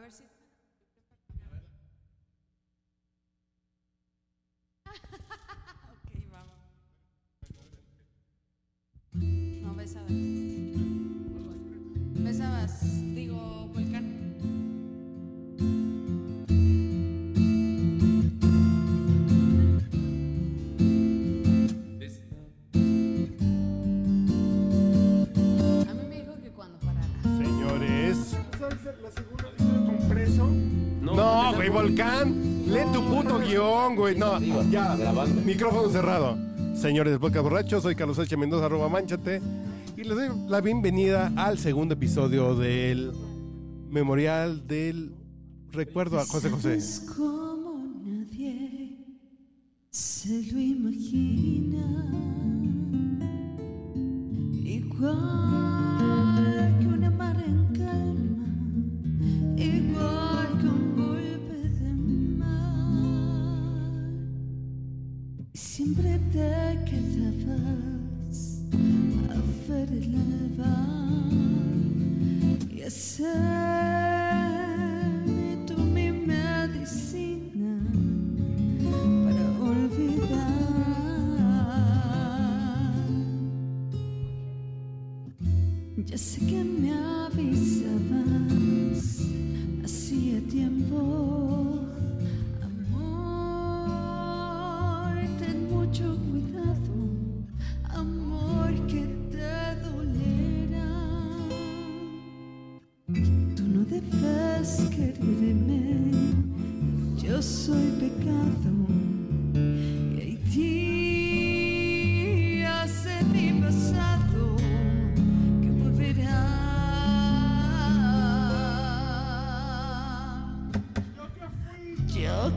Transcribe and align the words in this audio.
Ver 0.00 0.10
si. 0.12 0.39
Volcán. 31.80 32.34
Lee 32.66 32.84
tu 32.92 33.02
puto 33.02 33.38
guion, 33.38 33.96
güey. 33.96 34.14
No, 34.14 34.38
ya. 34.70 34.94
Micrófono 35.46 35.88
cerrado. 35.88 36.36
Señores 36.74 37.10
del 37.12 37.20
podcast 37.20 37.42
borracho, 37.42 37.80
soy 37.80 37.94
Carlos 37.94 38.18
H. 38.18 38.36
Mendoza, 38.36 38.66
arroba 38.66 38.90
manchate. 38.90 39.40
Y 39.96 40.04
les 40.04 40.14
doy 40.14 40.28
la 40.46 40.60
bienvenida 40.60 41.32
al 41.36 41.58
segundo 41.58 41.94
episodio 41.94 42.54
del 42.54 43.12
Memorial 43.88 44.66
del 44.66 45.14
Recuerdo 45.72 46.18
a 46.18 46.26
José 46.26 46.50
José. 46.50 46.80
Como 47.16 47.82
nadie 48.04 48.98
se 49.88 50.52
lo 50.52 50.60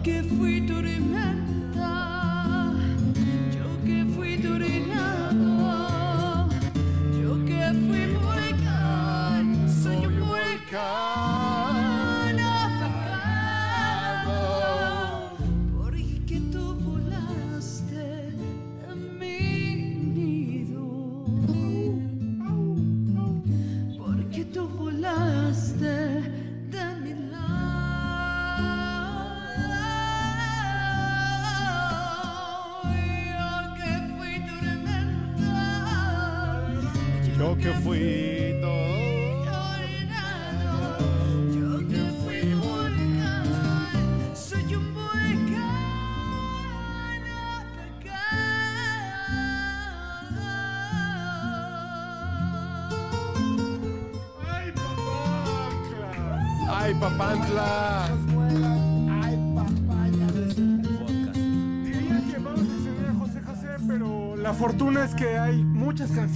que 0.01 0.23
fui 0.23 0.61
tormenta, 0.65 2.12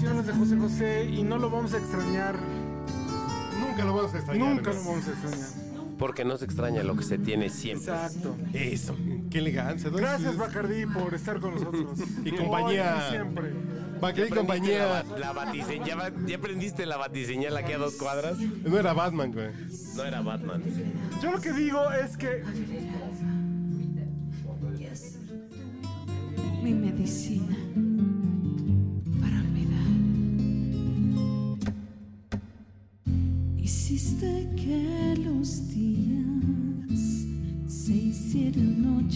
canciones 0.08 0.28
de 0.28 0.34
José 0.34 0.58
José 0.58 1.06
y 1.12 1.24
no 1.24 1.38
lo 1.38 1.50
vamos 1.50 1.74
a 1.74 1.78
extrañar. 1.78 2.36
Nunca 3.60 3.84
lo 3.84 3.94
vamos 3.94 4.14
a 4.14 4.18
extrañar. 4.18 4.56
Nunca 4.56 4.72
lo 4.72 4.84
vamos 4.84 5.08
a 5.08 5.12
extrañar. 5.12 5.50
Porque 5.98 6.24
no 6.24 6.38
se 6.38 6.46
extraña 6.46 6.84
lo 6.84 6.96
que 6.96 7.04
se 7.04 7.18
tiene 7.18 7.50
siempre. 7.50 7.92
Exacto. 7.94 8.38
Eso. 8.54 8.96
Qué 9.30 9.40
elegancia. 9.40 9.90
Gracias, 9.90 10.38
Bacardí, 10.38 10.86
por 10.86 11.14
estar 11.14 11.40
con 11.40 11.56
nosotros. 11.56 12.00
Y 12.24 12.32
compañía. 12.32 12.96
Hoy 12.96 13.12
siempre. 13.12 13.54
Bacardí 14.00 14.30
compañía. 14.30 15.04
La, 15.10 15.18
la 15.18 15.34
batiseñal. 15.34 15.86
¿Ya, 15.86 16.26
¿Ya 16.26 16.38
aprendiste 16.38 16.86
la 16.86 16.98
batiseñal 16.98 17.58
aquí 17.58 17.74
a 17.74 17.78
dos 17.78 17.96
cuadras? 17.96 18.38
No 18.38 18.78
era 18.78 18.94
Batman, 18.94 19.34
güey. 19.34 19.50
No 19.96 20.04
era 20.04 20.22
Batman. 20.22 20.64
Yo 21.22 21.32
lo 21.32 21.42
que 21.42 21.52
digo 21.52 21.92
es 21.92 22.16
que 22.16 22.44
Mi 26.64 26.74
medicina 26.74 27.56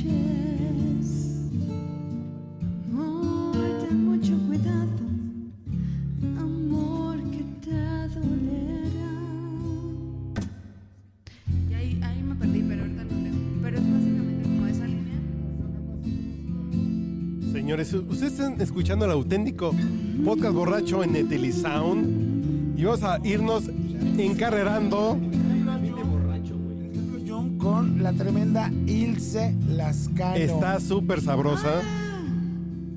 noches. 0.04 1.50
Amor, 2.92 3.56
ten 3.88 4.06
mucho 4.06 4.34
cuidado. 4.48 4.90
Amor 6.40 7.18
que 7.32 7.44
te 7.62 7.72
dolerá. 8.20 9.14
Y 11.70 11.74
ahí, 11.74 12.00
ahí 12.04 12.24
me 12.24 12.36
perdí, 12.36 12.64
pero 12.68 12.82
ahorita 12.82 13.04
lo 13.04 13.10
leo. 13.22 13.34
Pero 13.62 13.78
es 13.78 13.94
básicamente 13.94 14.44
como 14.44 14.68
esa 14.68 14.88
línea. 14.88 15.20
Señores, 17.52 17.94
ustedes 17.94 18.34
están 18.34 18.62
escuchando 18.62 19.06
el 19.06 19.12
auténtico 19.12 19.74
podcast 20.26 20.54
borracho 20.54 21.04
en 21.04 21.14
Netelisound. 21.14 22.80
Y 22.80 22.84
vamos 22.84 23.04
a 23.04 23.20
irnos 23.24 23.70
encarrerando. 24.18 25.18
Con 27.82 28.04
la 28.04 28.14
tremenda 28.14 28.70
Ilse 28.86 29.56
Lascano. 29.68 30.36
Está 30.36 30.80
súper 30.80 31.20
sabrosa. 31.20 31.82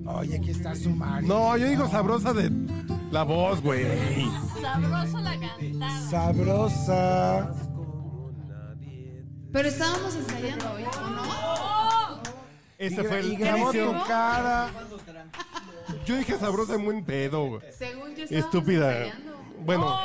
Oye, 0.05 0.37
aquí 0.37 0.51
está 0.51 0.75
su 0.75 0.91
Mari. 0.91 1.27
No, 1.27 1.57
yo 1.57 1.67
digo 1.69 1.89
sabrosa 1.89 2.35
de 2.35 2.53
la 3.11 3.23
voz, 3.23 3.63
güey. 3.63 3.87
Sabrosa 4.61 5.21
la 5.23 5.41
cantada. 5.41 6.11
Sabrosa. 6.11 7.55
Pero 9.53 9.69
estábamos 9.71 10.17
ensayando 10.17 10.73
hoy, 10.75 10.83
¿o 10.83 11.11
no? 11.11 12.23
Ese 12.77 13.01
y, 13.01 13.05
fue 13.07 13.19
el 13.21 13.33
y 13.33 13.37
grabó 13.37 13.73
inicio. 13.73 13.91
tu 13.91 14.07
cara. 14.07 14.69
Yo 16.05 16.17
dije 16.19 16.37
sabrosa 16.37 16.75
en 16.75 16.85
buen 16.85 17.05
pedo, 17.07 17.47
güey. 17.47 17.63
Según 17.73 18.15
yo 18.15 18.25
Estúpida. 18.29 18.99
ensayando. 18.99 19.35
Bueno, 19.65 19.97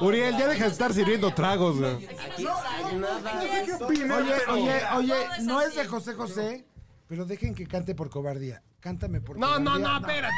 Uriel, 0.00 0.36
ya 0.36 0.48
deja 0.48 0.64
de 0.64 0.70
estar 0.70 0.92
sirviendo 0.92 1.32
tragos, 1.34 1.78
güey. 1.78 1.98
¿qué 2.06 3.72
opinas? 3.74 4.18
Oye, 4.22 4.34
Pero- 4.38 4.54
oye, 4.54 4.80
oye, 4.96 5.14
no 5.42 5.60
es 5.60 5.74
de 5.74 5.84
José 5.86 6.14
José, 6.14 6.66
pero 7.06 7.24
dejen 7.24 7.54
que 7.54 7.66
cante 7.66 7.94
por 7.94 8.10
cobardía. 8.10 8.62
Cántame 8.86 9.20
por 9.20 9.36
No, 9.36 9.58
no, 9.58 9.80
no, 9.80 9.96
espérate. 9.96 10.32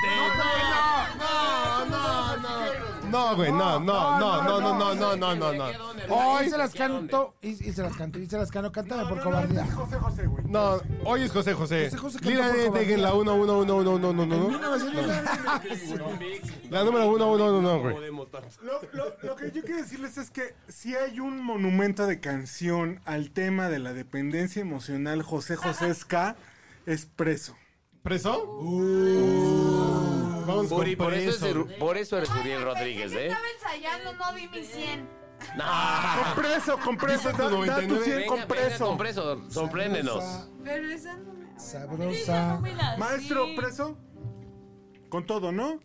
No, 1.18 1.84
no, 1.84 1.84
no, 1.84 2.36
no. 2.38 3.10
No, 3.10 3.36
güey, 3.36 3.52
no, 3.52 3.78
no, 3.78 4.18
no, 4.18 4.42
no, 4.42 4.60
no, 4.60 4.78
no, 4.78 4.94
no, 4.94 5.16
no, 5.16 5.34
no, 5.34 5.52
no. 5.52 5.66
Hoy 6.08 6.48
se 6.48 6.56
las 6.56 6.72
canto, 6.72 7.34
y, 7.42 7.54
se 7.56 7.82
las 7.82 7.94
canto, 7.94 8.18
y 8.18 8.26
se 8.26 8.38
las 8.38 8.50
canto, 8.50 8.72
cántame 8.72 9.06
por 9.06 9.22
cobardía. 9.22 9.64
es 9.64 9.74
José 9.74 9.96
José, 9.98 10.26
güey. 10.26 10.46
no, 10.46 10.80
hoy 11.04 11.24
es 11.24 11.30
José 11.30 11.52
José. 11.52 11.90
Por 11.90 12.10
de 12.10 12.96
la 12.96 13.12
1, 13.12 13.34
1, 13.34 13.58
1, 13.58 13.76
1, 13.76 13.92
1, 13.92 14.08
1, 14.08 14.22
1. 14.22 14.48
1900. 14.48 15.10
La 16.70 16.84
número 16.84 17.06
1, 17.10 17.30
1, 17.30 17.44
1, 17.44 17.58
1, 17.58 17.80
güey. 17.80 17.96
Lo 19.24 19.36
que 19.36 19.52
yo 19.52 19.60
quiero 19.60 19.82
decirles 19.82 20.16
es 20.16 20.30
que 20.30 20.54
si 20.68 20.94
hay 20.94 21.20
un 21.20 21.44
monumento 21.44 22.06
de 22.06 22.18
canción 22.20 23.02
al 23.04 23.30
tema 23.30 23.68
de 23.68 23.78
la 23.78 23.92
dependencia 23.92 24.62
emocional 24.62 25.20
José 25.20 25.56
José 25.56 25.94
Ska, 25.94 26.36
es 26.86 27.04
preso. 27.04 27.54
¿Preso? 28.08 28.46
Vamos 30.46 30.68
con 30.70 30.80
Uri, 30.80 30.96
por, 30.96 31.12
eso 31.12 31.28
es, 31.28 31.36
preso. 31.36 31.58
Ur- 31.58 31.78
por 31.78 31.98
eso 31.98 32.16
eres 32.16 32.30
Uriel 32.30 32.62
Rodríguez, 32.62 33.12
¿eh? 33.12 33.26
Estaba 33.26 33.44
ensayando, 33.54 34.12
no 34.14 34.32
di 34.32 34.48
mi 34.48 34.64
100. 34.64 35.08
Con 36.24 36.34
preso, 36.42 36.78
con 36.78 36.96
preso, 36.96 37.28
Dice 37.28 37.42
tu 37.42 37.42
da, 37.42 37.50
da 37.50 37.50
tu 37.50 37.86
99. 37.88 38.04
100 38.04 38.16
Venga, 38.16 38.26
con 38.28 38.36
venga, 38.38 38.48
preso. 38.48 38.86
con 38.86 38.96
preso. 38.98 39.50
Sorpréndenos. 39.50 40.24
Pero 40.64 40.88
esa 40.90 41.16
no 41.18 41.34
me... 41.34 41.60
Sabrosa. 41.60 42.60
Maestro, 42.96 43.46
preso. 43.54 43.98
Con 45.10 45.26
todo, 45.26 45.52
¿no? 45.52 45.78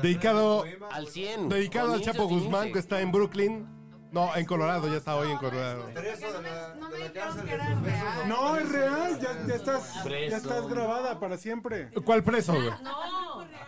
Dedicado, 0.00 0.64
Al 0.90 1.08
100. 1.08 1.50
dedicado 1.50 1.92
al 1.92 2.00
Chapo 2.00 2.26
Guzmán, 2.26 2.72
que 2.72 2.78
está 2.78 3.02
en 3.02 3.12
Brooklyn. 3.12 3.66
No, 4.16 4.34
en 4.34 4.46
Colorado, 4.46 4.88
ya 4.88 4.96
está 4.96 5.14
hoy 5.14 5.30
en 5.30 5.36
Colorado. 5.36 5.90
No 5.92 6.00
me, 6.40 6.80
no 6.80 7.44
que 7.44 7.52
era 7.52 7.66
real. 7.74 8.28
No, 8.28 8.56
es 8.56 8.72
real, 8.72 9.20
ya, 9.20 9.46
ya 9.46 9.54
estás, 9.56 10.04
ya 10.04 10.36
estás 10.38 10.66
grabada 10.68 11.20
para 11.20 11.36
siempre. 11.36 11.90
¿Cuál 12.02 12.24
preso, 12.24 12.54
güey? 12.54 12.70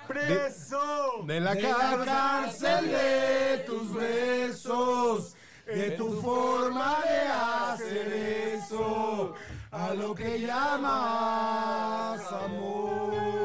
¡Preso! 0.06 1.22
De 1.24 1.38
la 1.40 1.52
De 1.54 1.60
la 1.60 1.76
cárcel. 1.76 2.04
cárcel 2.06 2.90
de 2.90 3.64
tus 3.66 3.92
besos, 3.92 5.36
de 5.66 5.90
tu 5.90 6.18
forma 6.22 6.96
de 7.04 7.20
hacer 7.28 8.12
eso, 8.54 9.34
a 9.70 9.92
lo 9.92 10.14
que 10.14 10.40
llamas 10.40 12.22
amor. 12.32 13.37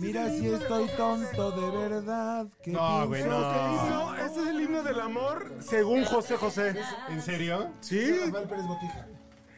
Mira 0.00 0.28
si 0.30 0.48
estoy 0.48 0.88
tonto 0.96 1.50
de 1.52 1.78
verdad. 1.88 2.46
que 2.62 2.70
No, 2.72 3.06
güey, 3.06 3.22
pienso 3.22 3.38
no. 3.40 3.52
Himno- 3.52 4.16
ese 4.26 4.40
es 4.42 4.46
el 4.48 4.60
himno 4.60 4.82
del 4.82 5.00
amor 5.00 5.52
según 5.60 6.04
José 6.04 6.36
José. 6.36 6.74
¿En 7.08 7.22
serio? 7.22 7.68
Sí, 7.80 8.12
Rafael 8.26 8.48
Pérez 8.48 8.66
Botija. 8.66 9.06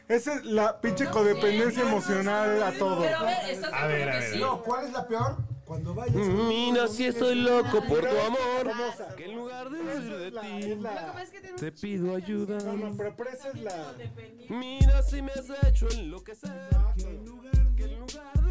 esa 0.07 0.33
es 0.35 0.45
la 0.45 0.79
pinche 0.81 1.05
codependencia 1.09 1.83
emocional 1.83 2.61
a 2.61 2.71
todo. 2.73 3.01
Pero 3.01 3.17
a 3.17 3.23
ver, 3.23 3.49
¿estás 3.49 3.71
de 3.71 3.77
A 3.77 3.87
ver, 3.87 4.01
acuerdo 4.01 4.09
a 4.09 4.19
que 4.19 4.25
ver. 4.25 4.33
sí? 4.33 4.39
No, 4.39 4.61
¿cuál 4.63 4.85
es 4.85 4.91
la 4.93 5.07
peor? 5.07 5.37
Cuando 5.65 5.93
vayas. 5.95 6.15
Mira 6.15 6.87
si 6.89 7.05
estoy 7.05 7.35
loco 7.35 7.81
por 7.87 8.01
tu 8.01 8.19
amor. 8.19 8.71
Que 9.15 9.25
en 9.25 9.35
lugar 9.35 9.69
de 9.69 9.79
huir 9.79 10.17
de 10.17 10.31
ti, 10.31 10.71
es 10.71 10.81
la- 10.81 11.21
Es 11.23 11.29
que 11.29 11.39
tiene 11.39 11.57
te 11.57 11.71
pido 11.71 12.15
ayuda. 12.15 12.57
No, 12.65 12.73
no, 12.73 12.97
pero 12.97 13.15
presa 13.15 13.47
es 13.49 13.61
la. 13.61 13.93
Mira 14.49 15.01
si 15.03 15.21
me 15.21 15.31
has 15.31 15.45
hecho 15.65 15.87
enloquecer. 15.89 16.51
Que 16.97 17.83
en 17.85 17.95
lugar 17.99 18.42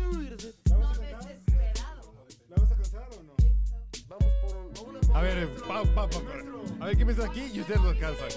A 5.14 5.20
ver, 5.20 5.48
pa, 5.68 5.82
pa, 5.94 6.08
pa. 6.08 6.18
A 6.80 6.86
ver, 6.86 6.96
¿qué 6.96 7.04
piensas 7.04 7.28
aquí? 7.28 7.50
Y 7.52 7.60
ustedes 7.60 7.80
lo 7.80 7.90
alcanzan. 7.90 8.28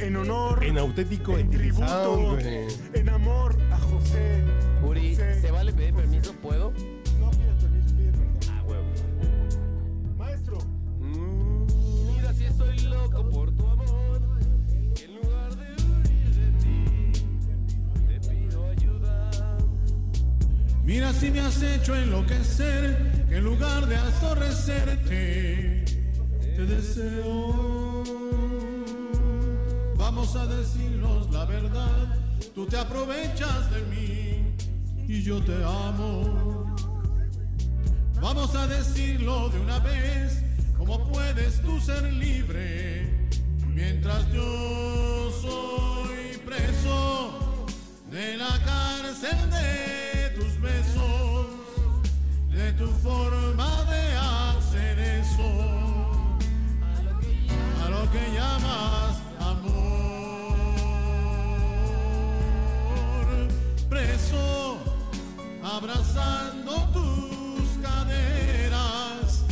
En 0.00 0.16
honor. 0.16 0.64
En 0.64 0.78
auténtico, 0.78 1.36
en 1.36 1.50
tributo. 1.50 2.30
güey. 2.32 2.66
En 2.94 3.08
amor 3.10 3.54
a 3.70 3.78
José. 3.78 4.42
Uri, 4.82 5.10
José. 5.14 5.40
¿se 5.42 5.50
vale 5.50 5.72
pedir 5.74 5.92
permiso? 5.94 6.32
¿Puedo? 6.40 6.72
No 7.20 7.30
pidas 7.30 7.62
permiso, 7.62 7.94
pide 7.94 8.12
perdón. 8.12 8.38
Ah, 8.50 8.62
huevo. 8.66 8.84
Maestro, 10.16 10.58
Mm, 11.00 11.66
Mira 12.16 12.32
si 12.32 12.44
estoy 12.44 12.78
loco 12.80 13.28
por 13.30 13.50
tu 13.52 13.66
amor. 13.66 14.20
Que 14.94 15.04
en 15.04 15.16
lugar 15.16 15.54
de 15.54 15.66
huir 15.84 16.34
de 16.34 16.50
ti, 16.62 17.12
te 18.08 18.20
pido 18.30 18.68
ayuda. 18.70 19.30
Mira 20.84 21.12
si 21.12 21.30
me 21.30 21.40
has 21.40 21.60
hecho 21.62 21.94
enloquecer, 21.94 23.26
que 23.28 23.36
en 23.36 23.44
lugar 23.44 23.86
de 23.86 23.96
aborrecerte, 23.96 25.84
te 26.56 26.64
deseo. 26.64 28.27
Vamos 30.10 30.34
a 30.36 30.46
decirnos 30.46 31.30
la 31.30 31.44
verdad, 31.44 32.16
tú 32.54 32.64
te 32.64 32.78
aprovechas 32.78 33.70
de 33.70 33.82
mí 33.82 34.56
y 35.06 35.22
yo 35.22 35.38
te 35.44 35.52
amo. 35.62 36.74
Vamos 38.18 38.54
a 38.54 38.66
decirlo 38.66 39.50
de 39.50 39.60
una 39.60 39.78
vez, 39.80 40.42
¿cómo 40.78 41.06
puedes 41.12 41.60
tú 41.60 41.78
ser 41.78 42.10
libre 42.10 43.28
mientras 43.66 44.26
yo 44.32 45.30
soy 45.42 46.38
preso 46.38 47.66
de 48.10 48.38
la 48.38 48.58
cárcel 48.64 49.50
de 49.50 50.30
tus 50.40 50.58
besos, 50.58 51.46
de 52.50 52.72
tu 52.72 52.86
forma 53.06 53.84
de 53.84 54.16
hacer 54.16 54.98
eso, 54.98 55.50
a 57.84 57.90
lo 57.90 58.10
que 58.10 58.32
llamas 58.34 59.07
abrazando 65.78 66.72
tus 66.92 67.68
caderas, 67.80 69.44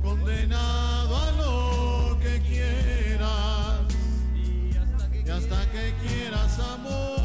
condenado 0.00 1.16
a 1.16 1.30
lo 1.32 2.18
que 2.20 2.40
quieras 2.42 3.80
y 5.24 5.28
hasta 5.28 5.70
que 5.72 5.92
quieras 6.06 6.58
amor. 6.58 7.22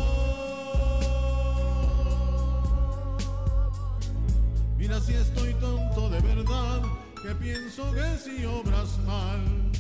Mira 4.78 5.00
si 5.02 5.14
estoy 5.14 5.54
tonto 5.56 6.10
de 6.10 6.20
verdad, 6.22 6.82
que 7.22 7.36
pienso 7.36 7.92
que 7.92 8.18
si 8.18 8.46
obras 8.46 8.98
mal, 9.06 9.72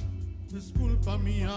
es 0.55 0.71
culpa 0.77 1.17
mía. 1.17 1.55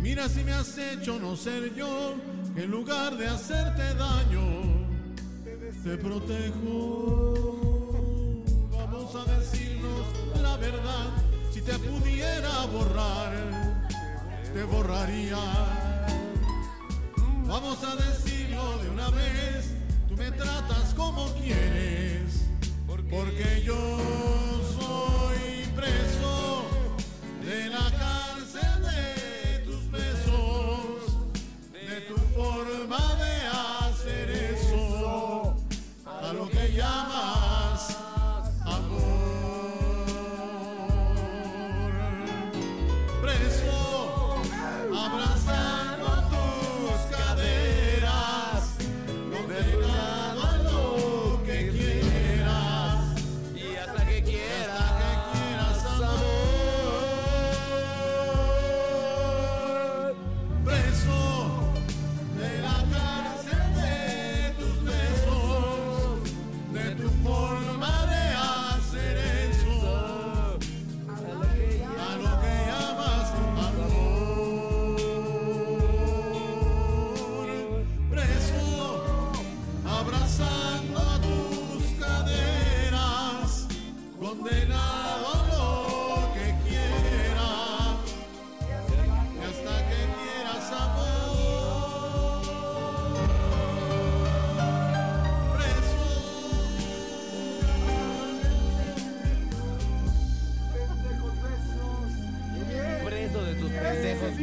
Mira 0.00 0.28
si 0.28 0.44
me 0.44 0.52
has 0.52 0.78
hecho 0.78 1.18
no 1.18 1.36
ser 1.36 1.74
yo, 1.74 2.14
en 2.58 2.70
lugar 2.72 3.16
de 3.16 3.28
hacerte 3.28 3.94
daño, 3.94 4.86
te 5.84 5.96
protejo. 5.96 7.34
Vamos 8.72 9.14
a 9.14 9.24
decirnos 9.38 10.06
la 10.42 10.56
verdad, 10.56 11.10
si 11.52 11.60
te 11.62 11.78
pudiera 11.78 12.66
borrar, 12.66 13.86
te 14.52 14.64
borraría. 14.64 15.38
Vamos 17.46 17.78
a 17.84 17.94
decirlo 17.96 18.78
de 18.78 18.90
una 18.90 19.08
vez, 19.10 19.74
tú 20.08 20.16
me 20.16 20.30
tratas 20.32 20.94
como 20.94 21.32
quieres, 21.34 22.46
porque 23.08 23.62
yo 23.64 24.57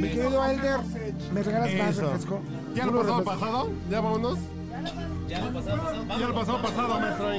Elder, 0.03 0.79
¿me 1.33 1.43
regalas 1.43 1.73
más 1.75 1.89
Eso. 1.89 2.01
refresco? 2.01 2.41
¿Ya 2.73 2.85
lo 2.85 2.91
Puro 2.91 3.01
pasado 3.03 3.19
refresco. 3.19 3.39
pasado? 3.39 3.69
¿Ya 3.89 4.01
vámonos? 4.01 4.39
Ya 5.27 5.39
lo 5.45 5.53
pasado, 5.53 5.81
pasado. 5.83 6.19
Ya 6.19 6.27
lo 6.27 6.33
pasado 6.35 6.61
pasado, 6.61 6.99
maestro. 6.99 7.31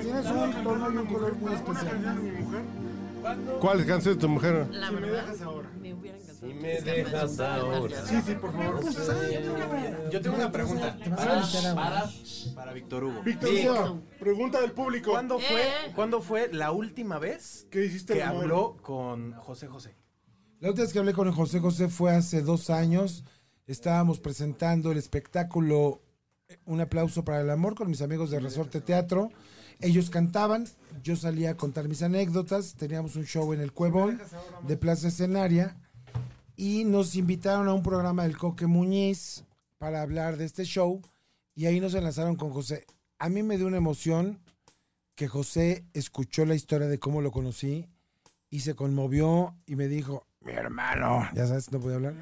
Tienes 0.00 0.26
un 0.26 0.64
tono 0.64 0.92
y 0.92 0.96
un 0.96 1.06
color 1.06 1.34
muy 1.36 1.52
especial. 1.52 2.18
¿Cuál 3.60 3.84
canción 3.86 4.14
de 4.14 4.20
tu 4.20 4.28
mujer? 4.28 4.66
La 4.70 4.90
verdad, 4.90 5.26
me 5.80 5.92
hubiera 5.92 6.16
encantado. 6.16 6.40
Si 6.40 6.54
me 6.54 6.80
dejas 6.80 7.38
ahora. 7.40 8.06
Sí, 8.06 8.16
sí, 8.24 8.34
por 8.34 8.52
favor. 8.52 8.80
Yo 10.10 10.20
tengo 10.22 10.36
una 10.36 10.50
pregunta. 10.52 10.96
Te 10.96 11.10
vas 11.10 11.20
a 11.20 11.36
meter 11.58 11.66
a- 11.70 11.74
Para, 11.74 12.10
para 12.54 12.72
Víctor 12.72 13.04
Hugo. 13.04 13.22
Víctor, 13.22 13.50
Vic, 13.50 13.68
Hugo, 13.70 14.00
pregunta 14.18 14.60
del 14.62 14.72
público. 14.72 15.10
¿cuándo 15.10 15.38
fue, 15.38 15.62
Eh. 15.62 15.92
¿cuándo 15.94 16.22
fue 16.22 16.48
la 16.52 16.70
última 16.72 17.18
vez 17.18 17.66
¿Qué 17.70 17.84
hiciste 17.84 18.14
que 18.14 18.20
el 18.20 18.28
amor? 18.28 18.42
habló 18.44 18.76
con 18.80 19.32
José 19.34 19.66
José? 19.66 19.94
La 20.60 20.68
última 20.68 20.84
vez 20.84 20.92
que 20.92 20.98
hablé 20.98 21.14
con 21.14 21.32
José 21.32 21.58
José 21.58 21.88
fue 21.88 22.14
hace 22.14 22.42
dos 22.42 22.68
años. 22.68 23.24
Estábamos 23.66 24.20
presentando 24.20 24.92
el 24.92 24.98
espectáculo 24.98 26.02
eh, 26.48 26.58
Un 26.66 26.82
aplauso 26.82 27.24
para 27.24 27.40
el 27.40 27.48
amor 27.48 27.74
con 27.74 27.88
mis 27.88 28.02
amigos 28.02 28.30
de 28.30 28.40
Resorte 28.40 28.82
Teatro. 28.82 29.30
Ellos 29.80 30.10
cantaban, 30.10 30.68
yo 31.02 31.16
salía 31.16 31.52
a 31.52 31.56
contar 31.56 31.88
mis 31.88 32.02
anécdotas. 32.02 32.74
Teníamos 32.74 33.16
un 33.16 33.24
show 33.24 33.54
en 33.54 33.60
el 33.62 33.72
Cuevón 33.72 34.20
de 34.68 34.76
Plaza 34.76 35.08
Escenaria 35.08 35.78
y 36.56 36.84
nos 36.84 37.16
invitaron 37.16 37.66
a 37.66 37.72
un 37.72 37.82
programa 37.82 38.24
del 38.24 38.36
Coque 38.36 38.66
Muñiz 38.66 39.44
para 39.78 40.02
hablar 40.02 40.36
de 40.36 40.44
este 40.44 40.64
show 40.64 41.00
y 41.54 41.64
ahí 41.64 41.80
nos 41.80 41.94
enlazaron 41.94 42.36
con 42.36 42.50
José. 42.50 42.84
A 43.18 43.30
mí 43.30 43.42
me 43.42 43.56
dio 43.56 43.66
una 43.66 43.78
emoción 43.78 44.42
que 45.14 45.26
José 45.26 45.86
escuchó 45.94 46.44
la 46.44 46.54
historia 46.54 46.86
de 46.86 46.98
cómo 46.98 47.22
lo 47.22 47.32
conocí 47.32 47.86
y 48.50 48.60
se 48.60 48.74
conmovió 48.74 49.56
y 49.64 49.76
me 49.76 49.88
dijo, 49.88 50.26
mi 50.44 50.52
hermano, 50.52 51.28
ya 51.34 51.46
sabes, 51.46 51.70
no 51.70 51.80
podía 51.80 51.96
hablar. 51.96 52.14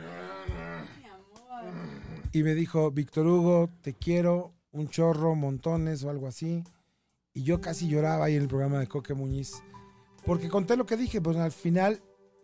Y 2.33 2.43
me 2.43 2.55
dijo, 2.55 2.91
Víctor 2.91 3.27
Hugo, 3.27 3.71
te 3.81 3.95
quiero, 3.95 4.53
un 4.73 4.89
chorro, 4.89 5.35
montones 5.35 6.05
o 6.05 6.11
algo 6.11 6.27
así. 6.27 6.63
Y 7.33 7.43
yo 7.43 7.61
casi 7.61 7.89
lloraba 7.89 8.27
ahí 8.27 8.37
en 8.37 8.43
el 8.43 8.49
programa 8.49 8.81
de 8.81 8.87
Coque 8.87 9.15
Muñiz. 9.15 9.63
Porque 10.25 10.49
conté 10.49 10.77
lo 10.77 10.87
que 10.87 10.97
dije, 10.97 11.21
pues 11.21 11.37
al 11.37 11.53
final 11.53 12.03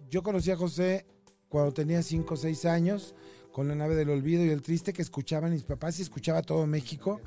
yo 0.09 0.23
conocí 0.23 0.51
a 0.51 0.57
José 0.57 1.07
cuando 1.49 1.73
tenía 1.73 2.03
5 2.03 2.33
o 2.33 2.37
6 2.37 2.65
años, 2.65 3.15
con 3.53 3.69
la 3.69 3.75
nave 3.75 3.95
del 3.95 4.11
olvido 4.11 4.45
y 4.45 4.51
el 4.51 4.63
triste 4.63 4.93
que 4.93 5.03
escuchaban 5.03 5.53
mis 5.53 5.65
papás 5.65 5.99
y 5.99 6.03
escuchaba 6.03 6.43
todo 6.43 6.67
México. 6.67 7.21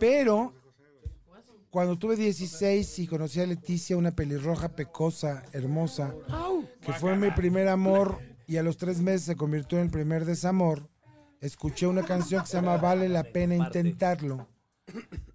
Pero 0.00 0.54
cuando 1.78 1.96
tuve 1.96 2.16
16 2.16 2.98
y 2.98 3.06
conocí 3.06 3.40
a 3.40 3.46
Leticia, 3.46 3.96
una 3.96 4.10
pelirroja 4.10 4.70
pecosa, 4.70 5.44
hermosa, 5.52 6.12
que 6.80 6.92
fue 6.92 7.16
mi 7.16 7.30
primer 7.30 7.68
amor 7.68 8.18
y 8.48 8.56
a 8.56 8.64
los 8.64 8.76
tres 8.78 9.00
meses 9.00 9.22
se 9.22 9.36
convirtió 9.36 9.78
en 9.78 9.84
el 9.84 9.90
primer 9.92 10.24
desamor, 10.24 10.88
escuché 11.40 11.86
una 11.86 12.02
canción 12.04 12.42
que 12.42 12.48
se 12.48 12.56
llama 12.56 12.78
Vale 12.78 13.08
la 13.08 13.22
pena 13.22 13.54
intentarlo. 13.54 14.48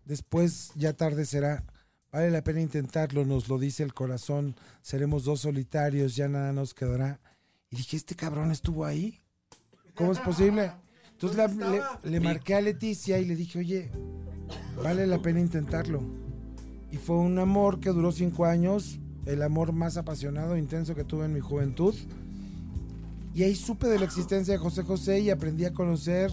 Después 0.03 0.73
ya 0.75 0.91
tarde 0.91 1.23
será. 1.25 1.63
Vale 2.11 2.29
la 2.29 2.43
pena 2.43 2.59
intentarlo, 2.59 3.23
nos 3.23 3.47
lo 3.47 3.57
dice 3.57 3.81
el 3.83 3.93
corazón. 3.93 4.57
Seremos 4.81 5.23
dos 5.23 5.39
solitarios, 5.39 6.13
ya 6.17 6.27
nada 6.27 6.51
nos 6.51 6.73
quedará. 6.73 7.21
Y 7.69 7.77
dije, 7.77 7.95
¿este 7.95 8.15
cabrón 8.15 8.51
estuvo 8.51 8.83
ahí? 8.83 9.21
¿Cómo 9.95 10.11
es 10.11 10.19
posible? 10.19 10.71
Entonces 11.13 11.37
la- 11.37 11.47
le, 11.47 12.09
le 12.11 12.19
marqué 12.19 12.55
a 12.55 12.59
Leticia 12.59 13.17
y 13.19 13.23
le 13.23 13.37
dije, 13.37 13.59
oye, 13.59 13.91
vale 14.83 15.07
la 15.07 15.19
pena 15.21 15.39
intentarlo. 15.39 16.21
Y 16.93 16.97
fue 16.97 17.15
un 17.15 17.39
amor 17.39 17.79
que 17.79 17.89
duró 17.89 18.11
cinco 18.11 18.45
años, 18.45 18.99
el 19.25 19.41
amor 19.41 19.73
más 19.73 19.97
apasionado 19.97 20.53
e 20.53 20.59
intenso 20.59 20.93
que 20.93 21.03
tuve 21.03 21.25
en 21.25 21.33
mi 21.33 21.39
juventud. 21.39 21.95
Y 23.33 23.41
ahí 23.41 23.55
supe 23.55 23.87
de 23.87 23.97
la 23.97 24.05
existencia 24.05 24.53
de 24.53 24.59
José 24.59 24.83
José 24.83 25.19
y 25.19 25.31
aprendí 25.31 25.65
a 25.65 25.73
conocer 25.73 26.29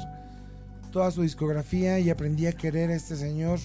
toda 0.93 1.11
su 1.13 1.23
discografía 1.23 1.99
y 1.99 2.11
aprendí 2.11 2.47
a 2.47 2.53
querer 2.53 2.91
a 2.91 2.95
este 2.95 3.17
señor. 3.17 3.59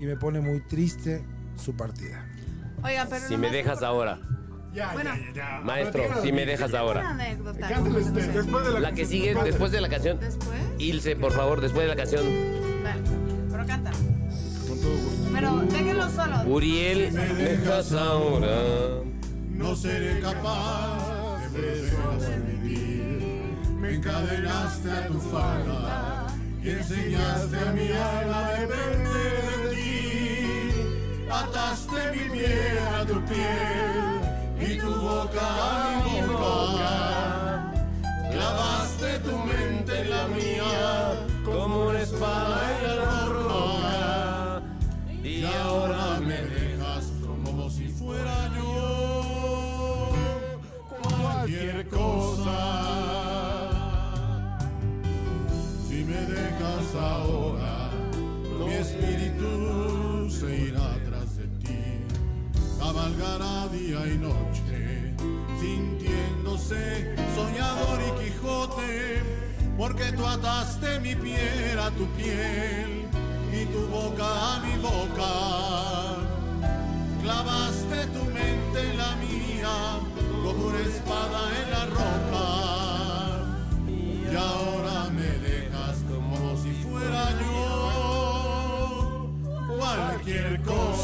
Y 0.00 0.04
me 0.04 0.16
pone 0.16 0.40
muy 0.40 0.60
triste 0.60 1.24
su 1.56 1.74
partida. 1.74 2.24
Oiga, 2.84 3.08
pero 3.10 3.26
Si 3.26 3.36
me 3.36 3.50
dejas 3.50 3.78
por- 3.78 3.86
ahora. 3.88 4.20
Ya, 4.72 4.92
Bueno. 4.92 5.10
ya, 5.16 5.32
ya. 5.34 5.60
Maestro, 5.64 6.02
si 6.22 6.30
me 6.30 6.46
dejas 6.46 6.72
ahora. 6.72 7.10
anécdota. 7.10 7.66
Cántale 7.66 7.90
con 7.94 7.96
usted. 8.04 8.26
José. 8.26 8.32
Después 8.42 8.64
de 8.64 8.72
la, 8.74 8.78
La 8.80 8.92
que 8.92 9.06
sigue 9.06 9.34
después 9.42 9.72
de 9.72 9.80
la 9.80 9.88
canción. 9.88 10.20
Después, 10.20 10.60
Ilse, 10.78 11.16
por 11.16 11.32
favor, 11.32 11.60
después 11.60 11.82
de 11.82 11.88
la 11.88 11.96
canción. 11.96 12.22
dale. 12.84 13.25
Pero 15.36 15.56
déjenlo 15.68 16.08
solo. 16.08 16.36
Uriel, 16.46 17.12
me 17.12 17.26
dejas 17.26 17.92
ahora. 17.92 18.56
No 19.50 19.76
seré 19.76 20.18
capaz 20.20 21.40
de 21.52 21.90
volver 21.90 22.32
a 22.32 22.36
vivir. 22.38 23.58
Me 23.78 23.96
encadenaste 23.96 24.90
a 24.90 25.06
tu 25.08 25.20
falda 25.20 26.26
y 26.62 26.70
enseñaste 26.70 27.58
a 27.58 27.72
mi 27.72 27.88
alma 27.92 28.46
a 28.46 28.52
depender 28.60 29.42
de 29.60 29.74
ti. 29.74 31.26
Ataste 31.30 32.00
mi 32.12 32.30
piel 32.30 32.78
a 32.98 33.04
tu 33.04 33.20
piel 33.26 34.70
y 34.70 34.78
tu 34.78 34.90
boca 34.90 35.46
a 35.70 36.02
mi 36.06 36.20
boca. 36.32 37.72
Clavaste 38.32 39.18
tu 39.18 39.36
mente 39.36 40.00
en 40.00 40.10
la 40.10 40.28
mía 40.28 41.26
como 41.44 41.88
una 41.88 42.00
espada 42.00 42.78
en 42.80 42.96
la 42.96 43.15
ahora, 56.98 57.90
mi 58.58 58.72
espíritu 58.72 60.28
se 60.30 60.68
irá 60.68 60.96
tras 61.06 61.36
de 61.36 61.46
ti. 61.62 61.82
Cabalgará 62.78 63.68
día 63.68 64.06
y 64.06 64.18
noche, 64.18 65.14
sintiéndose 65.60 67.14
soñador 67.34 68.00
y 68.06 68.24
Quijote, 68.24 69.22
porque 69.76 70.12
tú 70.12 70.26
ataste 70.26 71.00
mi 71.00 71.14
piel 71.14 71.78
a 71.78 71.90
tu 71.90 72.06
piel 72.16 73.06
y 73.52 73.64
tu 73.66 73.86
boca 73.88 74.54
a 74.54 74.60
mi 74.60 74.76
boca. 74.82 75.32
Clavaste 77.22 78.06
tu 78.14 78.24
mente 78.24 78.90
en 78.90 78.98
la 78.98 79.16
mía 79.16 79.76
como 80.44 80.66
una 80.66 80.80
espada 80.80 81.40
en 81.62 81.70
la 81.70 81.95
cualquier 90.26 90.60
cosa. 90.62 90.95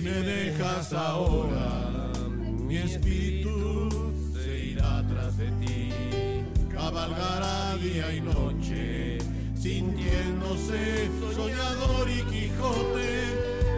Si 0.00 0.06
me 0.06 0.22
dejas 0.22 0.94
ahora, 0.94 2.10
mi 2.66 2.78
espíritu 2.78 3.90
se 4.32 4.58
irá 4.70 5.04
tras 5.06 5.36
de 5.36 5.50
ti. 5.60 5.92
Cabalgará 6.72 7.76
día 7.76 8.10
y 8.10 8.22
noche, 8.22 9.18
sintiéndose 9.54 11.10
soñador 11.36 12.08
y 12.08 12.22
Quijote, 12.30 13.24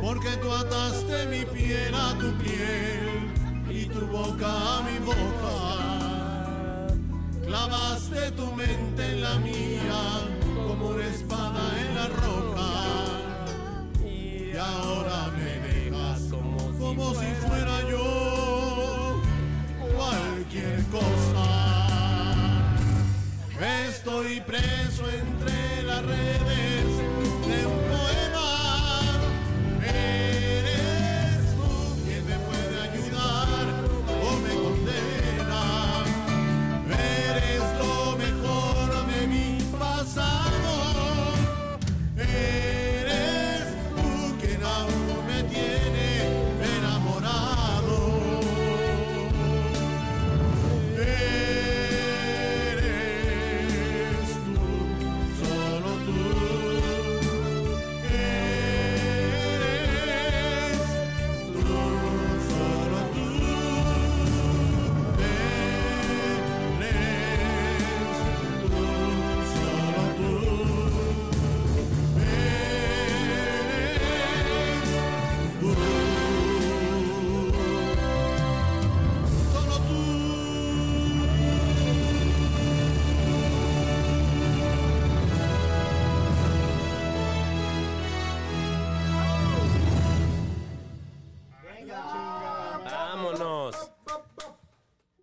porque 0.00 0.28
tú 0.40 0.52
ataste 0.52 1.26
mi 1.26 1.44
piel 1.44 1.92
a 1.92 2.16
tu 2.16 2.30
piel 2.38 3.26
y 3.68 3.86
tu 3.86 4.06
boca 4.06 4.71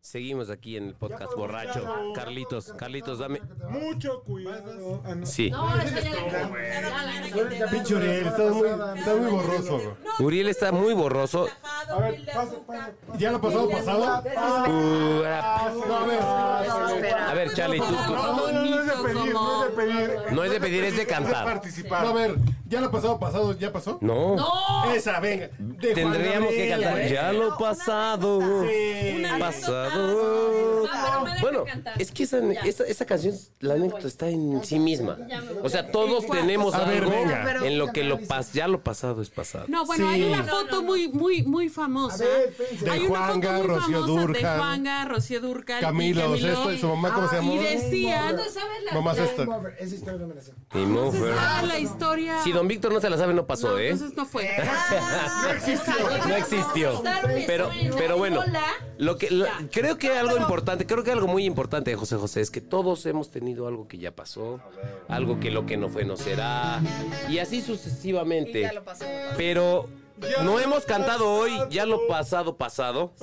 Seguimos 0.09 0.49
aquí 0.49 0.75
en 0.75 0.87
el 0.87 0.95
podcast 0.95 1.35
borracho. 1.35 1.85
Carlitos, 2.15 2.73
Carlitos, 2.75 3.19
dame. 3.19 3.41
Mucho 3.69 4.23
cuidado. 4.23 5.03
Ah, 5.05 5.13
no. 5.13 5.23
Sí. 5.23 5.51
Pinche 7.69 7.93
Uriel, 7.93 8.25
estás 8.25 8.51
muy, 8.55 8.69
estás 8.97 9.17
muy 9.19 9.29
borroso. 9.29 9.77
güey. 9.77 10.27
Uriel 10.27 10.49
está 10.49 10.71
muy 10.71 10.95
borroso. 10.95 11.47
A 11.87 11.99
ver. 11.99 12.25
¿Ya 13.19 13.31
lo 13.31 13.39
pasado 13.39 13.69
pasado? 13.69 14.23
Ah, 14.35 14.63
No, 15.75 15.95
a 15.95 16.05
ver. 16.95 17.13
a 17.13 17.33
ver, 17.35 17.53
Charlie, 17.53 17.77
tú, 17.79 17.85
No, 17.91 18.07
no, 18.07 18.51
no, 18.51 18.65
no 18.65 18.79
es 18.81 18.87
de 18.87 19.03
pedir, 19.03 19.33
no 19.33 19.63
es 19.63 19.69
de 19.69 19.75
pedir. 19.75 20.33
No 20.33 20.43
es 20.43 20.51
de 20.51 20.59
pedir, 20.59 20.83
es 20.85 20.97
de 20.97 21.05
cantar. 21.05 21.45
participar. 21.45 22.03
No, 22.03 22.09
a 22.09 22.13
ver, 22.13 22.35
¿ya 22.69 22.79
lo 22.81 22.91
pasado 22.91 23.19
pasado? 23.19 23.57
¿Ya 23.57 23.71
pasó? 23.73 23.97
No. 24.01 24.35
Esa, 24.93 25.19
venga. 25.19 25.49
De 25.57 25.93
Tendríamos 25.93 26.49
que 26.49 26.69
cantar. 26.69 27.07
Ya 27.09 27.31
lo 27.33 27.57
pasado. 27.57 28.39
Sí. 28.63 29.23
Pasado. 29.39 30.83
pero 30.91 31.23
me 31.23 31.29
dejan 31.31 31.41
Bueno, 31.41 31.63
es 31.97 32.11
que 32.11 32.23
esa, 32.23 32.39
esa, 32.65 32.83
esa 32.85 33.05
canción, 33.05 33.35
la 33.59 33.73
anécdota 33.75 34.07
está 34.07 34.27
en 34.29 34.63
sí 34.63 34.79
misma. 34.79 35.17
O 35.63 35.69
sea, 35.69 35.91
todos 35.91 36.25
tenemos 36.27 36.73
A 36.73 36.85
ver, 36.85 37.03
algo 37.03 37.11
venga. 37.15 37.65
en 37.65 37.77
lo 37.77 37.91
que 37.91 38.03
lo 38.03 38.19
pas 38.19 38.53
ya 38.53 38.67
lo 38.67 38.81
pasado 38.83 39.21
es 39.21 39.29
pasado. 39.29 39.65
No, 39.67 39.85
bueno, 39.85 40.07
hay 40.09 40.23
una 40.23 40.43
foto 40.43 40.81
muy, 40.83 41.07
muy, 41.09 41.43
muy 41.43 41.69
famosa. 41.69 42.23
De 42.23 42.89
hay 42.89 42.99
una 43.05 43.09
Juanga, 43.27 43.49
foto 43.57 43.59
muy 43.59 43.67
Rocío 43.67 44.01
famosa 44.01 44.27
de. 44.27 44.57
Juanga, 44.59 45.05
Rocío 45.05 45.41
Durcal 45.41 45.81
Camilo, 45.81 46.21
y 46.21 46.23
Camilo. 46.41 46.47
esto, 46.73 46.77
¿su 46.77 46.87
mamá 46.95 47.13
cómo 47.13 47.29
se 47.29 47.35
Y 47.35 47.39
llamó? 47.39 47.61
decían, 47.61 48.37
Mamá 48.93 49.13
esta. 49.13 49.43
Esa 49.79 49.95
historia 49.95 50.19
no 50.19 50.27
me 50.27 50.35
la 50.35 50.41
sé. 50.41 50.53
Ah, 51.37 51.63
la 51.65 51.79
historia. 51.79 52.39
Don 52.59 52.67
Víctor 52.67 52.91
no 52.93 52.99
se 52.99 53.09
la 53.09 53.17
sabe, 53.17 53.33
no 53.33 53.45
pasó, 53.47 53.71
No, 53.71 53.79
¿eh? 53.79 53.89
entonces 53.89 54.15
no 54.17 54.25
fue. 54.25 54.49
No 56.27 56.35
existió. 56.35 57.01
Pero, 57.47 57.69
pero 57.97 58.17
bueno, 58.17 58.43
lo 58.97 59.17
que 59.17 59.29
lo- 59.31 59.45
creo 59.71 59.97
que 59.97 60.09
algo 60.17 60.37
importante, 60.37 60.85
creo 60.85 61.03
que 61.03 61.11
algo 61.11 61.27
muy 61.27 61.45
importante 61.45 61.91
de 61.91 61.97
José 61.97 62.17
José 62.17 62.41
es 62.41 62.51
que 62.51 62.61
todos 62.61 63.05
hemos 63.05 63.31
tenido 63.31 63.67
algo 63.67 63.87
que 63.87 63.97
ya 63.97 64.11
pasó, 64.11 64.59
algo 65.07 65.39
que 65.39 65.51
lo 65.51 65.65
que 65.65 65.77
no 65.77 65.89
fue 65.89 66.03
no 66.05 66.17
será, 66.17 66.81
y 67.29 67.39
así 67.39 67.61
sucesivamente. 67.61 68.69
Pero 69.37 69.87
no 70.43 70.59
hemos 70.59 70.85
cantado 70.85 71.29
hoy, 71.31 71.51
ya 71.69 71.85
lo 71.85 72.07
pasado 72.07 72.57
pasado. 72.57 73.13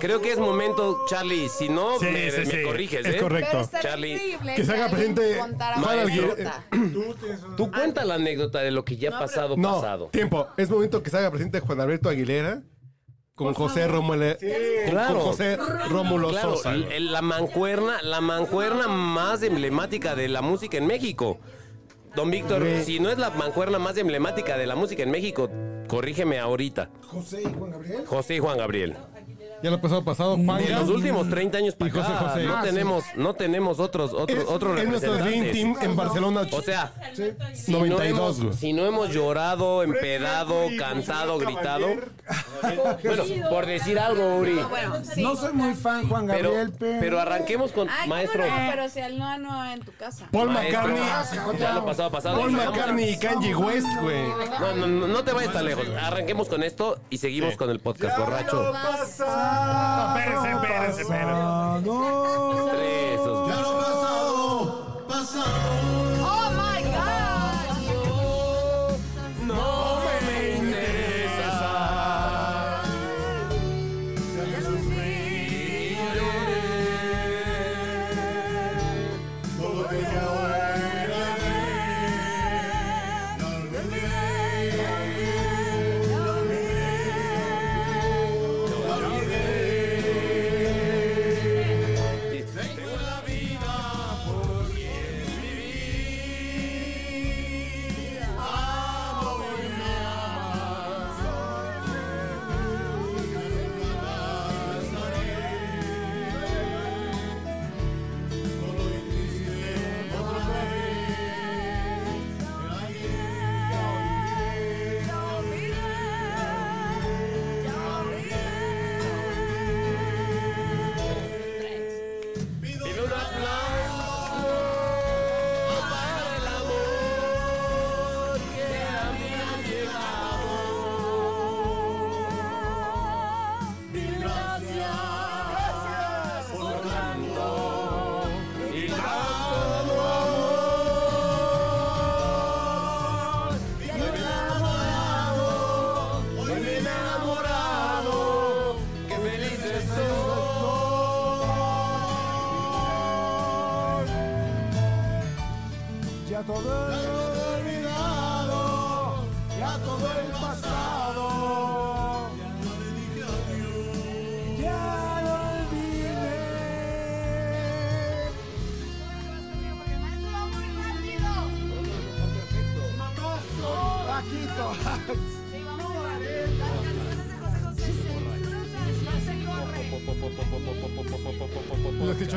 Creo 0.00 0.20
que 0.20 0.32
es 0.32 0.38
momento, 0.38 1.04
Charlie, 1.08 1.48
si 1.48 1.68
no 1.68 1.98
Sí, 1.98 2.06
me, 2.06 2.30
sí, 2.30 2.38
me 2.38 2.46
sí. 2.46 2.62
corriges, 2.64 3.06
Es 3.06 3.16
¿eh? 3.16 3.18
correcto. 3.18 3.68
Charlie, 3.80 4.38
Que 4.56 4.64
se 4.64 4.72
haga 4.72 4.88
presente 4.88 5.38
Maestro. 5.38 5.82
Juan 5.82 5.98
Alguien. 5.98 6.30
tú 7.56 7.70
cuenta 7.70 8.04
la 8.04 8.14
anécdota 8.14 8.60
de 8.60 8.70
lo 8.70 8.84
que 8.84 8.96
ya 8.96 9.16
ha 9.16 9.18
pasado, 9.18 9.56
No, 9.56 9.74
pasado. 9.80 10.08
tiempo. 10.08 10.48
Es 10.56 10.70
momento 10.70 11.02
que 11.02 11.10
se 11.10 11.18
haga 11.18 11.30
presente 11.30 11.60
Juan 11.60 11.80
Alberto 11.80 12.08
Aguilera 12.08 12.62
con 13.34 13.54
José 13.54 13.86
Rómulo. 13.88 14.36
con- 14.38 14.90
Claro. 14.90 15.14
Con 15.14 15.22
José 15.22 15.56
Rómulo 15.88 16.28
Claro, 16.30 16.56
Sosa. 16.56 16.74
güey. 16.76 16.92
el- 16.96 17.12
la 17.12 17.22
mancuerna, 17.22 18.02
la 18.02 18.20
mancuerna 18.20 18.86
más 18.88 19.42
emblemática 19.42 20.14
de 20.14 20.28
la 20.28 20.42
música 20.42 20.76
en 20.76 20.86
México. 20.86 21.38
Don 22.14 22.30
Víctor, 22.30 22.60
Güey. 22.60 22.84
si 22.84 22.98
no 22.98 23.08
es 23.10 23.18
la 23.18 23.30
mancuerna 23.30 23.78
más 23.78 23.96
emblemática 23.96 24.58
de 24.58 24.66
la 24.66 24.74
música 24.74 25.04
en 25.04 25.10
México, 25.12 25.48
corrígeme 25.90 26.38
ahorita. 26.38 26.88
José 27.08 27.42
y 27.42 27.52
Juan 27.52 27.72
Gabriel. 27.72 28.06
José 28.06 28.34
y 28.36 28.38
Juan 28.38 28.58
Gabriel. 28.58 28.96
Ya 29.62 29.70
lo 29.70 29.80
pasado 29.80 30.02
pasado, 30.04 30.36
Juan. 30.42 30.60
En 30.62 30.72
los 30.74 30.88
últimos 30.88 31.28
30 31.28 31.58
años 31.58 31.74
para 31.74 31.88
Y 31.88 31.92
José 31.92 32.06
acá, 32.12 32.28
José. 32.30 32.44
no 32.44 32.56
Ah, 32.56 32.62
tenemos, 32.62 33.04
no 33.16 33.34
tenemos 33.34 33.78
otros, 33.78 34.12
otros, 34.14 34.80
es 34.80 34.88
nuestro 34.88 35.14
Dream. 35.16 35.52
Team 35.52 35.76
en 35.82 35.96
Barcelona. 35.96 36.42
O 36.50 36.62
sea, 36.62 36.92
si 37.54 37.72
92, 37.72 38.38
no, 38.38 38.44
hemos, 38.44 38.56
si 38.56 38.72
no 38.72 38.86
hemos 38.86 39.10
llorado, 39.10 39.82
empedado, 39.82 40.66
cantado, 40.78 41.38
gritado. 41.38 41.88
Bueno, 43.02 43.24
por 43.50 43.66
decir 43.66 43.98
algo, 43.98 44.36
Uri. 44.36 44.60
No 45.16 45.36
soy 45.36 45.52
muy 45.52 45.74
fan 45.74 46.08
Juan 46.08 46.26
Gabriel, 46.26 46.72
pero... 46.78 47.00
pero 47.00 47.20
arranquemos 47.20 47.72
con 47.72 47.88
Ay, 47.88 48.08
maestro. 48.08 48.42
¿cómo 48.44 48.56
no? 48.56 48.70
Pero 48.70 48.88
si 48.88 49.00
él 49.00 49.18
no, 49.18 49.38
no 49.38 49.72
en 49.72 49.80
tu 49.80 49.92
casa. 49.92 50.26
Paul 50.30 50.50
Maestro. 50.50 50.88
McCartney. 50.88 51.58
Ya 51.58 51.72
lo 51.74 51.84
pasado, 51.84 52.10
pasado. 52.10 52.38
Paul. 52.38 52.52
McCartney 52.52 53.10
y 53.10 53.18
Kanye 53.18 53.54
West, 53.54 53.88
güey. 54.00 54.28
No, 54.60 54.74
no, 54.76 54.86
no, 54.86 55.06
no 55.08 55.24
te 55.24 55.32
vayas 55.32 55.52
tan 55.52 55.64
lejos. 55.64 55.86
Arranquemos 56.02 56.48
con 56.48 56.62
esto 56.62 56.98
y 57.10 57.18
seguimos 57.18 57.56
con 57.56 57.70
el 57.70 57.80
podcast 57.80 58.18
borracho. 58.18 58.72
Espérense, 60.16 60.48
espérense, 60.48 61.00
espérense. 61.00 61.40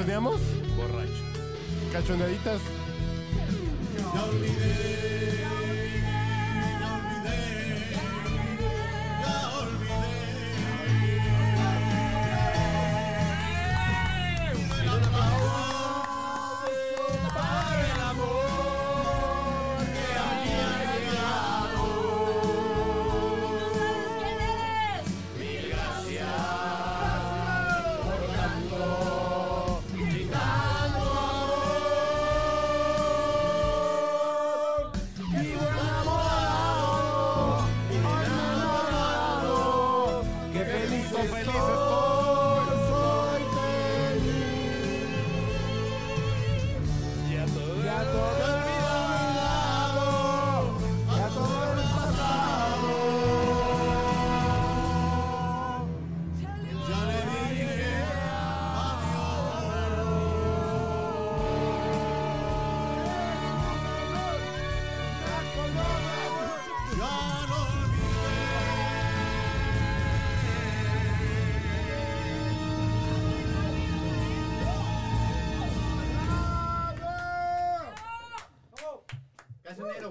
¿Los 0.04 0.10
que 0.10 0.12
choneamos? 0.12 0.42
Borracho. 0.76 1.24
¿Cachonaditas? 1.94 2.60
Ya 4.14 4.24
olvidé, 4.26 5.13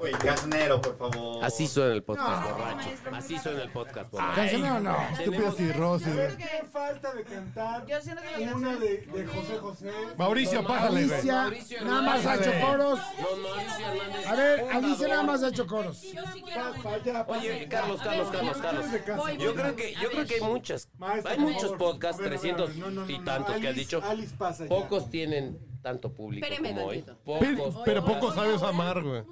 güey. 0.02 0.12
Cancionero, 0.12 0.80
por 0.80 0.98
favor. 0.98 1.44
Así 1.44 1.66
suena 1.66 1.94
el 1.94 2.02
podcast, 2.02 2.44
borracho. 2.44 2.88
Así 3.12 3.38
suena 3.38 3.62
el 3.62 3.70
podcast, 3.70 4.10
borracho. 4.10 4.34
¿Cancionero 4.36 4.76
o 4.76 4.80
no? 4.80 4.96
Estúpida 5.18 5.52
cirrosis. 5.52 6.08
Qué 6.36 6.66
falta 6.70 7.14
de 7.14 7.22
cantar 7.24 7.86
Yo 7.86 8.00
siento 8.00 8.22
que 8.22 8.44
las 8.44 8.54
una 8.54 8.76
de, 8.76 8.96
de 8.98 9.26
José 9.26 9.58
José. 9.58 9.92
Mauricio, 10.18 10.66
pásale, 10.66 11.06
güey. 11.06 11.28
Alicia 11.30 11.80
nada 11.82 12.02
más 12.02 12.26
ha 12.26 12.34
hecho 12.36 12.52
coros. 12.60 12.98
No, 13.20 13.36
Mauricio 13.48 13.86
Hernández. 13.86 14.26
A 14.26 14.34
ver, 14.34 14.60
Alicia 14.72 15.08
nada 15.08 15.22
más 15.22 15.42
ha 15.42 15.48
hecho 15.48 15.66
coros. 15.66 16.02
Oye, 17.28 17.68
Carlos, 17.68 18.00
Carlos, 18.02 18.28
Carlos, 18.30 18.56
Carlos. 18.58 18.86
Voy, 19.16 19.36
Yo 19.38 19.54
creo 19.54 19.76
que, 19.76 19.94
yo 19.94 20.10
creo 20.10 20.26
que 20.26 20.34
hay 20.34 20.40
muchas, 20.40 20.88
hay 21.00 21.22
por 21.22 21.38
muchos 21.38 21.62
favor. 21.62 21.78
podcasts, 21.78 22.20
A 22.20 22.22
ver, 22.24 22.28
a 22.28 22.30
ver, 22.32 22.40
300 22.40 22.68
a 22.68 22.72
ver, 22.72 22.78
no, 22.82 22.90
no, 22.90 23.00
no, 23.06 23.10
y 23.10 23.18
no. 23.18 23.24
tantos 23.24 23.54
que 23.56 23.68
has 23.68 23.74
Alice- 23.74 23.80
dicho. 23.80 24.02
Alice 24.04 24.34
pasa 24.36 24.64
ya. 24.64 24.68
Pocos 24.68 25.10
tienen 25.10 25.58
tanto 25.82 26.12
público 26.12 26.44
Espéreme 26.46 26.74
como 26.74 26.86
hoy. 26.86 27.02
tantito. 27.02 27.38
Pero, 27.40 27.56
Pocos. 27.64 27.82
pero 27.84 28.04
pocos 28.04 28.34
sabemos 28.34 28.62
amar, 28.62 29.02
güey. 29.02 29.22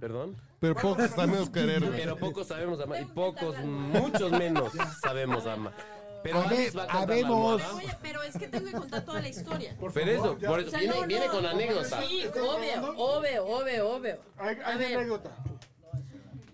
Perdón. 0.00 0.36
Pero 0.58 0.74
pocos 0.74 1.10
sabemos 1.10 1.50
querer. 1.50 1.88
Pero 1.90 2.16
pocos 2.16 2.46
sabemos 2.48 2.80
amar 2.80 3.02
y 3.02 3.04
pocos, 3.04 3.56
muchos 3.64 4.32
menos 4.32 4.72
sabemos 5.02 5.46
amar. 5.46 5.72
Pero 6.22 6.38
Habe- 6.42 6.56
Alice 6.56 6.76
va 6.76 6.82
a 6.84 6.86
cantar 6.86 7.08
la 7.08 7.14
habemos- 7.14 7.62
almohada. 7.62 7.74
Oye, 7.76 7.96
pero 8.02 8.22
es 8.22 8.36
que 8.36 8.48
tengo 8.48 8.66
que 8.66 8.72
contar 8.72 9.04
toda 9.04 9.20
la 9.20 9.28
historia. 9.28 9.76
Pero 9.94 10.10
eso, 10.10 10.38
por 10.38 10.60
eso, 10.60 10.68
O 10.68 10.70
sea, 10.70 10.80
viene, 10.80 10.94
no, 11.00 11.06
viene 11.06 11.26
no. 11.26 11.32
con 11.32 11.46
anécdota. 11.46 12.02
Sí, 12.02 12.26
obvio, 12.26 12.94
obvio, 12.98 13.46
obvio, 13.46 13.88
obvio. 13.90 14.18
Hay, 14.38 14.56
A 14.60 14.68
hay 14.68 14.78
ver. 14.78 14.96
anécdota. 14.98 15.30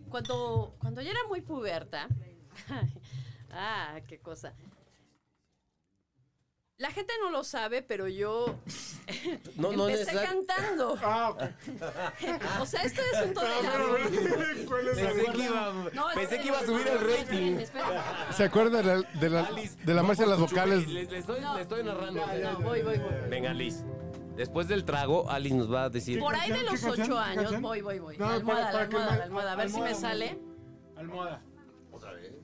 Cuando, 0.08 0.74
cuando 0.78 1.02
yo 1.02 1.10
era 1.10 1.20
muy 1.28 1.40
puberta, 1.40 2.06
ah, 3.52 3.98
qué 4.06 4.18
cosa. 4.18 4.52
La 6.78 6.90
gente 6.90 7.10
no 7.22 7.30
lo 7.30 7.42
sabe, 7.42 7.80
pero 7.82 8.06
yo 8.06 8.54
No, 9.56 9.72
no 9.72 9.88
empecé 9.88 10.12
necesar- 10.12 10.26
cantando. 10.26 10.98
Ah, 11.02 11.30
ok. 11.30 11.42
O 12.60 12.66
sea, 12.66 12.82
este 12.82 13.00
es 13.00 13.22
un 13.26 13.32
de 13.34 13.40
la... 13.40 14.66
¿Cuál 14.66 14.88
es 14.88 14.96
Pensé 14.98 15.32
que 15.32 15.38
iba, 15.44 15.72
No, 15.94 16.06
pensé 16.14 16.38
que 16.40 16.46
iba 16.48 16.58
a 16.58 16.66
subir 16.66 16.86
el 16.86 16.98
rating. 17.00 17.58
¿Se 18.36 18.44
acuerda 18.44 18.82
de 18.82 18.84
la, 18.84 19.02
de 19.20 19.30
la, 19.30 19.48
de 19.84 19.94
la 19.94 20.02
marcha 20.02 20.24
de 20.24 20.28
las 20.28 20.38
vocales? 20.38 20.86
Le, 20.86 21.04
le 21.04 21.18
estoy, 21.18 21.40
le 21.40 21.62
estoy 21.62 21.82
narrando. 21.82 22.20
No, 22.26 22.60
voy, 22.60 22.82
voy, 22.82 22.98
voy. 22.98 23.10
Venga, 23.30 23.50
Alice. 23.52 23.82
Después 24.36 24.68
del 24.68 24.84
trago, 24.84 25.30
Alice 25.30 25.54
nos 25.56 25.72
va 25.72 25.84
a 25.84 25.88
decir. 25.88 26.18
Por 26.18 26.34
ahí 26.34 26.50
de 26.50 26.58
¿Qué 26.58 26.64
los 26.64 26.84
ocho 26.84 27.02
¿Qué 27.14 27.18
años, 27.18 27.58
voy, 27.62 27.80
voy, 27.80 27.98
voy. 28.00 28.18
No, 28.18 28.28
La 28.28 28.34
almohada, 28.34 28.64
para- 28.72 28.76
la 28.76 28.80
almohada, 28.84 29.10
me- 29.12 29.16
la 29.18 29.24
almohada. 29.24 29.52
A 29.52 29.56
ver 29.56 29.70
si 29.70 29.76
me 29.80 29.86
almohada, 29.86 30.00
sale. 30.08 30.38
Almohada. 30.96 31.42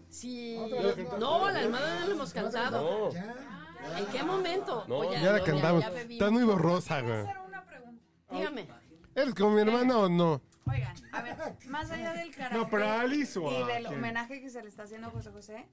Sí. 0.09 0.57
No, 1.18 1.51
la 1.51 1.59
almohada 1.59 2.01
no 2.01 2.07
la 2.07 2.12
hemos 2.14 2.33
cantado. 2.33 3.11
¿En 3.97 4.07
qué 4.07 4.23
momento? 4.23 4.85
No, 4.88 4.99
O 4.99 5.12
Ya 5.12 5.33
la 5.33 5.38
no, 5.38 5.45
cantamos. 5.45 5.83
ya 5.83 5.90
bebí. 5.90 6.14
Estás 6.14 6.31
muy 6.33 6.45
borrosa, 6.45 7.01
güey. 7.01 7.25
Dígame. 8.31 8.68
¿Eres 9.14 9.35
como 9.35 9.51
mi 9.51 9.61
hermana 9.61 9.99
o 9.99 10.09
no? 10.09 10.40
Oigan, 10.71 10.95
a 11.12 11.23
ver, 11.23 11.37
más 11.68 11.90
allá 11.90 12.12
del 12.14 12.31
carácter 12.35 12.59
No, 12.59 12.68
pero 12.71 12.88
Alice 12.90 13.38
y 13.38 13.64
del 13.66 13.85
quién? 13.87 13.99
homenaje 13.99 14.40
que 14.40 14.49
se 14.49 14.62
le 14.62 14.68
está 14.68 14.85
haciendo 14.85 15.09
a 15.09 15.11
José 15.11 15.31
José, 15.31 15.66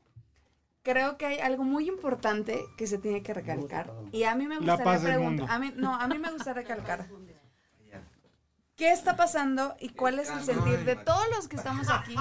creo 0.82 1.18
que 1.18 1.26
hay 1.28 1.40
algo 1.40 1.64
muy 1.64 1.88
importante 1.88 2.60
que 2.78 2.88
se 2.88 2.98
tiene 2.98 3.22
que 3.22 3.34
recalcar. 3.34 3.94
Y 4.12 4.24
a 4.24 4.34
mí 4.36 4.48
me 4.48 4.60
La 4.60 4.76
gustaría 4.76 5.00
preguntar, 5.00 5.24
mundo. 5.24 5.46
a 5.48 5.60
mí, 5.60 5.72
no, 5.76 5.94
a 5.96 6.08
mí 6.08 6.18
me 6.18 6.32
gustaría 6.32 6.62
recalcar. 6.64 7.08
¿Qué 8.76 8.92
está 8.94 9.18
pasando 9.18 9.76
y 9.80 9.90
cuál 9.90 10.20
es 10.20 10.30
el 10.30 10.42
sentir 10.42 10.86
de 10.86 10.96
todos 10.96 11.26
los 11.36 11.50
que 11.50 11.58
estamos 11.58 11.90
aquí, 11.90 12.16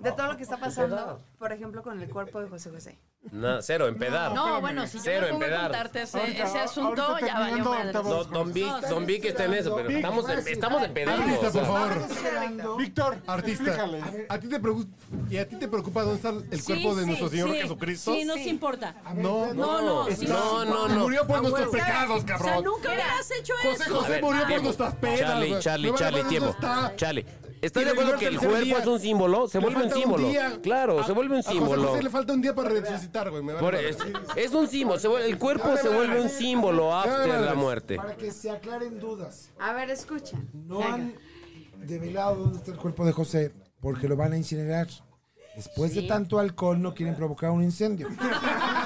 de 0.00 0.12
todo 0.12 0.28
lo 0.28 0.36
que 0.38 0.42
está 0.42 0.56
pasando, 0.56 1.20
por 1.38 1.52
ejemplo, 1.52 1.82
con 1.82 2.00
el 2.00 2.08
cuerpo 2.10 2.40
de 2.40 2.48
José 2.48 2.70
José? 2.70 2.98
No, 3.32 3.60
cero, 3.60 3.86
empedar. 3.86 4.32
No, 4.32 4.60
bueno, 4.62 4.86
si 4.86 4.96
yo 4.96 5.04
Cero, 5.04 5.26
me 5.26 5.32
pongo 5.32 5.42
a 5.42 5.46
empedar. 5.46 5.62
contarte 5.70 6.02
ese, 6.02 6.18
Ahorita- 6.18 6.44
ese 6.44 6.58
asunto, 6.58 7.18
ya 7.20 7.38
valió 7.38 7.64
madre. 7.64 7.92
No, 7.92 8.24
Don 8.24 8.52
Vic, 8.52 8.80
Don 8.88 9.06
Vic 9.06 9.24
está 9.26 9.44
en 9.44 9.54
eso, 9.54 9.74
pero 9.76 9.88
Vic, 9.88 9.96
estamos, 9.98 10.26
fácil. 10.26 10.48
estamos 10.52 10.82
empedando. 10.82 11.22
Artista, 11.22 11.48
o 11.48 11.50
sea, 11.52 11.62
por 11.62 11.78
favor. 11.78 12.78
Víctor, 12.78 13.18
Artista. 13.26 13.88
¿a 14.28 14.38
ti 14.38 14.48
te 14.48 14.58
preocupa, 14.58 14.88
¿y 15.30 15.36
a 15.36 15.46
ti 15.48 15.56
te 15.56 15.68
preocupa 15.68 16.02
dónde 16.02 16.16
está 16.16 16.30
el 16.30 16.64
cuerpo 16.64 16.94
de 16.94 17.02
Sí, 17.02 17.06
nuestro 17.06 17.28
sí, 17.28 17.36
Señor 17.36 17.50
sí. 17.54 17.60
Jesucristo? 17.62 18.14
Sí, 18.14 18.24
nos 18.24 18.38
importa. 18.38 18.94
No, 19.14 19.52
No, 19.54 19.82
no, 19.82 20.06
sí, 20.10 20.26
no, 20.26 20.64
no, 20.64 20.88
no. 20.88 21.00
Murió 21.00 21.26
por 21.26 21.42
nuestros 21.42 21.68
pecados, 21.68 22.22
O 22.24 22.26
sea, 22.26 22.36
cabrón. 22.38 22.64
nunca 22.64 22.88
hubieras 22.88 23.30
hecho 23.38 23.52
José 23.62 23.82
eso. 23.84 23.94
José 23.96 24.10
ver, 24.12 24.22
murió 24.22 24.46
por 24.48 24.62
nuestras 24.62 24.94
penas. 24.96 25.20
Charlie. 25.20 25.58
Charlie, 25.60 25.92
Me 25.92 25.98
Charlie, 25.98 26.22
tiempo. 26.24 26.56
Charlie, 26.96 27.26
¿estás 27.60 27.84
de 27.84 27.90
acuerdo 27.90 28.16
que 28.18 28.26
el 28.26 28.38
cuerpo 28.38 28.56
día. 28.58 28.78
es 28.78 28.86
un 28.86 29.00
símbolo? 29.00 29.48
Se 29.48 29.58
vuelve 29.58 29.84
un 29.84 29.90
símbolo. 29.90 30.28
día. 30.28 30.58
Claro, 30.62 31.00
A- 31.00 31.06
se 31.06 31.12
vuelve 31.12 31.34
un 31.34 31.40
A 31.40 31.42
José 31.42 31.58
símbolo. 31.58 31.88
José 31.88 32.02
le 32.02 32.10
falta 32.10 32.32
un 32.32 32.40
día 32.42 32.54
para 32.54 32.68
resucitar, 32.70 33.30
güey. 33.30 33.44
es, 33.88 33.98
es 34.36 34.52
un 34.52 34.66
símbolo, 34.68 34.98
se 34.98 35.08
vuelve- 35.08 35.26
el 35.26 35.38
cuerpo 35.38 35.76
se 35.76 35.88
vuelve 35.88 36.20
un 36.20 36.28
símbolo 36.28 36.94
after 36.94 37.28
la 37.40 37.54
muerte. 37.54 37.96
Para 37.96 38.16
que 38.16 38.30
se 38.30 38.50
aclaren 38.50 38.98
dudas. 38.98 39.50
A 39.58 39.72
ver, 39.72 39.90
escuchen. 39.90 40.48
No 40.52 40.78
Venga. 40.78 40.94
han 40.94 41.14
develado 41.86 42.36
dónde 42.36 42.58
está 42.58 42.70
el 42.72 42.78
cuerpo 42.78 43.04
de 43.04 43.12
José 43.12 43.52
porque 43.80 44.08
lo 44.08 44.16
van 44.16 44.32
a 44.32 44.36
incinerar. 44.36 44.88
Después 45.56 45.94
de 45.94 46.02
tanto 46.02 46.38
alcohol 46.38 46.80
no 46.80 46.94
quieren 46.94 47.16
provocar 47.16 47.50
un 47.50 47.62
incendio. 47.62 48.08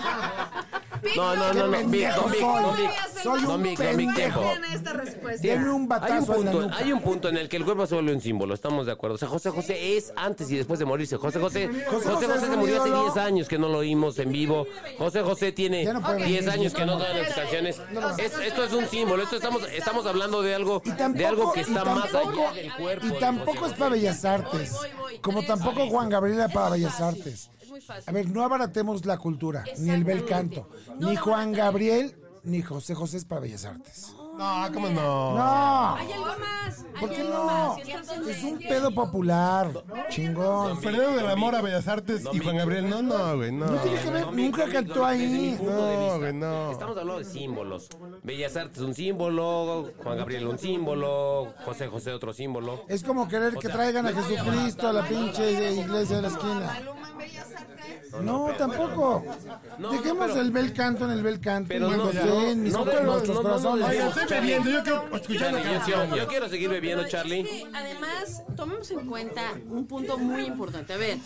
No, 1.17 1.37
no, 1.37 1.53
no, 1.53 1.67
no, 1.67 1.71
Vic, 1.71 1.81
pendejo 1.81 2.21
Don 2.23 2.31
Vic, 2.33 2.41
soy. 2.41 2.63
Don 2.63 2.77
Vic. 2.77 2.91
Soy 3.23 3.39
un 3.41 3.47
Don 3.47 3.63
Vic, 3.63 3.79
Don 3.79 3.97
Vic, 3.97 4.07
pendejo. 4.15 4.41
tiempo. 4.41 4.55
Tiene 5.41 5.63
un 5.63 5.69
Hay 5.69 5.75
un, 5.75 5.89
batazo 5.89 6.15
en 6.15 6.45
la 6.45 6.51
punto, 6.51 6.63
nuca. 6.63 6.77
hay 6.77 6.93
un 6.93 7.01
punto 7.03 7.29
en 7.29 7.37
el 7.37 7.49
que 7.49 7.57
el 7.57 7.65
cuerpo 7.65 7.87
se 7.87 7.95
vuelve 7.95 8.13
un 8.13 8.21
símbolo, 8.21 8.55
estamos 8.55 8.87
de 8.87 8.93
acuerdo. 8.93 9.15
O 9.17 9.19
sea, 9.19 9.29
José 9.29 9.51
José 9.51 9.97
es 9.97 10.13
antes 10.17 10.51
y 10.51 10.57
después 10.57 10.79
de 10.79 10.85
morirse. 10.85 11.17
José 11.17 11.39
José, 11.41 11.69
José 11.91 12.09
José 12.11 12.41
se 12.41 12.57
murió 12.57 12.81
hace 12.81 12.89
ídolo. 12.89 13.13
10 13.13 13.17
años 13.27 13.49
que 13.49 13.59
no 13.59 13.69
lo 13.69 13.79
oímos 13.79 14.19
en 14.19 14.31
vivo. 14.33 14.67
José 14.99 15.23
José 15.23 15.53
tiene 15.53 15.85
Ya 15.85 15.93
no 15.93 16.03
puede 16.03 16.25
10 16.25 16.45
venir. 16.47 16.61
años 16.61 16.75
que 16.75 16.85
no 16.87 16.99
dan 16.99 17.17
las 17.19 17.33
canciones. 17.35 17.81
Es- 18.19 18.39
esto 18.39 18.65
es 18.65 18.73
un 18.73 18.87
símbolo, 18.87 19.23
esto 19.23 19.37
estamos, 19.37 19.63
estamos 19.73 20.07
hablando 20.07 20.43
de 20.43 20.55
algo, 20.55 20.83
de 20.85 21.27
algo 21.27 21.53
que 21.53 21.61
está 21.61 21.85
más 21.85 22.15
allá 22.15 22.53
del 22.53 22.73
cuerpo. 22.75 23.07
Y 23.07 23.13
tampoco 23.19 23.67
es 23.67 23.73
para 23.75 23.91
Bellas 23.91 24.25
Artes. 24.25 24.73
Como 25.21 25.43
tampoco 25.45 25.87
Juan 25.89 26.09
Gabriel 26.09 26.39
era 26.39 26.49
para 26.49 26.71
Bellas 26.71 27.01
Artes. 27.01 27.51
Es 27.75 27.81
muy 27.81 27.81
fácil. 27.81 28.05
A 28.09 28.13
ver, 28.13 28.29
no 28.29 28.45
abaratemos 28.45 29.05
la 29.05 29.19
cultura, 29.19 29.65
ni 29.79 29.91
el 29.91 30.05
bel 30.05 30.25
canto. 30.25 30.69
Ni 31.01 31.17
Juan 31.17 31.53
Gabriel, 31.53 32.15
ni 32.45 32.63
José 32.63 32.95
José 32.95 33.17
es 33.17 33.25
para 33.25 33.41
Bellas 33.41 33.65
Artes. 33.65 34.15
No, 34.17 34.24
¿cómo 34.73 34.89
no? 34.89 35.35
No. 35.35 35.97
Hay 35.97 36.13
algo 36.13 36.27
más. 36.27 36.85
hay 36.95 37.01
¿Por 37.01 37.11
qué 37.11 37.21
algo 37.21 37.33
no? 37.33 37.77
Es 38.29 38.45
un 38.45 38.59
pedo 38.59 38.91
popular. 38.93 39.71
Chingón. 40.09 40.81
Fernando 40.81 41.13
de 41.17 41.23
la 41.23 41.37
Mora, 41.37 41.61
Bellas 41.61 41.89
Artes 41.89 42.25
y 42.33 42.39
Juan 42.39 42.57
Gabriel. 42.57 42.89
No, 42.89 43.03
no, 43.03 43.37
güey, 43.37 43.53
no. 43.53 43.67
No 43.67 43.77
tiene 43.79 44.01
que 44.01 44.11
ver, 44.11 44.33
nunca 44.33 44.69
cantó 44.69 45.05
ahí. 45.05 45.59
No, 45.63 46.19
güey, 46.19 46.33
no. 46.33 46.73
Estamos 46.73 46.97
hablando 46.97 47.19
de 47.19 47.25
símbolos. 47.25 47.89
Bellas 48.23 48.57
Artes 48.57 48.79
un 48.79 48.95
símbolo, 48.95 49.91
Juan 50.03 50.19
Gabriel 50.19 50.47
un 50.47 50.59
símbolo, 50.59 51.55
José 51.65 51.89
José 51.89 52.13
otro 52.13 52.33
símbolo. 52.33 52.85
Es 52.89 53.03
como 53.03 53.29
querer 53.29 53.55
que 53.55 53.69
traigan 53.69 54.07
a 54.07 54.13
Jesucristo 54.13 54.89
a 54.89 54.93
la 54.93 55.07
pinche 55.07 55.73
iglesia 55.75 56.17
de 56.17 56.23
la 56.23 56.29
esquina. 56.29 56.81
No, 58.23 58.51
tampoco. 58.57 59.25
No, 59.79 59.91
Dejemos 59.93 60.29
pero- 60.29 60.41
el 60.41 60.51
bel 60.53 60.73
canto 60.73 61.05
en 61.05 61.11
el 61.11 61.23
bel 61.23 61.41
canto. 61.41 61.69
Pero 61.69 61.91
no, 61.91 62.05
José 62.07 62.25
no, 62.25 62.43
en 62.43 62.63
mis 62.63 62.73
no, 62.73 62.81
en 62.91 62.97
no, 62.97 63.03
nuestros 63.13 63.29
no, 63.37 63.43
no, 63.43 63.49
corazones. 63.49 63.89
Oigan, 63.89 64.09
estoy 64.09 64.27
bebiendo, 64.29 64.71
yo 64.71 64.83
quiero 64.83 65.17
escuchar 65.17 65.53
la 65.53 65.59
Charlie, 65.59 65.65
yo, 65.73 65.79
canción. 65.79 66.11
yo- 66.11 66.17
yo 66.17 66.27
quiero 66.29 66.49
seguir 66.49 66.69
bebiendo, 66.71 67.05
Es 67.05 67.11
Charlie. 67.11 67.43
que, 67.45 67.67
además, 67.75 68.43
tomemos 68.57 68.91
en 68.91 69.07
cuenta 69.07 69.43
un 69.69 69.87
punto 69.87 70.17
muy 70.19 70.45
importante. 70.45 70.93
A 70.93 70.97
ver, 70.97 71.19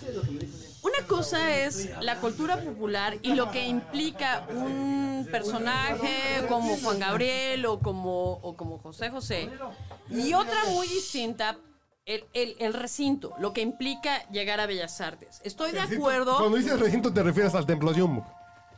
una 0.83 1.07
cosa 1.07 1.55
es 1.57 1.91
la 2.01 2.17
cultura 2.21 2.57
popular 2.63 3.19
y 3.23 3.35
lo 3.35 3.51
que 3.51 3.67
implica 3.67 4.47
un 4.55 5.29
personaje 5.31 6.45
como 6.49 6.77
Juan 6.79 6.99
Gabriel 6.99 7.67
o 7.67 7.81
como, 7.81 8.33
o 8.43 8.57
como 8.57 8.79
José 8.79 9.11
José. 9.11 9.51
Y 10.11 10.33
otra 10.33 10.65
muy 10.71 10.87
distinta, 10.89 11.59
el, 12.09 12.25
el- 12.33 12.57
el 12.59 12.73
recinto, 12.75 13.35
lo 13.39 13.53
que 13.53 13.61
implica 13.61 14.27
llegar 14.31 14.61
a 14.61 14.67
Bellas 14.67 15.01
Artes. 15.01 15.41
Estoy 15.45 15.73
de 15.73 15.81
acuerdo. 15.81 16.39
Cuando 16.39 16.57
dices 16.57 16.81
recinto 16.81 17.13
te 17.13 17.23
refieres 17.23 17.55
al 17.55 17.67
Templo 17.67 17.93
Jumbo. 17.95 18.27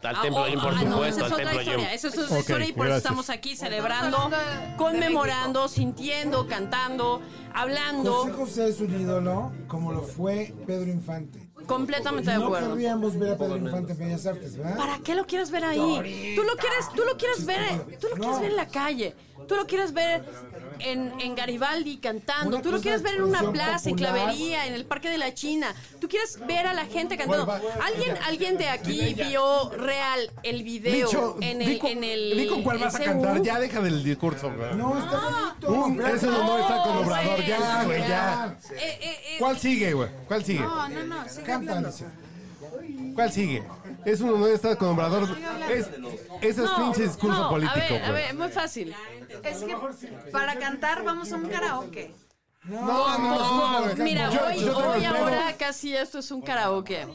Al 0.03 0.17
Ah, 0.17 0.23
templo, 0.23 0.41
oh, 0.41 0.47
Jim, 0.47 0.59
por 0.59 0.73
ah, 0.73 0.83
no, 0.83 0.93
supuesto, 0.93 1.07
esa 1.07 1.09
es 1.09 1.21
al 1.21 1.33
otra 1.33 1.37
templo 1.37 1.61
historia, 1.61 1.87
Jim. 1.89 1.95
esa 1.95 2.09
es 2.09 2.19
otra 2.19 2.39
historia 2.39 2.69
y 2.69 2.73
por 2.73 2.87
eso 2.87 2.97
estamos 2.97 3.29
aquí 3.29 3.55
celebrando, 3.55 4.31
conmemorando, 4.79 5.69
sintiendo, 5.69 6.47
cantando, 6.49 7.21
hablando. 7.53 8.13
José 8.15 8.33
José 8.33 8.69
es 8.69 8.81
un 8.81 8.99
ídolo 8.99 9.53
como 9.69 9.93
lo 9.93 10.01
fue 10.03 10.55
Pedro 10.67 10.91
Infante. 10.91 11.51
Completamente 11.67 12.31
de 12.31 12.39
No 12.39 12.47
acuerdo. 12.47 12.71
querríamos 12.71 13.19
ver 13.19 13.35
a 13.35 13.37
Pedro 13.37 13.57
Infante 13.59 13.93
en 13.93 13.99
Bellas 13.99 14.27
Artes, 14.27 14.57
¿verdad? 14.57 14.77
¿Para 14.79 14.99
qué 15.01 15.15
lo 15.15 15.27
quieres 15.27 15.51
ver 15.51 15.65
ahí? 15.65 16.33
Tú 16.35 16.45
lo 16.45 16.57
quieres, 16.57 16.89
tú 16.97 17.03
lo 17.05 17.17
quieres 17.19 17.45
ver, 17.45 17.99
tú 17.99 18.09
lo 18.09 18.17
quieres 18.17 18.41
ver 18.41 18.51
en 18.53 18.57
la 18.57 18.67
calle. 18.69 19.15
Tú 19.49 19.57
lo 19.57 19.67
quieres 19.67 19.93
ver 19.93 20.25
en, 20.83 21.13
en 21.21 21.35
Garibaldi 21.35 21.99
cantando. 21.99 22.49
Una 22.49 22.63
Tú 22.63 22.71
lo 22.71 22.77
cosa 22.77 22.83
quieres 22.83 23.03
ver 23.03 23.15
en 23.17 23.23
una 23.23 23.51
plaza, 23.53 23.89
en 23.91 23.97
clavería, 23.97 24.67
en 24.67 24.75
el 24.75 24.85
Parque 24.85 25.11
de 25.11 25.19
la 25.19 25.35
China. 25.35 25.75
Tú 26.01 26.09
quieres 26.09 26.39
ver 26.47 26.67
a 26.67 26.73
la 26.75 26.87
gente 26.87 27.17
cantando. 27.17 27.47
Bueno, 27.47 27.63
va. 27.79 27.85
¿Alguien, 27.87 28.17
alguien 28.27 28.59
de 28.59 28.69
aquí 28.69 29.15
vio 29.15 29.71
real 29.71 30.31
el 30.43 30.63
video 30.63 31.07
Micho, 31.07 31.37
en 31.41 31.63
el, 31.63 31.79
con- 31.79 31.91
en 31.91 32.05
el 32.05 32.37
di 32.37 32.47
con 32.49 32.63
cuál 32.63 32.77
en 32.77 32.83
vas 32.83 32.95
a 32.95 33.05
cantar. 33.05 33.43
Ya 33.43 33.59
deja 33.61 33.81
del 33.81 34.03
discurso, 34.05 34.53
güey. 34.55 34.75
No, 34.75 34.99
está 34.99 35.19
bonito. 35.21 35.73
Un, 35.73 35.93
espérate. 35.93 36.17
ese 36.17 36.27
no 36.27 36.59
está 36.59 36.83
con 36.83 36.95
No, 36.95 37.01
Obrador. 37.01 37.45
Ya, 37.45 37.85
güey, 37.85 38.01
ya. 38.01 38.57
Eh, 38.71 38.77
eh, 38.79 38.99
eh, 39.03 39.37
¿Cuál 39.39 39.59
sigue, 39.59 39.93
güey? 39.93 40.09
¿Cuál 40.27 40.45
sigue? 40.45 40.61
No, 40.61 40.89
no, 40.89 41.05
no, 41.05 41.29
sigue. 41.29 42.07
¿Cuál 43.15 43.33
sigue? 43.33 43.63
Es 44.05 44.21
un 44.21 44.31
honor 44.31 44.51
estar 44.51 44.77
con 44.77 44.89
Obrador. 44.89 45.29
Es, 45.71 45.89
ese 46.41 46.49
es 46.49 46.57
no, 46.59 46.77
pinche 46.77 47.03
discurso 47.03 47.43
no, 47.43 47.49
político, 47.49 47.79
A 47.79 47.89
ver, 47.89 48.03
a 48.05 48.11
güey. 48.11 48.23
ver, 48.23 48.35
muy 48.35 48.49
fácil. 48.49 48.95
Es 49.43 49.59
que 49.63 49.77
para 50.33 50.57
cantar 50.59 51.05
vamos 51.05 51.33
a 51.33 51.37
un 51.37 51.49
karaoke. 51.49 52.15
No, 52.65 53.19
no, 53.19 53.87
no. 53.87 53.95
Mira, 53.97 54.31
Yo- 54.31 54.47
hoy, 54.47 54.63
yo 54.63 54.79
ahora 55.17 55.57
casi 55.59 55.95
esto 55.97 56.19
es 56.19 56.31
un 56.31 56.43
karaoke. 56.43 57.07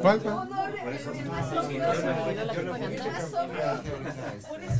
¿Cuál? 0.00 0.20
cuál? 0.20 0.48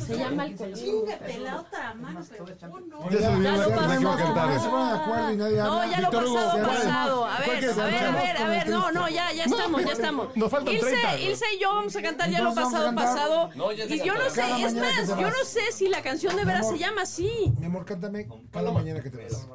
Se 0.05 0.17
llama 0.17 0.45
el. 0.45 0.57
Ya 0.57 0.65
se 0.65 0.69
olvidó 0.69 3.09
Ya 3.09 3.19
la 3.19 3.29
lo 3.65 3.71
que 3.71 3.79
me 3.87 3.97
quiero 3.97 4.11
pasamos. 4.11 4.17
cantar. 4.17 4.49
No 4.49 4.59
se 4.59 4.69
ponen 4.69 4.87
de 4.89 4.93
acuerdo 4.95 5.31
y 5.31 5.35
nadie 5.37 5.57
No, 5.57 5.63
habla. 5.73 5.91
ya 5.91 5.99
lo 6.01 6.09
pasado, 6.11 6.67
pasado. 6.67 7.25
A 7.25 7.37
¿Cuál 7.37 7.61
ver, 7.61 7.69
a 7.69 7.73
ver, 7.85 8.03
a 8.03 8.11
ver, 8.11 8.37
a 8.37 8.45
ver. 8.49 8.69
No, 8.69 8.91
no, 8.91 9.09
ya, 9.09 9.31
ya 9.33 9.43
estamos, 9.45 9.83
ya 9.85 9.91
estamos. 9.91 10.35
Nos 10.35 10.51
faltan 10.51 10.73
Ilse, 10.73 10.87
30, 10.89 11.11
güey. 11.11 11.27
Ilse 11.27 11.45
y 11.55 11.59
yo 11.61 11.69
vamos 11.69 11.95
a 11.95 12.01
cantar 12.01 12.29
ya 12.29 12.39
lo 12.39 12.53
vamos 12.53 12.73
a 12.73 12.77
pasado, 12.77 12.95
pasado. 12.95 13.49
No, 13.55 13.71
ya 13.71 13.87
se 13.87 13.95
Y 13.95 13.99
yo 14.03 14.13
no 14.15 14.29
sé, 14.29 14.41
es 14.65 14.75
más, 14.75 15.07
yo 15.07 15.29
no 15.29 15.43
sé 15.45 15.71
si 15.71 15.87
la 15.89 16.01
canción 16.01 16.35
de 16.35 16.45
veras 16.45 16.67
se 16.69 16.77
llama 16.77 17.01
así. 17.03 17.51
Mi 17.59 17.65
amor, 17.67 17.85
cántame 17.85 18.27
cada 18.51 18.71
mañana 18.71 19.01
que 19.01 19.09
te 19.09 19.23
vas. 19.23 19.47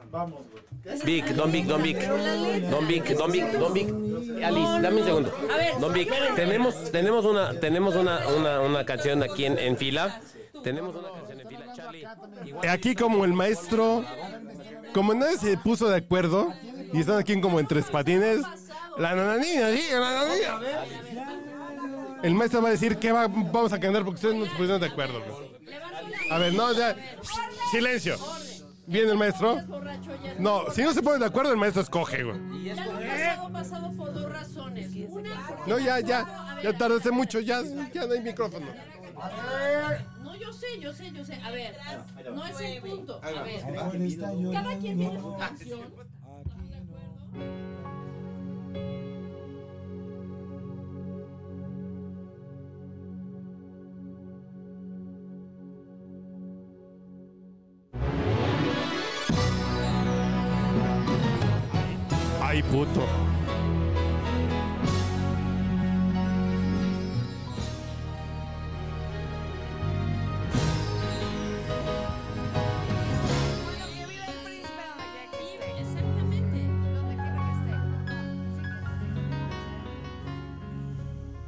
Vic, 1.04 1.26
Don 1.28 1.50
Vic, 1.50 1.64
Don 1.66 1.82
Vic. 1.82 1.98
Don 2.06 2.86
Vic, 2.86 3.08
Don 3.16 3.32
Vic, 3.32 3.52
Don 3.52 3.72
Vic. 3.72 3.88
Alice, 4.44 4.80
dame 4.82 5.00
un 5.00 5.04
segundo. 5.06 5.34
A 5.52 5.56
ver, 5.56 5.78
Don 5.80 5.92
Vic, 5.92 6.10
tenemos, 6.36 6.90
tenemos 6.90 7.24
una, 7.24 7.58
tenemos 7.60 7.94
una, 7.96 8.26
una, 8.28 8.60
una 8.60 8.84
canción 8.84 9.22
aquí 9.22 9.44
en, 9.46 9.58
en 9.58 9.76
fila. 9.76 10.20
Tenemos 10.62 10.94
una 10.94 11.08
canción 11.12 11.40
en 11.40 11.48
fila. 11.48 11.72
Charlie, 11.74 12.06
igual- 12.46 12.68
Aquí 12.68 12.94
como 12.94 13.24
el 13.24 13.32
maestro, 13.32 14.04
como 14.92 15.14
nadie 15.14 15.36
se 15.38 15.56
puso 15.58 15.88
de 15.88 15.96
acuerdo 15.98 16.52
y 16.92 17.00
están 17.00 17.18
aquí 17.18 17.40
como 17.40 17.58
en 17.60 17.66
tres 17.66 17.86
patines, 17.86 18.40
la 18.98 19.14
nananina, 19.14 19.70
sí, 19.70 19.82
la 19.92 20.00
nananina. 20.00 20.60
El 22.22 22.34
maestro 22.34 22.62
va 22.62 22.68
a 22.68 22.72
decir 22.72 22.96
que 22.98 23.12
va- 23.12 23.26
vamos 23.28 23.72
a 23.72 23.80
cantar 23.80 24.02
porque 24.04 24.16
ustedes 24.16 24.34
no 24.34 24.44
se 24.44 24.50
pusieron 24.52 24.80
de 24.80 24.86
acuerdo. 24.86 25.20
A 26.30 26.38
ver, 26.38 26.54
no, 26.54 26.72
ya. 26.72 26.96
Silencio. 27.70 28.16
¿Viene 28.86 29.12
el 29.12 29.18
maestro? 29.18 29.56
No, 30.38 30.70
si 30.70 30.82
no 30.82 30.92
se 30.92 31.02
ponen 31.02 31.20
de 31.20 31.26
acuerdo, 31.26 31.50
el 31.52 31.56
maestro 31.56 31.82
escoge, 31.82 32.22
güey. 32.22 32.64
Ya 32.64 32.74
lo 32.84 32.92
pasado, 33.00 33.52
pasado 33.52 33.92
por 33.92 34.12
dos 34.12 34.30
razones. 34.30 34.90
Una, 35.08 35.30
No, 35.66 35.78
ya, 35.78 36.00
ya. 36.00 36.58
Ya 36.62 36.72
tardaste 36.76 37.10
mucho, 37.10 37.40
ya, 37.40 37.62
ya 37.92 38.06
no 38.06 38.12
hay 38.12 38.20
micrófono. 38.20 38.66
No, 40.22 40.36
yo 40.36 40.52
sé, 40.52 40.78
yo 40.80 40.92
sé, 40.92 41.12
yo 41.12 41.24
sé. 41.24 41.34
A 41.42 41.50
ver, 41.50 41.76
no 42.34 42.46
es 42.46 42.60
el 42.60 42.82
punto. 42.82 43.20
A 43.22 43.42
ver, 43.42 43.62
cada 44.52 44.78
quien 44.78 44.98
tiene 44.98 45.20
su 45.20 45.36
canción. 45.36 45.80
Ay, 62.54 62.62
puto. 62.62 63.02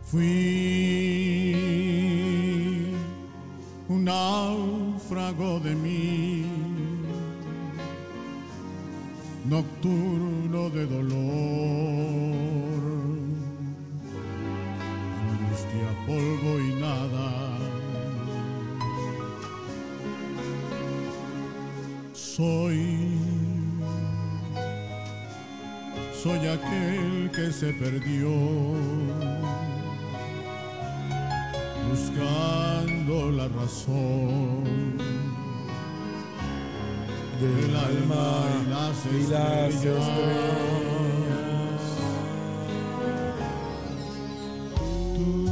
Fui 0.02 0.26
un 3.88 4.02
náufrago 4.02 5.60
de 5.60 5.74
mí, 5.76 6.46
nocturno 9.44 10.05
se 27.58 27.72
perdió. 27.72 28.28
Buscando 31.88 33.30
la 33.30 33.48
razón 33.48 34.98
del 37.40 37.76
alma 37.76 38.44
y 38.60 38.68
las 38.68 39.06
y 39.06 39.30
las 39.30 39.74
estrellas. 39.74 40.04
Tú, 45.14 45.46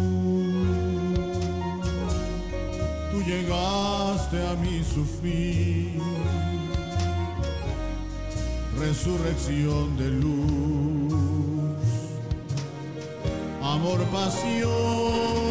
tú 3.12 3.22
llegaste 3.24 4.46
a 4.46 4.54
mi 4.56 4.84
sufrir, 4.84 6.02
resurrección 8.78 9.96
de 9.96 10.10
luz 10.10 10.83
pasión 14.02 15.43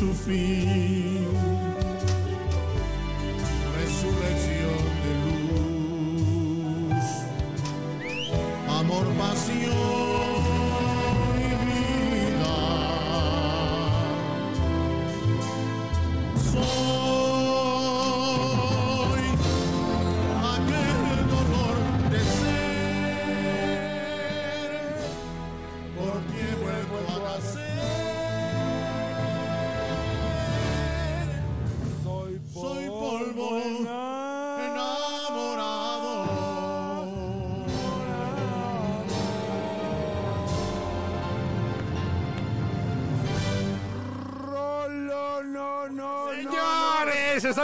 a 0.00 0.77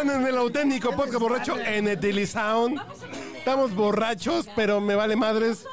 están 0.05 0.23
en 0.23 0.29
el 0.29 0.37
auténtico 0.37 0.91
podcast 0.91 1.19
borracho 1.19 1.59
en 1.59 1.89
Etilisound. 1.89 2.79
Estamos 3.37 3.75
borrachos, 3.75 4.47
pero 4.55 4.81
me 4.81 4.95
vale 4.95 5.17
madres. 5.17 5.65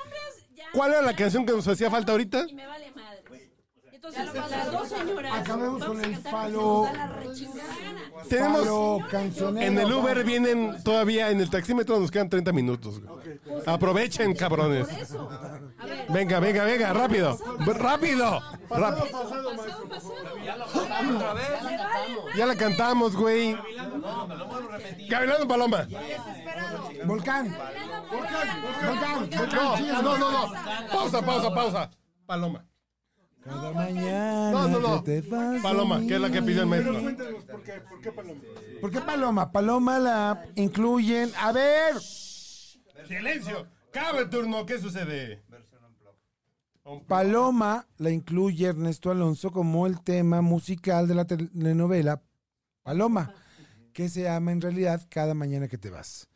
¿Cuál 0.74 0.92
era 0.92 1.02
la 1.02 1.16
canción 1.16 1.46
que 1.46 1.52
nos 1.52 1.68
hacía 1.68 1.90
falta 1.90 2.14
ahorita? 2.14 2.46
Y 2.48 2.54
me 2.54 2.66
vale 2.66 2.92
madre. 2.92 3.52
Entonces, 3.92 4.34
las 4.34 4.72
dos 4.72 4.88
señoras. 4.88 5.34
Acabemos 5.38 5.86
con 5.86 6.04
el 6.04 6.16
falo. 6.18 6.90
Tenemos 8.30 8.68
en 9.58 9.78
el 9.78 9.94
Uber 9.94 10.24
vienen 10.24 10.82
todavía 10.84 11.30
en 11.30 11.40
el 11.42 11.50
taxímetro 11.50 12.00
nos 12.00 12.10
quedan 12.10 12.30
30 12.30 12.52
minutos. 12.54 13.02
Aprovechen, 13.66 14.34
cabrones. 14.34 14.88
Venga, 16.10 16.40
venga, 16.40 16.64
venga, 16.64 16.94
rápido. 16.94 17.38
Rápido. 17.60 18.42
Rápido. 18.70 19.06
Ya 22.36 22.46
la 22.46 22.56
cantamos, 22.56 23.16
güey. 23.16 23.58
Gavilano 25.10 25.48
Paloma. 25.48 25.88
Volcán. 27.06 27.56
Volcán. 28.12 29.30
No, 29.32 30.02
no, 30.02 30.18
no, 30.18 30.32
no. 30.32 30.54
Pausa, 30.92 31.22
pausa, 31.26 31.54
pausa. 31.54 31.92
Paloma. 32.26 32.66
Cada 33.44 33.72
mañana 33.72 34.52
No, 34.52 34.68
no, 34.68 34.80
no. 34.80 35.04
que 35.04 35.22
te 35.22 35.28
vas 35.30 35.62
Paloma, 35.64 36.00
que 36.02 36.14
es 36.16 36.22
la 36.22 36.30
que 36.30 36.42
pidió 36.44 36.62
el 36.62 36.68
maestro. 36.68 37.02
Cuéntanos 37.02 37.44
por 37.46 37.64
qué, 37.64 37.74
por 37.90 38.02
qué 38.02 38.12
Paloma. 38.12 38.42
¿Por 38.82 38.92
qué 38.92 39.02
Paloma? 39.02 39.52
Paloma 39.52 40.00
la 40.00 40.46
incluyen. 40.56 41.32
A 41.40 41.52
ver. 41.52 41.96
Silencio. 43.08 43.68
Cabe 43.92 44.26
turno. 44.28 44.66
¿Qué 44.66 44.80
sucede? 44.80 45.44
Paloma 47.08 47.88
la 47.98 48.10
incluye 48.12 48.68
Ernesto 48.68 49.12
Alonso 49.12 49.52
como 49.52 49.88
el 49.88 50.02
tema 50.02 50.42
musical 50.42 51.08
de 51.08 51.16
la 51.16 51.26
telenovela 51.26 52.22
Paloma, 52.84 53.34
que 53.94 54.10
se 54.10 54.24
llama 54.24 54.52
en 54.52 54.62
realidad 54.62 55.06
Cada 55.10 55.34
mañana 55.34 55.68
que 55.68 55.78
te 55.78 55.90
vas. 55.90 56.28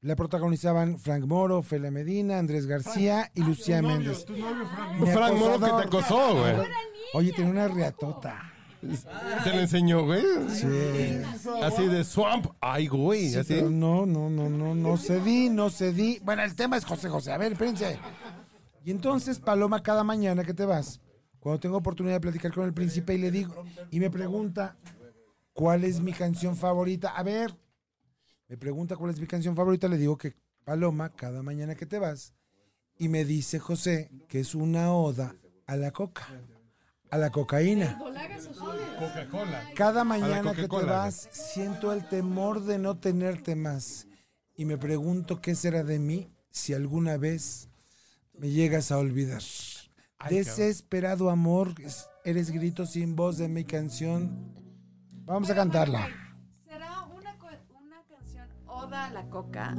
La 0.00 0.16
protagonizaban 0.16 0.98
Frank 0.98 1.24
Moro, 1.24 1.62
Fela 1.62 1.90
Medina, 1.90 2.38
Andrés 2.38 2.66
García 2.66 3.30
y 3.34 3.42
Lucía 3.42 3.80
Méndez. 3.80 4.26
Mi 4.28 5.06
Frank 5.10 5.34
Moro 5.38 5.58
que 5.58 5.64
te 5.64 5.88
acosó, 5.88 6.36
güey. 6.38 6.54
Oye, 7.14 7.32
tiene 7.32 7.50
una 7.50 7.68
riatota. 7.68 8.52
Te 9.44 9.50
lo 9.50 9.60
enseñó, 9.60 10.04
güey. 10.04 10.22
Sí. 10.50 11.22
Así 11.62 11.86
de 11.86 12.04
swamp. 12.04 12.48
Ay, 12.60 12.86
güey. 12.86 13.30
Sí, 13.30 13.38
así. 13.38 13.54
pero 13.54 13.70
no, 13.70 14.04
no, 14.04 14.28
no, 14.28 14.50
no, 14.50 14.74
no 14.74 14.96
cedí, 14.98 15.48
no 15.48 15.70
cedí. 15.70 16.20
Bueno, 16.22 16.42
el 16.42 16.54
tema 16.54 16.76
es 16.76 16.84
José 16.84 17.08
José. 17.08 17.32
A 17.32 17.38
ver, 17.38 17.52
espérense. 17.52 17.98
Y 18.84 18.90
entonces, 18.90 19.38
Paloma, 19.38 19.82
cada 19.82 20.04
mañana 20.04 20.44
que 20.44 20.52
te 20.52 20.66
vas, 20.66 21.00
cuando 21.40 21.60
tengo 21.60 21.78
oportunidad 21.78 22.16
de 22.16 22.20
platicar 22.20 22.52
con 22.52 22.64
el 22.64 22.74
príncipe 22.74 23.14
y 23.14 23.18
le 23.18 23.30
digo, 23.30 23.64
y 23.90 24.00
me 24.00 24.10
pregunta, 24.10 24.76
¿cuál 25.54 25.84
es 25.84 26.00
mi 26.00 26.12
canción 26.12 26.56
favorita? 26.56 27.16
A 27.16 27.22
ver, 27.22 27.56
me 28.48 28.58
pregunta 28.58 28.96
cuál 28.96 29.10
es 29.12 29.18
mi 29.20 29.26
canción 29.26 29.56
favorita, 29.56 29.88
le 29.88 29.96
digo 29.96 30.18
que 30.18 30.34
Paloma, 30.64 31.10
cada 31.14 31.42
mañana 31.42 31.74
que 31.74 31.86
te 31.86 31.98
vas, 31.98 32.34
y 32.98 33.08
me 33.08 33.24
dice 33.24 33.58
José 33.58 34.10
que 34.28 34.40
es 34.40 34.54
una 34.54 34.92
oda 34.92 35.34
a 35.66 35.76
la 35.76 35.90
coca, 35.90 36.28
a 37.10 37.16
la 37.18 37.30
cocaína. 37.30 37.98
Coca-Cola. 38.98 39.70
Cada 39.74 40.04
mañana 40.04 40.54
que 40.54 40.62
te 40.62 40.84
vas, 40.92 41.28
siento 41.32 41.92
el 41.92 42.08
temor 42.08 42.62
de 42.64 42.78
no 42.78 42.96
tenerte 42.98 43.56
más. 43.56 44.06
Y 44.56 44.64
me 44.66 44.78
pregunto 44.78 45.40
qué 45.40 45.54
será 45.56 45.82
de 45.82 45.98
mí 45.98 46.30
si 46.50 46.74
alguna 46.74 47.16
vez 47.16 47.68
me 48.38 48.50
llegas 48.50 48.92
a 48.92 48.98
olvidar. 48.98 49.42
Desesperado 50.30 51.28
amor, 51.30 51.74
es- 51.80 52.08
eres 52.24 52.50
grito 52.50 52.86
sin 52.86 53.16
voz 53.16 53.36
de 53.38 53.48
mi 53.48 53.64
canción. 53.64 54.54
Vamos 55.26 55.50
a 55.50 55.54
cantarla. 55.54 56.08
Será 56.68 57.02
una, 57.04 57.36
co- 57.38 57.48
una 57.80 58.02
canción 58.08 58.48
oda 58.66 59.06
a 59.06 59.10
la 59.10 59.28
coca, 59.30 59.74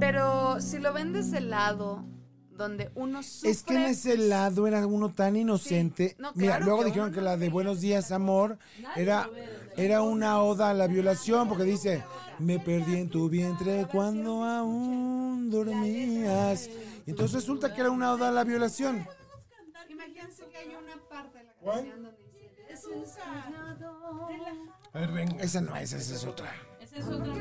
pero 0.00 0.60
si 0.60 0.78
lo 0.78 0.92
ven 0.92 1.12
desde 1.12 1.38
el 1.38 1.50
lado 1.50 2.04
donde 2.50 2.90
uno 2.94 3.22
sufre... 3.22 3.50
Es 3.50 3.62
que 3.62 3.74
en 3.74 3.82
ese 3.82 4.16
lado 4.16 4.66
era 4.66 4.86
uno 4.86 5.10
tan 5.12 5.36
inocente. 5.36 6.16
no, 6.18 6.32
Mira, 6.34 6.58
luego 6.60 6.80
que 6.80 6.86
dijeron 6.86 7.08
uno 7.08 7.14
que 7.14 7.22
la 7.22 7.36
de 7.36 7.48
Buenos 7.48 7.80
días, 7.80 8.12
amor, 8.12 8.58
era, 8.96 9.28
era 9.76 10.02
una 10.02 10.42
oda 10.42 10.70
a 10.70 10.74
la 10.74 10.86
violación, 10.86 11.48
porque 11.48 11.64
dice, 11.64 12.04
me 12.38 12.58
perdí 12.58 12.96
en 12.96 13.08
tu 13.08 13.28
vientre 13.28 13.86
cuando 13.90 14.44
aún 14.44 15.48
dormías. 15.50 16.68
Y 17.06 17.10
entonces 17.10 17.34
resulta 17.36 17.72
que 17.74 17.80
era 17.80 17.90
una 17.90 18.12
oda 18.12 18.28
a 18.28 18.32
la 18.32 18.44
violación. 18.44 19.06
Imagínense 19.88 20.46
que 20.48 20.56
hay 20.56 20.68
una 20.68 20.96
parte 21.08 21.38
de 21.38 21.44
la 21.44 21.52
canción 21.54 22.02
donde 22.02 22.21
"Desesperado". 22.90 24.28
A 24.94 24.98
ver, 24.98 25.12
ven. 25.12 25.36
Esa 25.40 25.60
no 25.60 25.74
es, 25.76 25.92
esa 25.92 26.14
es 26.14 26.24
otra. 26.24 26.52
Esa 26.80 26.96
es 26.98 27.06
otra. 27.06 27.32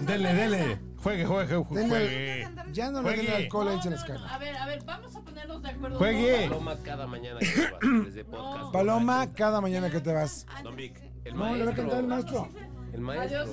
Dele, 0.00 0.34
dele. 0.34 0.78
Juegue, 1.02 1.24
juegue, 1.26 1.56
juegue. 1.56 1.82
Denle- 1.88 2.72
ya 2.72 2.90
no 2.90 3.02
le 3.02 3.10
den 3.10 3.18
Juegue. 3.26 3.36
alcohol, 3.44 3.68
échale 3.72 3.96
las 3.96 4.04
caras. 4.04 4.22
A 4.30 4.38
ver, 4.38 4.56
a 4.56 4.66
ver, 4.66 4.84
vamos 4.84 5.16
a 5.16 5.20
ponernos 5.22 5.62
de 5.62 5.68
acuerdo. 5.70 5.98
Juegue. 5.98 6.48
Paloma 6.48 6.76
cada 6.84 7.06
mañana 7.06 7.40
que 7.40 7.46
te 7.46 7.70
vas, 7.70 7.80
desde 8.04 8.24
podcast. 8.24 8.72
Paloma, 8.72 9.32
cada 9.34 9.60
mañana 9.60 9.90
que 9.90 10.00
te 10.00 10.12
vas. 10.12 10.46
Don 10.62 10.76
Vic, 10.76 11.00
el 11.24 11.36
No, 11.36 11.54
le 11.56 11.64
va 11.64 11.72
a 11.72 11.74
cantar 11.74 11.98
el 12.00 12.06
maestro. 12.06 12.42
maestro. 12.42 12.70
El 12.92 13.00
maestro. 13.00 13.44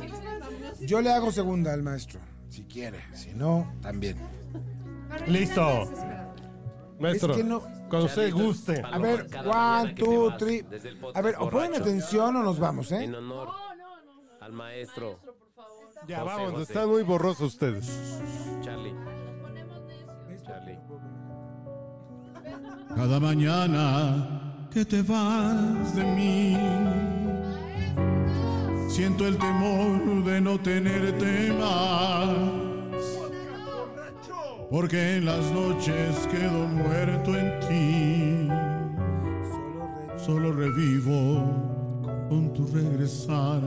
Yo 0.81 1.01
le 1.01 1.11
hago 1.11 1.31
segunda 1.31 1.73
al 1.73 1.83
maestro, 1.83 2.19
si 2.49 2.65
quiere. 2.65 3.01
Si 3.15 3.33
no, 3.33 3.73
también. 3.81 4.17
Listo. 5.27 5.89
Maestro, 6.99 7.31
Es 7.31 7.37
que 7.37 7.43
no- 7.43 7.63
cuando 7.89 8.05
usted 8.07 8.33
guste. 8.33 8.81
A 8.83 8.97
ver, 8.97 9.27
one, 9.45 9.93
two, 9.93 10.31
three. 10.37 10.65
A 11.13 11.21
ver, 11.21 11.35
o 11.39 11.49
ponen 11.49 11.75
atención 11.75 12.35
o 12.35 12.43
nos 12.43 12.59
vamos, 12.59 12.91
¿eh? 12.91 13.03
En 13.03 13.15
honor 13.15 13.49
al 14.41 14.53
maestro. 14.53 15.19
Ya, 16.07 16.19
José, 16.19 16.35
vamos, 16.35 16.51
José. 16.51 16.63
están 16.63 16.89
muy 16.89 17.03
borrosos 17.03 17.53
ustedes. 17.53 18.21
Charlie. 18.61 18.93
Charlie. 20.45 20.79
Cada 22.95 23.19
mañana 23.19 24.67
que 24.71 24.85
te 24.85 25.01
vas 25.01 25.95
de 25.95 26.03
mí, 26.03 26.57
siento 28.89 29.27
el 29.27 29.37
temor 29.37 30.23
de 30.23 30.41
no 30.41 30.59
tenerte 30.59 31.53
más. 31.53 32.66
Porque 34.69 35.15
en 35.15 35.25
las 35.25 35.49
noches 35.51 36.27
quedo 36.29 36.67
muerto 36.67 37.37
en 37.37 37.59
ti. 37.61 38.49
Solo 40.17 40.51
revivo 40.51 41.41
con 42.27 42.53
tu 42.53 42.67
regresar. 42.67 43.61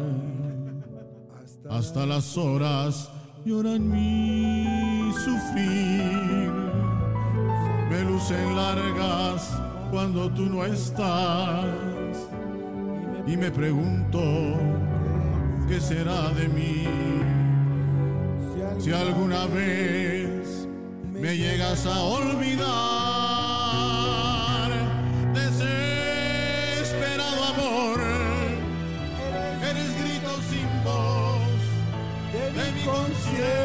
Hasta 1.70 2.04
las 2.04 2.36
horas 2.36 3.10
lloran 3.46 3.88
mi 3.88 5.10
sufrir. 5.14 6.52
Me 7.88 8.02
lucen 8.02 8.54
largas 8.54 9.58
cuando 9.90 10.30
tú 10.30 10.46
no 10.46 10.66
estás. 10.66 11.64
Y 13.26 13.38
me 13.38 13.50
pregunto 13.50 14.20
qué 15.66 15.80
será 15.80 16.28
de 16.30 16.48
mí. 16.48 16.86
Si 18.78 18.92
alguna 18.92 19.46
vez 19.46 20.19
me 21.20 21.36
llegas 21.36 21.84
a 21.84 22.00
olvidar, 22.00 22.70
desesperado 25.34 27.44
amor, 27.44 28.00
eres 29.62 29.94
grito 30.00 30.40
sin 30.48 30.66
voz 30.82 31.60
de 32.32 32.72
mi 32.72 32.84
conciencia, 32.84 33.59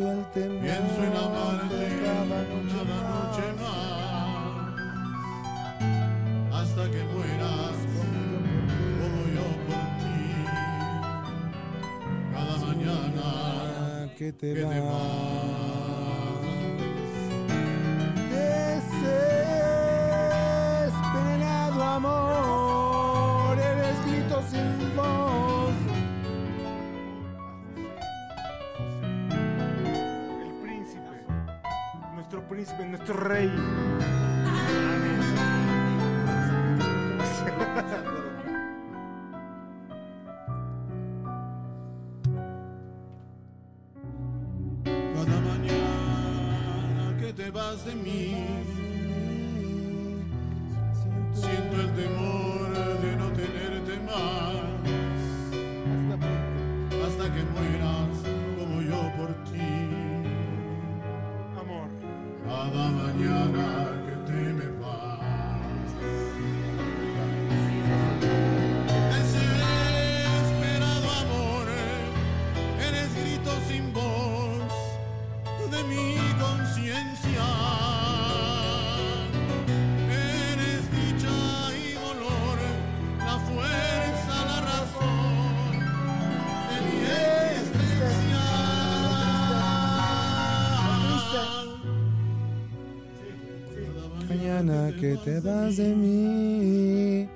Pienso 0.00 1.04
en 1.04 1.14
amarte 1.14 1.84
cada 2.02 2.40
noche 2.48 2.72
cada 2.72 3.00
noche 3.10 3.46
más. 3.60 4.72
Hasta 6.54 6.82
que 6.90 7.02
mueras 7.04 7.78
como 8.98 9.20
yo 9.36 9.46
por 9.66 9.84
ti. 10.00 10.24
Cada 12.32 12.54
mañana 12.66 13.28
que 14.16 14.28
te 14.32 14.48
que 14.54 14.62
te 14.62 14.80
vas. 14.80 15.60
Desesperado 21.20 21.80
amor, 21.82 22.59
Príncipe, 32.48 32.84
nuestro 32.84 33.14
rey. 33.14 33.48
Cada 45.14 45.40
mañana 45.40 47.16
que 47.20 47.32
te 47.32 47.50
vas 47.50 47.84
de 47.84 47.94
mí, 47.94 48.59
mañana 63.20 63.89
que 95.00 95.16
te 95.16 95.40
vas 95.40 95.78
de 95.78 95.94
mí. 95.94 97.26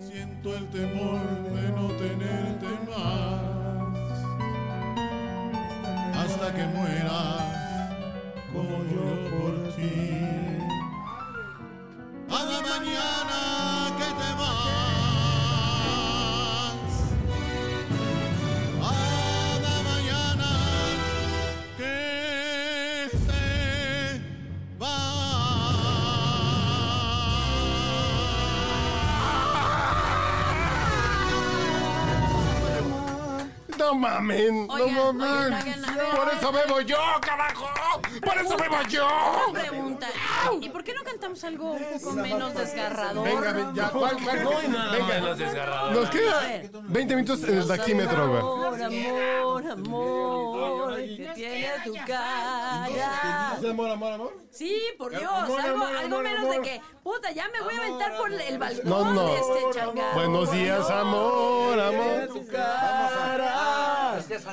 Siento 0.00 0.56
el 0.56 0.66
temor 0.70 1.20
de 1.52 1.68
no 1.72 1.88
tenerte 1.88 2.66
más 2.88 3.50
hasta 6.16 6.54
que 6.54 6.64
mueras 6.68 7.39
No 33.90 33.96
mamen, 33.96 34.68
no 34.68 34.88
mamen. 34.88 35.52
oigan, 35.52 35.84
oigan. 35.84 36.16
Por 36.16 36.32
eso 36.32 36.52
bebo 36.52 36.80
yo, 36.82 36.96
carajo. 37.20 37.66
Por 38.24 38.38
eso 38.38 38.56
bebo 38.56 38.76
yo. 38.88 39.08
Una 39.50 39.60
pregunta. 39.60 40.06
¿Y 40.60 40.68
por 40.68 40.84
qué 40.84 40.94
no 40.94 41.02
cantamos 41.02 41.42
algo 41.42 41.72
un 41.72 41.84
poco 42.00 42.12
menos 42.12 42.54
desgarrador? 42.54 43.24
Venga, 43.24 43.52
ven, 43.52 43.74
ya, 43.74 43.88
¿cuál, 43.90 44.16
cuál? 44.22 44.44
No 44.44 44.58
hay 44.58 44.68
nada 44.68 44.92
Venga, 44.92 45.06
menos 45.14 45.38
desgarrador. 45.38 45.92
Nos 45.92 46.08
queda 46.10 46.38
ver. 46.40 46.70
20 46.72 47.16
minutos 47.16 47.42
en 47.42 47.58
el 47.58 47.66
taxímetro, 47.66 48.28
güey. 48.28 48.40
Amor, 48.40 48.80
amor, 48.82 49.70
amor, 49.72 50.96
que 50.96 51.32
tiene 51.34 51.70
tu 51.84 51.94
cara. 52.06 52.84
Amor, 53.68 53.90
amor, 53.90 54.12
amor. 54.12 54.36
Sí, 54.52 54.80
por 54.98 55.10
Dios, 55.10 55.22
Amor, 55.32 55.60
algo, 55.60 55.76
amor, 55.84 55.96
algo 55.96 56.06
amor, 56.16 56.22
menos 56.22 56.40
amor. 56.44 56.54
de 56.56 56.62
que, 56.62 56.80
puta, 57.02 57.30
ya 57.32 57.48
me 57.48 57.60
voy 57.60 57.74
a 57.74 57.78
aventar 57.78 58.16
por 58.16 58.32
el 58.32 58.58
balcón 58.58 58.88
No, 58.88 59.12
no. 59.14 59.26
de 59.26 59.34
este 59.40 59.78
changarro. 59.78 60.14
Buenos 60.14 60.50
días, 60.52 60.90
amor, 60.90 61.80
amor. 61.80 62.28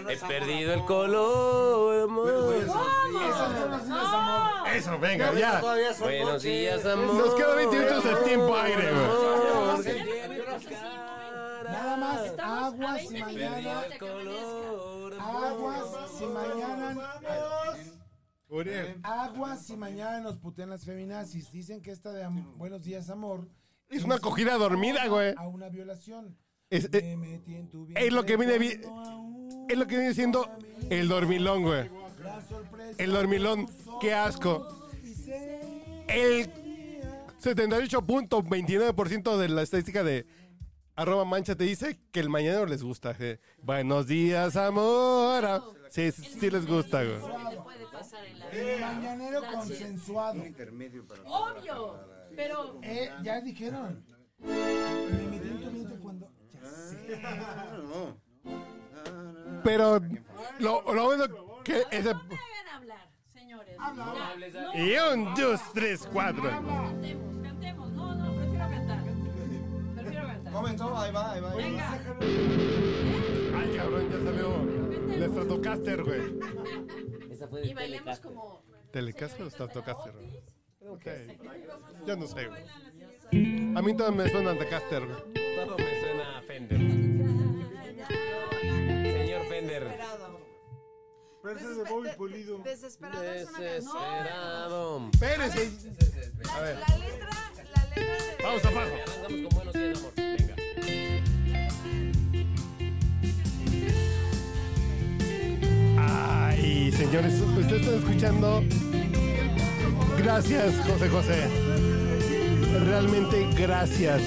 He 0.10 0.18
perdido 0.18 0.74
el 0.74 0.86
color, 0.86 2.04
amor. 2.04 2.56
Eso, 4.74 5.00
venga, 5.00 5.34
ya. 5.34 5.62
Buenos 6.00 6.44
días, 6.44 6.86
amor. 6.86 7.14
Nos 7.16 7.34
queda 7.36 7.56
20 7.56 7.76
minutos 7.78 8.04
de 8.04 8.16
tiempo 8.26 8.56
aire, 8.58 8.92
güey. 8.92 9.06
Amor, 9.06 9.86
Nada 11.64 11.98
más, 11.98 12.34
aguas 12.40 13.02
si 13.08 13.18
mañana. 13.18 13.84
Aguas 15.20 15.86
si 16.18 16.26
mañana. 16.26 17.20
Aguas 19.04 19.66
si 19.66 19.76
mañana 19.78 20.20
nos 20.22 20.38
putean 20.38 20.70
las 20.70 20.86
feminazis. 20.86 21.52
Dicen 21.52 21.82
que 21.82 21.92
esta 21.92 22.12
de 22.14 22.24
am- 22.24 22.58
Buenos 22.58 22.84
días, 22.84 23.10
amor. 23.10 23.48
Es 23.90 24.04
una 24.04 24.16
acogida 24.16 24.58
dormida, 24.58 25.08
güey. 25.08 25.34
A 25.38 25.48
una 25.48 25.70
violación. 25.70 26.38
Es, 26.70 26.90
Me 26.92 27.42
es- 27.96 28.12
lo 28.14 28.26
que 28.26 28.36
viene, 28.36 28.56
es 29.70 29.78
lo 29.78 29.88
que 29.88 29.98
viene 29.98 30.14
siendo 30.14 30.50
el 30.90 31.08
dormilón, 31.08 31.64
güey. 31.64 31.90
El 32.98 33.12
dormilón, 33.12 33.68
qué 34.02 34.14
asco. 34.14 34.68
El 36.10 36.52
78.29% 37.42 39.38
de 39.38 39.50
la 39.50 39.62
estadística 39.62 40.04
de 40.04 40.26
arroba 40.96 41.24
mancha 41.26 41.56
te 41.56 41.64
dice 41.64 42.00
que 42.12 42.20
el 42.20 42.30
mañanero 42.30 42.66
les 42.66 42.84
gusta. 42.84 43.14
je. 43.14 43.40
Buenos 43.62 44.08
días, 44.08 44.56
amor. 44.58 45.64
Sí, 45.90 46.12
sí, 46.12 46.24
sí 46.40 46.50
les 46.50 46.66
gusta, 46.68 47.02
güey. 47.04 47.18
El 48.52 48.82
mañanero 48.82 49.42
consensuado. 49.54 50.44
Obvio, 51.26 52.00
pero 52.36 52.78
Eh, 52.84 53.10
ya 53.24 53.40
dijeron. 53.42 54.04
Me 54.40 54.48
metí 55.30 55.48
en 55.48 55.62
tu 55.64 55.70
vientre 55.72 55.96
cuando. 56.00 56.30
Sé. 56.68 57.22
Pero 59.64 60.00
lo, 60.60 60.82
lo 60.94 61.04
bueno 61.06 61.26
que 61.64 61.84
ese... 61.92 62.14
no 62.14 62.24
me 62.24 62.36
hagan 62.36 62.68
hablar, 62.76 63.10
señores. 63.34 63.76
Ya, 63.78 63.94
no, 63.94 64.76
Y 64.76 64.96
un, 65.14 65.36
dos, 65.36 65.62
tres, 65.74 66.08
cuatro. 66.12 66.44
cantemos, 66.44 67.38
cantemos. 67.44 67.92
No, 67.92 68.16
no, 68.16 68.36
prefiero 68.36 68.70
cantar. 68.70 69.04
Prefiero 69.96 70.28
cantar. 70.28 70.54
Comenzó, 70.54 70.98
ahí 70.98 71.12
va, 71.12 71.32
ahí 71.34 71.42
va. 71.42 71.56
Venga. 71.56 71.92
Ay, 73.60 73.76
cabrón, 73.78 74.10
ya 74.10 74.24
salió 74.24 74.62
el 75.14 75.32
Stratocaster, 75.32 76.04
güey. 76.04 76.22
Esa 77.32 77.48
fue 77.48 77.62
de 77.62 77.68
Y 77.68 77.74
bailemos 77.74 78.06
Telecaster. 78.20 78.34
como... 78.34 78.64
¿Telecaster 78.92 79.46
o 79.46 79.50
Stratocaster, 79.50 80.14
güey? 80.14 80.42
Ok. 80.88 81.06
Ya 82.06 82.16
no 82.16 82.28
sé, 82.28 82.48
güey. 82.48 82.64
A 83.76 83.82
mí 83.82 83.96
todo 83.98 84.12
me 84.14 84.30
suena 84.30 84.52
Antecaster, 84.52 85.04
güey. 85.06 85.18
Todo 86.38 86.42
me 86.42 86.42
suena 86.42 86.42
a 86.42 86.42
Fender. 86.42 86.78
Señor 89.20 89.46
Fender. 89.48 89.84
Pero 91.42 91.60
ese 91.60 91.72
es 91.72 91.78
de 91.78 91.84
Bobby 91.84 92.10
Pulido. 92.18 92.60
Desesperado 92.60 93.24
es 93.24 93.50
una 93.50 93.60
canción. 93.60 93.74
Desesperado. 93.74 95.10
Espérense. 95.14 95.72
A 96.52 96.60
ver, 96.60 96.78
La 96.78 96.98
letra, 96.98 97.30
la 97.76 97.86
letra 97.86 98.36
de... 98.38 98.44
vamos 98.44 98.66
abajo. 98.66 98.96
Arrancamos 99.06 99.42
con 99.42 99.50
buenos 99.56 99.74
días, 99.74 99.98
amor. 100.00 100.14
Venga. 100.16 100.56
Ay, 106.00 106.92
señores, 106.92 107.42
ustedes 107.42 107.82
están 107.82 107.96
escuchando. 107.96 108.64
Gracias, 110.18 110.76
José 110.88 111.10
José. 111.10 111.48
Realmente 112.86 113.48
gracias. 113.56 114.22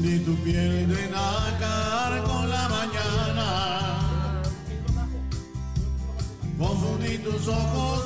Fundí 0.00 0.18
tu 0.20 0.34
piel 0.36 0.88
de 0.88 1.08
nácar 1.10 2.22
con 2.22 2.48
la 2.48 2.68
mañana. 2.70 4.00
Confundí 6.58 7.18
tus 7.18 7.46
ojos 7.48 7.99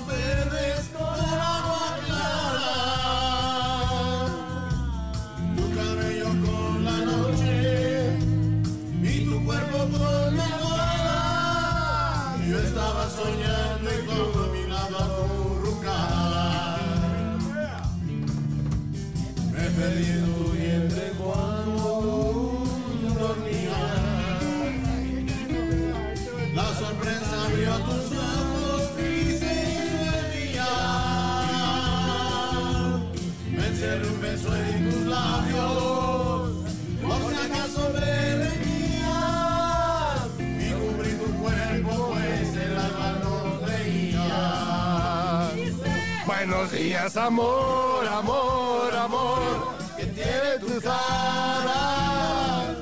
Buenos 46.65 46.81
días, 46.81 47.15
amor, 47.19 48.09
amor, 48.09 48.97
amor. 48.97 49.77
Que 49.99 50.07
tiene 50.07 50.59
tu 50.61 50.81
cara. 50.81 52.75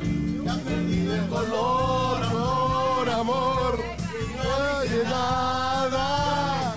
Que 0.44 0.48
ha 0.48 0.54
perdido 0.54 1.14
el 1.16 1.26
color, 1.26 2.22
Amor, 2.22 3.10
amor. 3.10 3.80
No 4.36 4.78
hay 4.78 5.02
nada. 5.04 6.76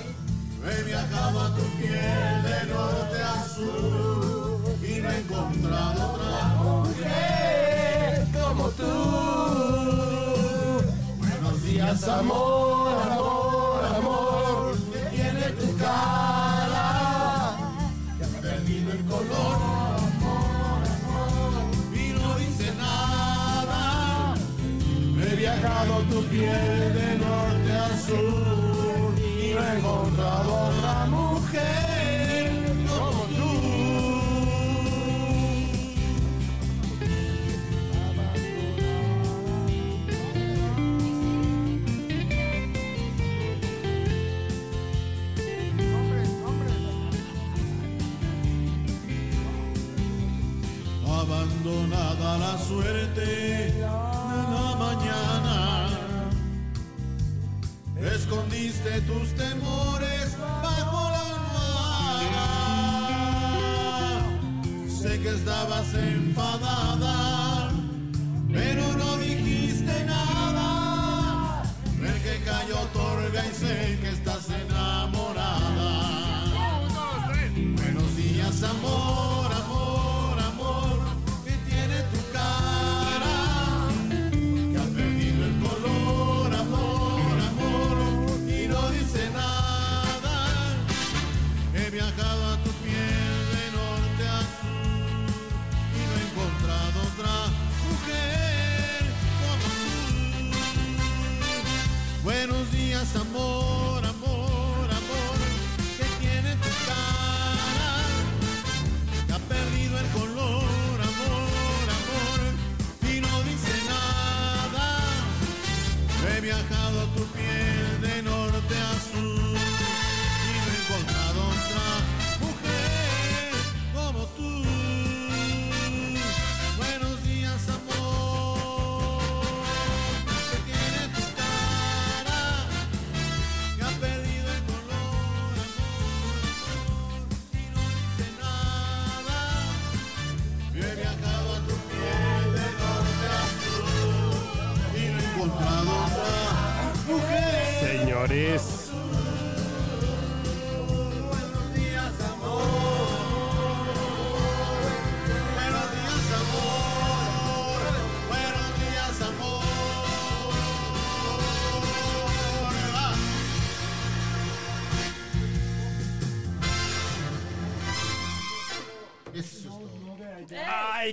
He 0.66 0.84
viajado 0.84 1.41
a 1.41 1.56
tu 1.56 1.62
piel 1.78 2.43
de 2.43 2.66
norte 2.74 3.22
a 3.22 3.43
sur 3.53 4.64
y 4.82 4.99
no 4.99 5.12
he 5.12 5.20
encontrado 5.20 6.12
otra 6.12 6.45
mujer 6.64 8.26
como 8.34 8.70
tú. 8.70 8.93
Buenos 11.20 11.62
días, 11.62 12.08
amor, 12.08 12.84
tu 26.16 26.22
de 26.22 27.18
norte 27.18 27.72
a 27.74 27.97
sur 27.97 29.13
y 29.18 29.53
no 29.53 29.59
he 29.61 29.78
encontrado 29.78 30.49
otra 30.70 31.05
mujer 31.07 32.51
como 32.88 33.24
tú. 33.36 33.51
Abandonada 51.20 52.38
la 52.38 52.57
suerte 52.57 53.74
escondiste 58.14 59.01
tus 59.01 59.34
temores 59.36 60.38
bajo 60.39 61.10
la 61.12 61.22
almohada. 62.20 62.47
Sé 64.88 65.20
que 65.22 65.30
estabas 65.30 65.93
enfadada, 65.93 67.72
pero 68.51 68.93
no 68.93 69.18
dijiste 69.18 70.06
nada. 70.06 71.64
El 71.99 72.22
que 72.22 72.43
cayó 72.45 72.80
otorga 72.82 73.45
y 73.45 73.53
sé 73.53 73.99
que 74.01 74.10
estás 74.10 74.49
enamorada. 74.49 74.74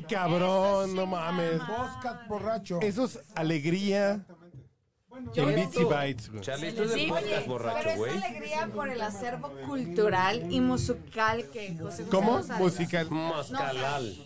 Ay, 0.03 0.15
cabrón, 0.17 0.95
no 0.95 1.07
mames. 1.07 1.59
Boscat 1.67 2.27
borracho. 2.29 2.81
Eso 2.81 3.05
es 3.05 3.21
alegría 3.35 4.25
en 5.35 5.71
güey. 6.31 6.41
Charlie, 6.43 6.69
es 6.69 6.75
podcast 6.75 7.25
Pero 7.31 7.47
borracho, 7.47 7.89
es 7.89 7.97
güey. 7.99 8.11
alegría 8.25 8.67
por 8.75 8.89
el 8.89 9.01
acervo 9.01 9.53
cultural 9.67 10.47
y 10.51 10.61
musical 10.61 11.45
que 11.53 11.69
José 11.69 11.79
José 11.79 12.05
¿Cómo? 12.11 12.41
Musical. 12.59 13.11
Moscalal. 13.11 14.17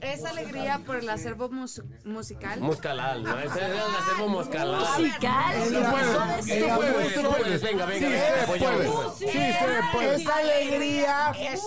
Es 0.00 0.24
alegría 0.24 0.80
por 0.84 0.96
el 0.96 1.08
acervo 1.08 1.48
mus- 1.48 1.82
musical. 2.04 2.60
Moscalal, 2.60 3.22
¿no? 3.22 3.38
Ese 3.38 3.58
era 3.58 3.68
el 3.68 3.94
acervo 3.96 4.28
moscalal. 4.28 4.80
Musical. 4.80 5.54
Tú 5.68 5.80
puedes, 5.90 6.12
tú 6.46 6.74
puedes, 6.76 7.14
tú 7.14 7.22
puedes. 7.30 7.62
Venga, 7.62 7.86
venga, 7.86 8.06
Sí 8.08 8.12
venga, 8.12 8.26
se 8.26 8.32
te 8.32 8.40
apoyamos, 8.40 8.86
puede. 8.86 9.32
Sí 9.32 9.38
se 9.38 9.80
puede. 9.92 10.14
Es 10.14 10.26
alegría 10.28 11.32
Es 11.38 11.60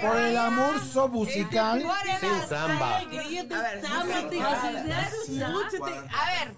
por 0.00 0.16
el 0.16 0.36
amurzo 0.36 1.08
musical. 1.08 1.84
Sin 2.20 2.48
samba. 2.48 2.98
A 2.98 3.02
ver, 6.30 6.54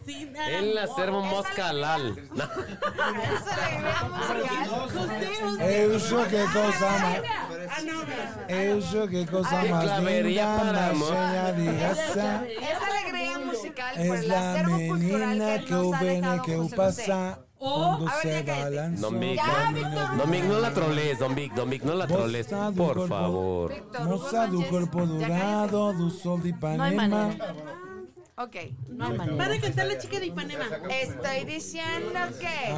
El 0.48 0.78
acervo 0.78 1.22
moscalal. 1.22 2.28
No. 2.34 2.44
es 2.44 3.46
alegría 3.46 4.09
musical. 4.09 5.61
Eu 5.62 5.98
so 6.00 6.24
que 6.28 6.42
cosa 6.53 6.90
más. 7.81 8.51
Eu 8.51 8.83
so 8.83 9.09
que 9.09 9.25
cosa 9.27 9.62
más 9.64 10.03
linda, 10.03 10.57
para 10.59 10.73
más 10.73 10.91
amor. 10.91 11.09
seña 11.09 11.53
de 11.53 11.79
gasa. 11.79 12.45
Es 12.47 12.79
alegría 12.89 13.39
musical 13.39 13.95
por 13.97 14.05
Es 14.07 14.23
el 14.23 14.29
la 14.29 14.53
acervo 14.53 14.77
cultural 14.89 15.64
que 15.64 15.73
nos 15.73 15.95
ha 15.95 16.05
dejado 16.05 16.43
que 16.43 16.77
pasa 16.77 17.39
cuando 17.59 18.09
a 18.09 18.16
ver, 18.25 18.45
se 18.45 18.53
balanza. 18.53 19.01
Don 19.01 19.20
Vic, 19.20 19.37
Ya, 19.37 19.45
Don- 19.64 19.75
Víctor 19.75 20.16
Don 20.16 20.31
Vic, 20.31 20.45
no 20.45 20.59
la 20.61 20.70
trolees, 20.75 21.18
Don 21.18 21.35
Vic, 21.35 21.53
Don 21.55 21.70
Vic, 21.70 21.83
no 21.85 21.95
la 21.95 22.07
do 22.07 22.73
por 22.77 23.09
favor. 23.09 23.73
Moza 24.05 24.47
dorado, 24.49 26.11
sol 26.11 26.43
de 26.43 26.49
Ipanema. 26.51 27.09
manera. 27.09 27.55
Ok. 28.37 28.57
No 28.89 29.07
hay 29.07 29.16
manera. 29.16 29.37
Van 29.37 29.53
a 29.53 29.61
cantar 29.61 29.87
la 29.87 29.99
chica 29.99 30.18
de 30.18 30.27
Ipanema. 30.27 30.64
Estoy 30.91 31.45
diciendo 31.45 32.18
que. 32.41 32.73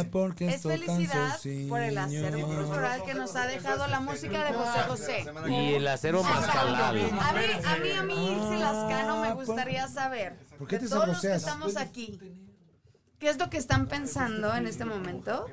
Ah, 0.00 0.04
Ah, 0.06 0.08
porque 0.10 0.48
es 0.48 0.62
tan 0.62 0.72
felicidad 0.72 1.38
por 1.68 1.80
el 1.80 1.98
acervo 1.98 2.46
cultural 2.46 3.02
que 3.04 3.14
nos 3.14 3.36
ha 3.36 3.46
dejado 3.46 3.86
la 3.86 4.00
música 4.00 4.44
de 4.44 4.52
José 4.52 4.78
José. 4.88 5.24
Y 5.48 5.74
el 5.74 5.86
acero 5.88 6.22
mascalal. 6.22 6.78
A 6.78 6.92
mí, 6.92 7.08
a 7.64 7.76
mí, 7.78 7.90
a 7.92 8.02
mí, 8.02 8.32
Ilse 8.32 8.58
Lascano, 8.58 9.20
me 9.22 9.32
gustaría 9.34 9.88
saber, 9.88 10.36
¿Por 10.58 10.68
qué 10.68 10.78
de 10.78 10.88
todos 10.88 11.06
los 11.08 11.20
que 11.20 11.34
estamos 11.34 11.76
aquí, 11.76 12.18
¿qué 13.18 13.28
es 13.30 13.38
lo 13.38 13.50
que 13.50 13.58
están 13.58 13.86
pensando 13.86 14.54
en 14.54 14.66
este 14.66 14.84
momento? 14.84 15.46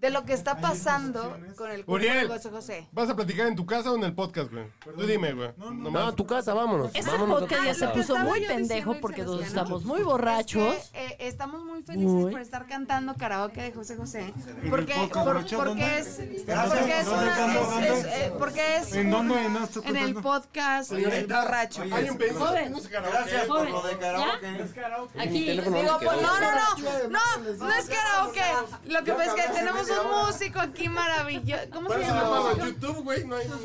De 0.00 0.08
lo 0.08 0.24
que 0.24 0.32
está 0.32 0.56
pasando 0.58 1.36
con 1.58 1.70
el 1.70 1.84
cuerpo 1.84 1.98
de 2.04 2.10
Uriel, 2.10 2.28
José 2.28 2.48
José. 2.50 2.88
¿vas 2.90 3.10
a 3.10 3.14
platicar 3.14 3.46
en 3.48 3.54
tu 3.54 3.66
casa 3.66 3.92
o 3.92 3.96
en 3.96 4.04
el 4.04 4.14
podcast, 4.14 4.50
güey? 4.50 4.64
Tú 4.96 5.02
dime, 5.06 5.34
güey. 5.34 5.50
No, 5.58 6.06
a 6.08 6.16
tu 6.16 6.26
casa, 6.26 6.54
vámonos. 6.54 6.90
Este 6.94 7.10
vámonos. 7.10 7.40
podcast 7.40 7.64
ya 7.64 7.74
se 7.74 7.86
que 7.86 7.92
puso 7.98 8.16
muy 8.18 8.40
pendejo 8.46 8.96
porque 8.98 9.24
todos 9.24 9.44
estamos 9.44 9.84
muy 9.84 10.02
borrachos. 10.02 10.74
Es 10.74 10.88
que, 10.88 11.04
eh, 11.06 11.16
estamos 11.20 11.62
muy 11.64 11.82
felices 11.82 12.10
Muy. 12.10 12.32
por 12.32 12.40
estar 12.40 12.66
cantando 12.66 13.14
karaoke 13.14 13.60
de 13.60 13.72
José 13.72 13.96
José. 13.96 14.32
Porque, 14.70 14.94
podcast 14.94 15.12
por- 15.12 15.24
borracho, 15.34 15.56
porque 15.58 15.70
¿dónde? 15.82 15.98
es, 15.98 16.06
porque 16.08 17.00
es, 17.00 17.06
¿Dónde? 17.06 17.30
una- 17.30 17.86
es- 17.86 17.98
es- 17.98 18.04
eh, 18.06 18.32
porque 18.38 18.76
es 18.78 18.94
¿En 18.94 19.04
un- 19.06 19.10
dónde? 19.12 19.44
¿En 19.44 19.52
dónde? 19.52 19.80
en 19.90 19.96
el 19.98 20.14
podcast 20.14 20.92
borracho. 20.92 21.82
Joven. 21.82 22.64
que 22.64 22.70
no 22.70 22.78
se 22.80 22.88
karaoke. 22.88 23.16
Gracias 23.18 23.44
por 23.46 23.58
Joven, 23.58 23.72
lo 23.72 23.82
de 23.82 23.98
karaoke. 23.98 25.20
Aquí. 25.20 25.50
Digo, 25.50 25.62
pues 26.02 26.22
no, 26.22 26.40
no, 26.40 26.40
no, 26.40 27.08
no, 27.10 27.66
no 27.66 27.72
es 27.74 27.86
karaoke. 27.88 28.42
Lo 28.86 29.04
que 29.04 29.12
pasa 29.12 29.34
es 29.36 29.44
que 29.46 29.52
tenemos 29.52 29.89
un 29.98 30.26
músico 30.26 30.60
aquí 30.60 30.88
maravilloso. 30.88 31.62
¿Cómo 31.72 31.90
se 31.92 32.00
llama? 32.00 32.52
YouTube, 32.58 33.02
güey. 33.04 33.24
No 33.24 33.36
hay. 33.36 33.48
no 33.48 33.58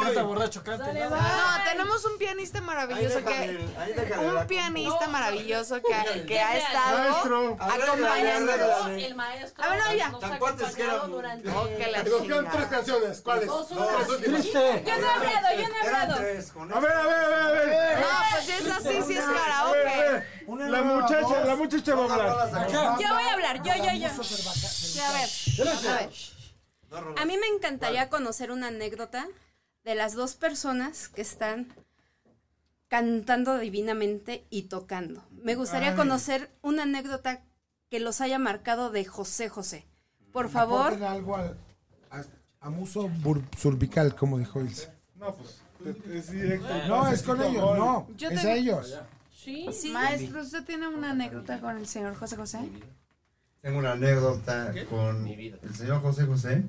Canta 0.00 0.22
borracho, 0.22 0.62
canta. 0.62 0.92
No, 0.92 1.16
tenemos 1.64 2.04
un 2.04 2.18
pianista 2.18 2.60
maravilloso 2.60 3.24
que 3.24 3.58
un 4.20 4.46
pianista 4.46 5.08
maravilloso 5.08 5.80
que, 5.82 6.24
que 6.26 6.40
ha 6.40 6.56
estado 6.58 7.56
acompañándonos. 7.60 8.88
El 8.88 9.14
maestro 9.14 9.64
A 9.64 9.68
ver, 9.70 9.78
no, 9.78 9.94
ya. 9.94 10.08
nos 10.10 10.24
ha 10.24 10.28
Tampoco 10.28 10.50
es 10.66 10.74
que 10.74 10.82
era- 10.82 10.92
acompañado 10.92 11.08
durante... 11.16 11.48
Oh, 11.50 11.68
que 11.76 11.86
la 11.90 11.98
hay. 11.98 12.04
Nos 12.04 12.22
quedan 12.22 12.50
tres 12.50 12.66
canciones. 12.66 13.20
¿Cuáles? 13.20 13.46
Yo 13.46 13.66
no 13.70 13.76
he 13.76 15.10
hablado, 15.10 15.48
yo 15.56 15.68
no 15.68 15.74
he 15.74 15.80
hablado. 15.88 16.14
A 16.14 16.18
ver, 16.80 16.92
a 16.92 17.02
ver, 17.06 17.16
a 17.34 17.50
ver, 17.50 18.04
si 18.42 18.50
es 18.52 18.70
así, 18.70 19.02
si 19.06 19.12
es 19.14 19.24
karaoke. 19.24 20.24
La 20.70 20.82
muchacha, 20.82 21.44
la 21.44 21.56
muchacha 21.56 21.94
va 21.94 22.02
a 22.06 22.14
hablar. 22.14 22.68
Yo 22.70 23.08
voy 23.14 23.24
a 23.24 23.32
hablar, 23.32 23.62
yo, 23.62 23.72
yo, 23.76 23.92
yo. 23.98 24.22
Sí, 24.24 24.98
a 25.00 25.12
ver, 25.12 25.28
a 25.88 25.96
ver. 25.98 26.10
A 27.18 27.24
mí 27.26 27.36
me 27.36 27.46
encantaría 27.48 28.08
conocer 28.08 28.50
una 28.50 28.68
anécdota 28.68 29.26
de 29.84 29.94
las 29.94 30.14
dos 30.14 30.34
personas 30.34 31.08
que 31.08 31.20
están 31.22 31.72
cantando 32.88 33.58
divinamente 33.58 34.46
y 34.50 34.62
tocando. 34.62 35.22
Me 35.30 35.54
gustaría 35.54 35.94
conocer 35.94 36.50
una 36.62 36.84
anécdota 36.84 37.42
que 37.90 38.00
los 38.00 38.20
haya 38.20 38.38
marcado 38.38 38.90
de 38.90 39.04
José 39.04 39.48
José. 39.48 39.86
Por 40.32 40.48
favor, 40.48 40.86
Aporten 40.88 41.04
algo 41.04 41.36
al, 41.36 41.56
a, 42.10 42.22
a 42.60 42.70
muso 42.70 43.08
bur- 43.08 43.44
cervical, 43.56 44.14
como 44.14 44.38
dijo 44.38 44.60
Ilse. 44.60 44.90
No, 45.16 45.34
pues 45.34 45.60
es 46.12 46.30
directo. 46.30 46.68
No, 46.88 47.08
es 47.08 47.22
con 47.22 47.40
ellos, 47.42 47.78
no. 47.78 48.06
Yo 48.16 48.28
Es 48.30 48.42
te- 48.42 48.48
a 48.48 48.54
ellos. 48.56 48.98
Sí. 49.34 49.66
sí, 49.72 49.90
Maestro, 49.90 50.40
¿usted 50.42 50.64
tiene 50.64 50.88
una 50.88 51.12
anécdota 51.12 51.60
con 51.60 51.76
el 51.76 51.86
señor 51.86 52.14
José 52.16 52.36
José? 52.36 52.58
Tengo 53.62 53.78
una 53.78 53.92
anécdota 53.92 54.72
con 54.90 55.26
el 55.26 55.74
señor 55.74 56.00
José 56.02 56.24
José 56.26 56.62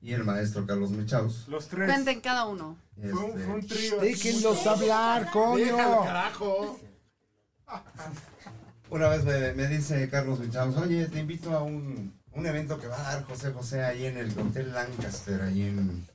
y 0.00 0.12
el 0.12 0.24
maestro 0.24 0.66
Carlos 0.66 0.90
Michaus. 0.90 1.46
Los 1.48 1.68
tres. 1.68 1.88
Cuenten 1.88 2.20
cada 2.20 2.46
uno. 2.46 2.76
Fue 2.96 3.12
un, 3.12 3.32
fue 3.32 3.46
un 3.54 3.60
Este, 3.60 3.74
trío. 3.74 4.00
Déjenlos 4.00 4.66
hablar, 4.66 5.24
Déjalo, 5.26 5.32
coño. 5.32 6.02
carajo. 6.04 6.80
una 8.90 9.08
vez 9.08 9.24
me, 9.24 9.52
me 9.54 9.66
dice 9.68 10.08
Carlos 10.10 10.38
Michaus, 10.40 10.76
oye, 10.76 11.06
te 11.06 11.20
invito 11.20 11.56
a 11.56 11.62
un, 11.62 12.12
un 12.32 12.46
evento 12.46 12.78
que 12.80 12.88
va 12.88 12.98
a 12.98 13.14
dar 13.14 13.24
José 13.24 13.52
José 13.52 13.82
ahí 13.84 14.06
en 14.06 14.18
el 14.18 14.38
Hotel 14.38 14.72
Lancaster, 14.72 15.40
ahí 15.42 15.62
en 15.62 16.06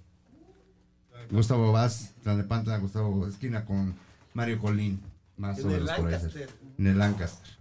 Gustavo 1.31 1.71
Vaz, 1.71 2.13
Tlalnepantla, 2.23 2.77
Gustavo, 2.77 3.27
esquina 3.27 3.65
con 3.65 3.95
Mario 4.33 4.59
Colín, 4.59 5.01
más 5.37 5.59
o 5.63 5.67
menos 5.67 5.91
por 5.91 6.13
ahí. 6.13 6.47
En 6.77 6.87
el 6.87 6.97
Lancaster. 6.97 7.57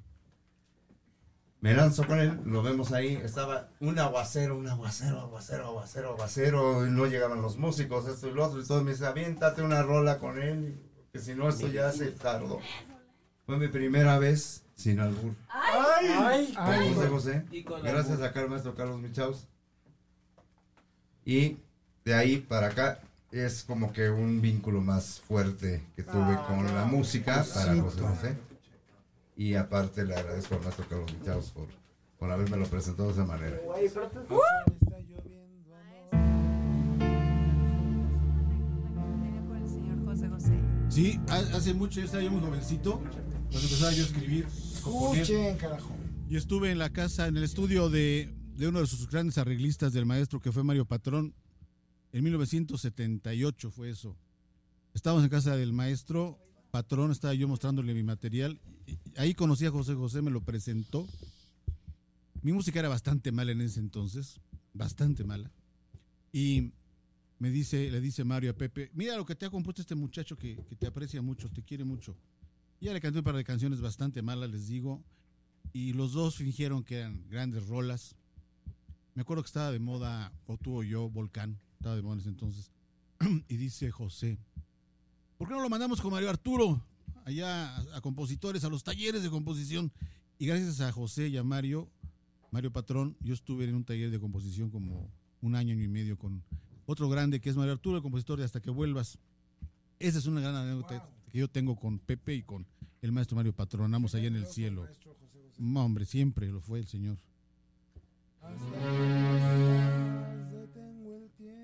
Me 1.61 1.75
lanzo 1.75 2.07
con 2.07 2.21
él, 2.21 2.39
lo 2.45 2.63
vemos 2.63 2.93
ahí, 2.93 3.15
estaba 3.17 3.71
un 3.81 3.99
aguacero, 3.99 4.57
un 4.57 4.69
aguacero, 4.69 5.21
aguacero, 5.21 5.67
aguacero, 5.67 6.11
aguacero, 6.11 6.87
y 6.87 6.91
no 6.91 7.07
llegaban 7.07 7.43
los 7.43 7.57
músicos, 7.57 8.07
esto 8.07 8.29
y 8.29 8.33
lo 8.33 8.47
otro, 8.47 8.61
y 8.61 8.65
todo 8.65 8.85
me 8.85 8.93
dice, 8.93 9.07
aviéntate 9.07 9.63
una 9.63 9.83
rola 9.83 10.19
con 10.19 10.41
él, 10.41 10.79
que 11.13 11.19
si 11.19 11.35
no 11.35 11.49
esto 11.49 11.67
ya 11.69 11.91
se 11.91 12.13
tardó. 12.13 12.61
Fue 13.47 13.57
mi 13.57 13.69
primera 13.69 14.19
vez 14.19 14.65
sin 14.75 15.01
albur. 15.01 15.35
Ay, 15.49 16.53
Con 16.55 16.95
José 16.95 17.09
José. 17.09 17.45
Gracias 17.83 18.21
acá 18.21 18.41
al 18.41 18.51
maestro 18.51 18.75
Carlos 18.75 19.01
Michaus. 19.01 19.49
Y 21.25 21.57
de 22.05 22.15
ahí 22.15 22.37
para 22.39 22.69
acá 22.69 23.01
es 23.41 23.65
como 23.65 23.93
que 23.93 24.09
un 24.11 24.41
vínculo 24.41 24.81
más 24.81 25.21
fuerte 25.21 25.83
que 25.95 26.03
tuve 26.03 26.39
con 26.49 26.65
la 26.75 26.85
música 26.87 27.45
para 27.55 27.75
José 27.83 28.01
José. 28.01 28.37
Y 29.37 29.55
aparte 29.55 30.05
le 30.05 30.15
agradezco 30.15 30.55
al 30.55 30.63
maestro 30.63 30.87
Carlos 30.89 31.13
Michaus 31.19 31.51
por, 31.51 31.67
por 32.19 32.31
haberme 32.31 32.57
lo 32.57 32.67
presentado 32.67 33.09
de 33.09 33.15
esa 33.15 33.25
manera. 33.27 33.59
Sí, 40.89 41.21
ha- 41.29 41.57
hace 41.57 41.75
mucho, 41.75 42.01
yo 42.01 42.07
estaba 42.07 42.23
yo 42.23 42.31
muy 42.31 42.41
jovencito, 42.41 42.99
cuando 43.01 43.61
empezaba 43.61 43.93
yo 43.93 44.03
a 44.03 44.07
escribir, 44.07 44.47
componer. 44.83 45.23
Escuchen, 45.23 45.57
carajo. 45.59 45.91
Yo 46.29 46.39
estuve 46.39 46.71
en 46.71 46.79
la 46.79 46.91
casa, 46.91 47.27
en 47.27 47.37
el 47.37 47.45
estudio 47.45 47.91
de, 47.91 48.35
de 48.57 48.69
uno 48.69 48.81
de 48.81 48.87
sus 48.87 49.09
grandes 49.09 49.37
arreglistas 49.39 49.93
del 49.93 50.07
maestro 50.07 50.41
que 50.41 50.53
fue 50.53 50.63
Mario 50.65 50.87
Patrón. 50.87 51.35
En 52.17 52.25
1978 52.25 53.71
fue 53.71 53.91
eso. 53.91 54.17
Estábamos 54.95 55.23
en 55.23 55.29
casa 55.29 55.55
del 55.55 55.75
maestro 55.75 56.39
Patrón, 56.71 57.11
estaba 57.11 57.35
yo 57.35 57.47
mostrándole 57.47 57.93
mi 57.93 58.03
material. 58.03 58.59
Ahí 59.19 59.35
conocí 59.35 59.67
a 59.67 59.71
José 59.71 59.93
José, 59.93 60.23
me 60.23 60.31
lo 60.31 60.41
presentó. 60.41 61.07
Mi 62.41 62.55
música 62.55 62.79
era 62.79 62.89
bastante 62.89 63.33
mala 63.33 63.53
en 63.53 63.61
ese 63.61 63.81
entonces, 63.81 64.41
bastante 64.73 65.25
mala. 65.25 65.53
Y 66.33 66.73
me 67.39 67.51
dice, 67.51 67.91
le 67.91 68.01
dice 68.01 68.25
Mario 68.25 68.53
a 68.53 68.55
Pepe, 68.55 68.91
mira 68.95 69.15
lo 69.15 69.27
que 69.27 69.35
te 69.35 69.45
ha 69.45 69.51
compuesto 69.51 69.83
este 69.83 69.95
muchacho 69.95 70.39
que, 70.39 70.57
que 70.71 70.75
te 70.75 70.87
aprecia 70.87 71.21
mucho, 71.21 71.51
te 71.51 71.63
quiere 71.63 71.85
mucho. 71.85 72.17
Y 72.81 72.87
ya 72.87 72.95
le 72.95 73.01
canté 73.03 73.19
un 73.19 73.25
par 73.27 73.37
de 73.37 73.45
canciones 73.45 73.83
bastante 73.83 74.23
malas, 74.23 74.49
les 74.49 74.69
digo, 74.69 75.05
y 75.75 75.93
los 75.93 76.15
dos 76.15 76.37
fingieron 76.37 76.83
que 76.83 76.97
eran 76.97 77.29
grandes 77.29 77.67
rolas. 77.67 78.17
Me 79.15 79.21
acuerdo 79.21 79.43
que 79.43 79.49
estaba 79.49 79.71
de 79.71 79.81
moda, 79.81 80.33
o 80.47 80.57
tú 80.57 80.79
o 80.79 80.83
yo, 80.83 81.11
Volcán, 81.11 81.61
estaba 81.77 81.97
de 81.97 82.29
entonces. 82.29 82.71
y 83.49 83.57
dice 83.57 83.91
José, 83.91 84.39
¿por 85.39 85.49
qué 85.49 85.55
no 85.55 85.61
lo 85.61 85.69
mandamos 85.69 86.01
con 86.01 86.13
Mario 86.13 86.31
Arturo? 86.31 86.83
Allá 87.25 87.77
a, 87.77 87.97
a 87.97 88.01
compositores, 88.01 88.65
a 88.65 88.69
los 88.69 88.85
talleres 88.85 89.23
de 89.23 89.31
composición. 89.31 89.93
Y 90.39 90.47
gracias 90.47 90.81
a 90.81 90.93
José 90.93 91.29
y 91.29 91.37
a 91.37 91.43
Mario, 91.43 91.89
Mario 92.51 92.73
Patrón, 92.73 93.17
yo 93.21 93.35
estuve 93.35 93.65
en 93.65 93.75
un 93.75 93.85
taller 93.85 94.11
de 94.11 94.21
composición 94.21 94.71
como 94.71 95.11
un 95.41 95.55
año, 95.55 95.73
año 95.73 95.83
y 95.83 95.89
medio 95.89 96.19
con 96.19 96.43
otro 96.87 97.09
grande 97.09 97.41
que 97.41 97.51
es 97.51 97.57
Mario 97.57 97.73
Arturo, 97.73 97.97
el 97.97 98.03
compositor 98.03 98.39
de 98.39 98.45
Hasta 98.45 98.61
que 98.61 98.71
vuelvas. 98.71 99.19
Esa 99.99 100.19
es 100.19 100.27
una 100.27 100.41
gran 100.41 100.55
anécdota 100.55 101.09
que 101.31 101.39
yo 101.39 101.49
tengo 101.49 101.77
con 101.77 101.99
Pepe 101.99 102.35
y 102.35 102.43
con 102.43 102.67
el 103.03 103.13
maestro 103.13 103.37
Mario 103.37 103.55
Patrón. 103.55 103.87
Andamos 103.87 104.15
allá 104.15 104.29
en 104.29 104.37
el 104.37 104.47
cielo. 104.47 104.87
No, 105.59 105.85
hombre, 105.85 106.05
siempre 106.05 106.49
lo 106.49 106.61
fue 106.61 106.79
el 106.79 106.87
Señor. 106.87 107.19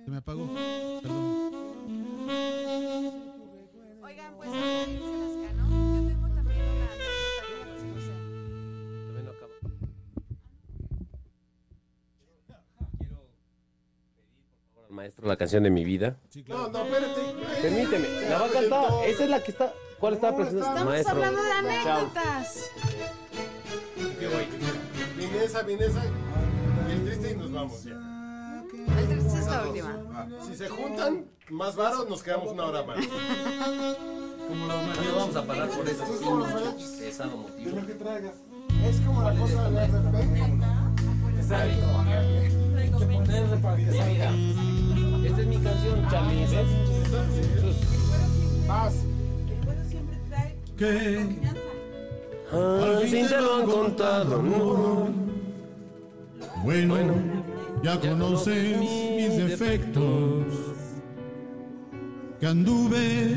Se 0.05 0.11
me 0.11 0.17
apagó. 0.19 0.47
Perdón. 1.03 1.53
Oigan, 4.03 4.35
pues, 4.37 4.51
yo 4.51 4.57
tengo 6.09 6.29
también 6.35 6.61
una 6.61 6.93
anécdota 6.93 7.47
con 7.47 7.73
José 7.73 7.87
José. 7.95 8.13
Todavía 9.07 9.23
no 9.23 9.31
acabo. 9.31 9.53
Al 14.89 14.95
maestro 14.95 15.29
la 15.29 15.37
canción 15.37 15.63
de 15.63 15.71
mi 15.71 15.85
vida. 15.85 16.17
No, 16.49 16.69
no, 16.69 16.85
espérate. 16.85 17.23
Permíteme, 17.63 18.09
la 18.29 18.39
va 18.39 18.47
a 18.47 18.51
cantar. 18.51 18.85
Esa 19.07 19.25
es 19.25 19.31
la 19.31 19.43
que 19.43 19.51
está. 19.53 19.73
¿Cuál 20.01 20.15
estaba 20.15 20.37
presentando? 20.37 20.71
Estamos 20.71 20.93
Maestro. 20.93 21.15
hablando 21.15 21.43
de 21.43 21.49
Chao. 21.85 21.99
anécdotas. 21.99 22.71
Viene 25.17 25.45
esa, 25.45 25.63
viene 25.63 25.85
esa. 25.87 26.03
Y 26.89 26.93
el 26.93 27.05
triste 27.05 27.31
y 27.31 27.37
nos 27.37 27.53
vamos 27.53 27.85
ya. 27.85 28.12
El 29.11 29.19
es 29.19 29.47
la 29.47 29.67
última. 29.67 30.29
Si 30.47 30.55
se 30.57 30.69
juntan 30.69 31.27
más 31.51 31.75
varos, 31.77 32.09
nos 32.09 32.23
quedamos 32.23 32.53
una 32.53 32.67
hora 32.67 32.83
más. 32.85 32.99
No 32.99 33.07
vamos 35.17 35.37
a 35.37 35.45
parar 35.45 35.69
por 35.71 35.89
eso. 35.89 36.05
Pesado 36.99 37.37
motivo. 37.37 37.81
lo 37.81 37.87
que 37.87 37.95
traigas. 37.95 38.35
Es 38.85 39.01
como 39.01 39.23
la 39.23 39.35
cosa 39.35 39.71
de 39.71 39.87
repente. 39.87 40.43
Hay 42.77 42.91
que 42.91 43.07
ponerle 43.07 43.57
para 43.59 43.77
que 43.77 43.93
salga. 43.93 44.31
Esta 45.25 45.41
es 45.41 45.47
mi 45.47 45.59
canción, 45.59 46.09
Charlie. 46.11 46.47
Vas. 48.67 48.95
¿Qué 50.77 51.41
Al 52.53 53.09
fin 53.09 53.29
te 53.29 53.41
lo 53.41 53.55
han 53.57 53.67
contado, 53.67 54.35
amor. 54.37 55.09
Bueno, 56.65 56.97
ya 57.83 57.99
conoces 57.99 58.79
mis 58.79 59.37
defectos. 59.37 60.47
Que 62.39 62.47
anduve 62.47 63.37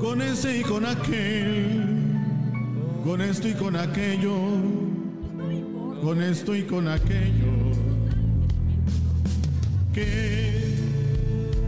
con 0.00 0.20
ese 0.22 0.58
y 0.58 0.62
con 0.62 0.84
aquel. 0.84 2.12
Con 3.04 3.20
esto 3.20 3.48
y 3.48 3.54
con 3.54 3.76
aquello. 3.76 4.36
Con 6.02 6.22
esto 6.22 6.54
y 6.54 6.62
con 6.64 6.88
aquello. 6.88 7.72
Que 9.92 10.76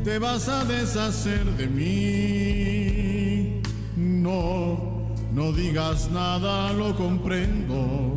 te 0.04 0.18
vas 0.18 0.48
a 0.48 0.64
deshacer 0.64 1.44
de 1.56 1.66
mí. 1.66 3.62
No, 3.96 5.14
no 5.32 5.52
digas 5.52 6.10
nada, 6.10 6.72
lo 6.72 6.94
comprendo 6.94 8.07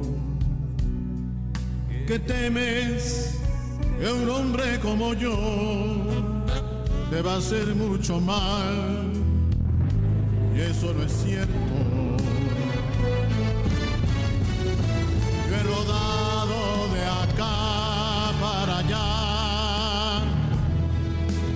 que 2.06 2.20
temes 2.20 3.38
que 4.00 4.12
un 4.12 4.30
hombre 4.30 4.80
como 4.80 5.14
yo 5.14 5.36
te 7.10 7.22
va 7.22 7.34
a 7.34 7.38
hacer 7.38 7.76
mucho 7.76 8.20
mal. 8.20 9.12
Y 10.56 10.62
eso 10.62 10.94
no 10.94 11.04
es 11.04 11.12
cierto. 11.12 11.54
Yo 15.50 15.56
he 15.56 15.64
rodado 15.64 16.88
de 16.94 17.06
acá 17.06 18.32
para 18.42 18.78
allá. 18.80 20.22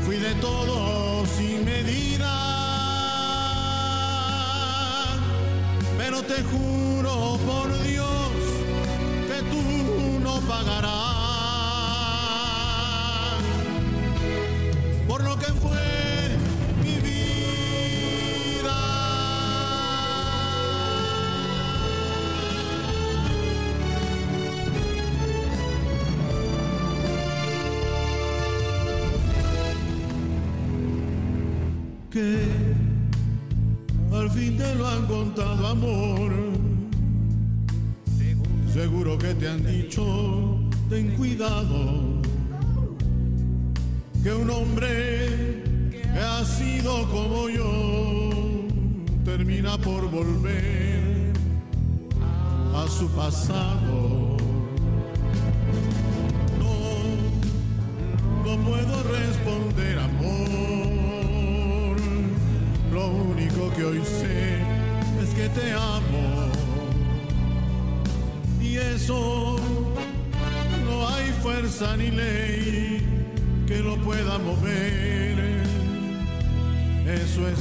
Fui 0.06 0.18
de 0.18 0.34
todo 0.36 1.26
sin 1.26 1.66
medida. 1.66 2.34
Pero 5.98 6.22
te 6.24 6.43
juro 6.43 6.74
ten 40.90 41.16
cuidado, 41.16 42.22
que 44.24 44.34
un 44.34 44.50
hombre 44.50 45.64
que 45.92 46.20
ha 46.20 46.44
sido 46.46 47.10
como 47.10 47.50
yo 47.50 48.30
termina 49.24 49.78
por 49.78 50.10
volver 50.10 51.34
a 52.76 52.88
su 52.88 53.08
pasado. 53.10 54.24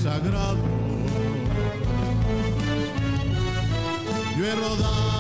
Sagrado. 0.05 0.59
Yo 4.36 4.44
he 4.44 4.55
rodado 4.55 5.13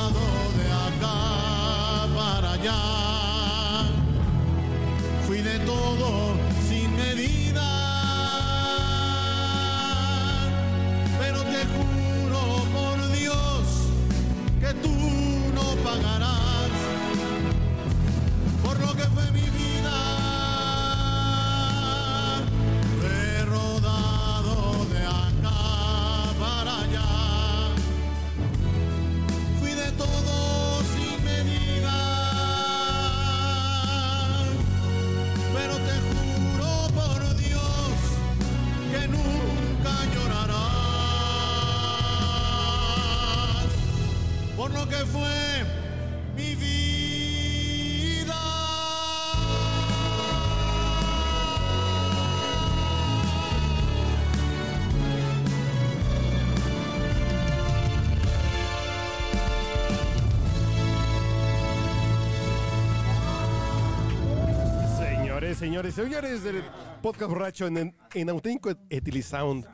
Señores, 65.74 65.94
señores, 65.96 66.44
del 66.44 66.62
podcast 67.02 67.28
borracho 67.32 67.66
en, 67.66 67.92
en 68.14 68.30
auténtico 68.30 68.70
Etilisound. 68.88 69.66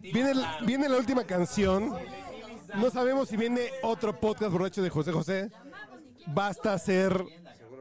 Viene, 0.00 0.32
la- 0.34 0.56
viene 0.64 0.88
la 0.88 0.96
última 0.96 1.24
canción. 1.24 1.92
No 2.76 2.88
sabemos 2.88 3.28
si 3.28 3.36
viene 3.36 3.68
otro 3.82 4.18
podcast 4.18 4.50
borracho 4.50 4.80
de 4.82 4.88
José 4.88 5.12
José. 5.12 5.50
Basta 6.28 6.72
hacer 6.72 7.22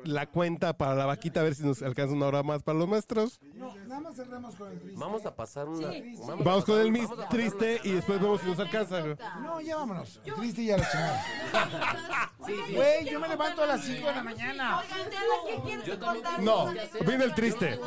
la 0.04 0.28
cuenta 0.28 0.78
para 0.78 0.96
la 0.96 1.06
vaquita 1.06 1.42
a 1.42 1.44
ver 1.44 1.56
si 1.56 1.64
nos 1.64 1.82
alcanza 1.82 2.14
una 2.14 2.28
hora 2.28 2.44
más 2.44 2.64
para 2.64 2.78
los 2.78 2.88
maestros. 2.88 3.40
No, 3.54 3.76
nada 3.88 4.02
más 4.02 4.16
cerramos 4.16 4.56
con 4.56 4.72
el 4.72 4.80
triste. 4.80 5.00
Vamos 5.00 5.26
a 5.26 5.36
pasar 5.36 5.68
una. 5.68 5.88
Vamos, 6.28 6.46
Vamos 6.46 6.66
con 6.66 6.80
el 6.80 6.92
mis 6.92 7.08
triste 7.30 7.82
y 7.84 7.92
después 7.92 8.22
vemos 8.22 8.42
si 8.42 8.48
nos 8.48 8.60
alcanza. 8.60 9.02
No, 9.42 9.62
ya 9.62 9.78
vámonos. 9.78 10.20
El 10.26 10.34
triste 10.36 10.62
y 10.62 10.66
ya 10.68 10.78
la 10.78 10.90
chingada. 10.90 12.30
Güey, 12.40 13.06
yo 13.10 13.20
me 13.20 13.28
levanto 13.28 13.62
a 13.62 13.66
las 13.68 13.84
5 13.84 14.08
de 14.08 14.16
la 14.16 14.24
mañana. 14.24 14.82
No, 16.40 16.72
viene 17.06 17.24
el 17.26 17.36
triste. 17.36 17.80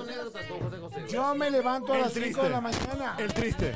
Yo 1.08 1.34
me 1.34 1.50
levanto 1.50 1.92
a 1.94 1.98
las 1.98 2.12
5 2.12 2.22
triste. 2.22 2.42
de 2.42 2.50
la 2.50 2.60
mañana. 2.60 3.16
El 3.18 3.32
triste. 3.32 3.74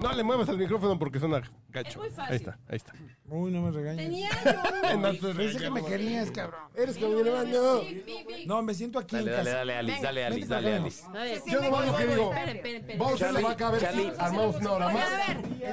No 0.00 0.12
le 0.12 0.22
muevas 0.22 0.48
al 0.48 0.58
micrófono 0.58 0.98
porque 0.98 1.18
suena 1.18 1.40
gacho. 1.70 1.88
Es 1.90 1.96
muy 1.96 2.10
fácil. 2.10 2.32
Ahí 2.32 2.36
está, 2.36 2.58
ahí 2.68 2.76
está. 2.76 2.92
Uy, 3.28 3.50
no 3.50 3.62
me 3.62 3.70
regañes. 3.70 4.04
Tenía 4.06 4.30
yo. 4.92 4.96
No 4.98 5.12
te 5.12 5.34
Pensé 5.34 5.58
que 5.58 5.70
me 5.70 5.84
querías, 5.84 6.30
cabrón. 6.30 6.60
Eres 6.74 6.96
como 6.98 7.14
mi 7.20 7.28
hermano. 7.28 7.80
No, 8.46 8.62
me 8.62 8.74
siento 8.74 8.98
aquí 8.98 9.16
Dale, 9.16 9.30
en 9.30 9.36
dale, 9.36 9.44
casa. 9.44 9.56
dale, 9.58 9.76
Alice, 9.76 10.02
dale, 10.02 10.24
Alice, 10.26 10.46
dale, 10.48 10.74
Alice. 10.76 11.04
A 11.06 11.12
ver, 11.12 11.42
Yo 11.46 11.60
nomás 11.62 11.86
lo 11.86 11.96
que 11.96 12.06
digo, 12.06 12.32
Esperen, 12.32 12.56
esperen, 12.56 12.76
esperen. 12.80 12.98
vamos 12.98 13.22
a 13.22 13.24
la 13.26 13.32
Charlie, 13.32 13.44
vaca 13.48 13.66
a 13.66 13.70
ver 13.70 13.80
Charlie. 13.80 14.02
si 14.14 14.20
armamos 14.20 14.56
una 14.56 14.72
hora 14.72 14.88
más. 14.90 15.08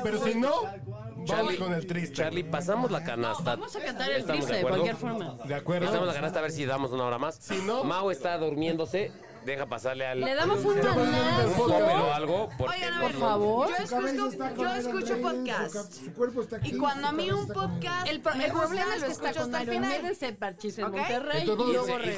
Pero 0.03 0.23
si 0.23 0.35
no, 0.35 0.61
vamos 0.63 1.25
Charlie, 1.29 1.57
con 1.57 1.73
el 1.73 1.85
triste. 1.87 2.15
Charlie, 2.15 2.43
pasamos 2.43 2.91
la 2.91 3.03
canasta. 3.03 3.55
Vamos 3.55 3.75
a 3.75 3.79
cantar 3.81 4.11
el 4.11 4.17
¿Estamos 4.21 4.45
triste 4.45 4.53
de 4.53 4.59
acuerdo? 4.59 4.77
cualquier 4.83 4.95
forma. 4.95 5.37
De 5.45 5.55
acuerdo. 5.55 5.85
Estamos 5.87 6.07
la 6.07 6.13
canasta 6.13 6.39
a 6.39 6.41
ver 6.41 6.51
si 6.51 6.65
damos 6.65 6.91
una 6.91 7.03
hora 7.03 7.17
más. 7.17 7.35
Si 7.35 7.57
no- 7.61 7.83
Mau 7.83 8.09
está 8.11 8.37
durmiéndose. 8.37 9.11
Deja 9.45 9.65
pasarle 9.65 10.05
al. 10.07 10.21
Le 10.21 10.35
damos 10.35 10.63
un 10.63 10.75
manazo. 10.77 12.13
algo, 12.13 12.49
porque. 12.57 12.75
Oigan, 12.77 12.93
a 12.93 13.01
Por 13.01 13.11
favor. 13.13 13.69
Yo 13.69 13.75
Su 13.75 13.83
escucho, 13.83 14.55
yo 14.63 14.75
escucho 14.75 15.15
su 15.15 15.21
podcast. 15.21 15.73
cap- 15.73 15.91
Su 15.91 16.13
cuerpo 16.13 16.41
está 16.41 16.55
aquí. 16.57 16.69
Y 16.75 16.77
cuando 16.77 17.07
a 17.07 17.09
su 17.09 17.15
mí 17.17 17.31
un 17.31 17.47
podcast. 17.47 18.07
El, 18.07 18.21
pro- 18.21 18.35
me 18.35 18.45
el 18.45 18.51
problema 18.51 18.95
es 18.95 19.01
lo 19.01 19.07
que 19.07 19.11
está 19.11 19.29
escucho 19.29 19.45
con 19.45 19.55
hasta 19.55 19.61
el 19.61 19.69
final. 19.69 19.89
Maiden, 20.01 20.15
se 20.15 20.33
parchis 20.33 20.77
en 20.77 20.85
¿Ok? 20.85 20.95
Monterrey 20.95 21.41
Entonces, 21.49 22.15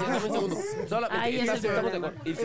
y. 0.84 0.88
Solamente. 0.88 1.23
Ahí 1.26 1.39
es 1.39 1.51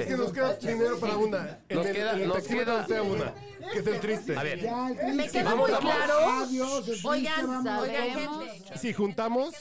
que 0.06 0.16
nos 0.16 0.32
queda 0.32 0.54
dinero 0.54 0.98
para 0.98 1.16
una. 1.16 1.58
En 1.68 1.76
Nos 1.76 1.86
queda- 1.86 2.12
en 2.12 2.28
nos 2.28 2.42
queda- 2.46 3.02
una. 3.02 3.34
Que 3.72 3.78
es 3.80 3.86
el 3.86 4.00
triste. 4.00 4.36
A 4.36 4.42
ver. 4.42 4.62
Me 5.14 5.28
queda 5.28 5.54
muy 5.54 5.70
claro. 5.70 6.14
Oigan, 7.04 7.66
oigan, 7.66 8.10
gente. 8.10 8.78
Si 8.78 8.92
juntamos, 8.94 9.54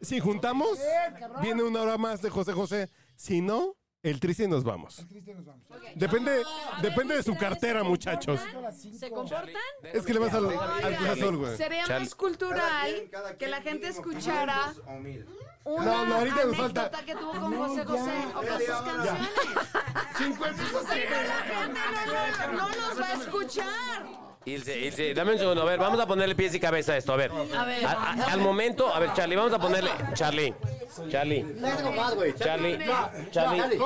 si 0.00 0.18
juntamos, 0.20 0.78
viene 1.42 1.62
una 1.62 1.82
hora 1.82 1.98
más 1.98 2.22
de 2.22 2.30
José 2.30 2.52
José. 2.52 2.88
Si 3.20 3.42
no, 3.42 3.76
el 4.02 4.18
triste 4.18 4.44
y 4.44 4.48
nos 4.48 4.64
vamos. 4.64 5.04
Triste, 5.06 5.34
nos 5.34 5.44
vamos. 5.44 5.66
Depende, 5.94 6.42
depende 6.80 7.16
de 7.16 7.22
su 7.22 7.36
cartera, 7.36 7.84
muchachos. 7.84 8.40
¿Se 8.98 9.10
comportan? 9.10 9.60
Es 9.82 10.06
que 10.06 10.14
le 10.14 10.20
vas 10.20 10.32
al, 10.32 10.48
al 10.48 11.18
Cruz 11.18 11.36
güey. 11.36 11.56
Sería 11.58 11.86
más 11.86 12.14
cultural 12.14 13.10
que 13.38 13.46
la 13.46 13.60
gente 13.60 13.88
escuchara 13.88 14.72
una 15.64 15.84
No, 15.84 16.06
no, 16.06 16.14
ahorita 16.14 16.44
nos 16.46 16.56
falta. 16.56 16.90
que 17.04 17.14
tuvo 17.14 17.32
con 17.32 17.58
José 17.58 17.84
José 17.84 18.24
o 18.30 18.40
con 18.40 18.58
sus 18.58 18.68
canciones. 18.68 19.28
50 20.16 20.62
Pero 20.88 21.22
la 21.28 21.42
gente 21.42 22.46
no, 22.46 22.52
no 22.56 22.68
los 22.68 23.00
va 23.02 23.06
a 23.06 23.12
escuchar. 23.12 24.19
Ilse, 24.46 24.78
Ilse, 24.78 25.12
dame 25.14 25.32
un 25.32 25.38
segundo. 25.38 25.62
A 25.62 25.64
ver, 25.66 25.78
vamos 25.78 26.00
a 26.00 26.06
ponerle 26.06 26.34
pies 26.34 26.54
y 26.54 26.60
cabeza 26.60 26.92
a 26.92 26.96
esto. 26.96 27.12
A 27.12 27.16
ver. 27.16 27.30
A 27.30 27.64
ver. 27.64 27.84
A- 27.84 27.90
a- 27.92 28.32
al 28.32 28.40
momento, 28.40 28.92
a 28.92 28.98
ver, 28.98 29.12
Charlie, 29.12 29.36
vamos 29.36 29.52
a 29.52 29.58
ponerle. 29.58 29.90
Charlie. 30.14 30.54
Charlie. 31.10 31.44
Charlie. 32.38 32.38
Charlie. 32.38 32.78
Charlie. 33.30 33.78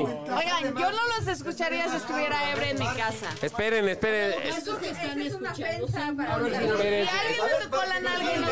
Oigan, 0.00 0.74
yo 0.78 0.92
no 0.92 0.98
los 1.18 1.26
escucharía 1.28 1.88
si 1.88 1.96
estuviera 1.96 2.52
Ebre 2.52 2.70
en 2.70 2.78
mi 2.78 2.86
casa. 2.86 3.26
Esperen, 3.42 3.88
esperen. 3.88 4.34
Es- 4.44 4.58
Eso 4.58 4.78
que 4.78 4.90
están 4.90 5.20
escuchando. 5.20 5.86
esperen. 5.86 7.06
Si 7.08 7.16
alguien 7.16 7.44
me 7.58 7.64
tocó 7.66 7.82
la 7.84 8.00
nalga 8.00 8.34
y 8.34 8.38
no 8.40 8.48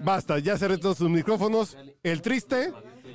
Basta, 0.00 0.38
ya 0.38 0.58
cerré 0.58 0.76
todos 0.78 0.98
sus 0.98 1.08
micrófonos. 1.08 1.76
El 2.02 2.20
triste. 2.20 2.72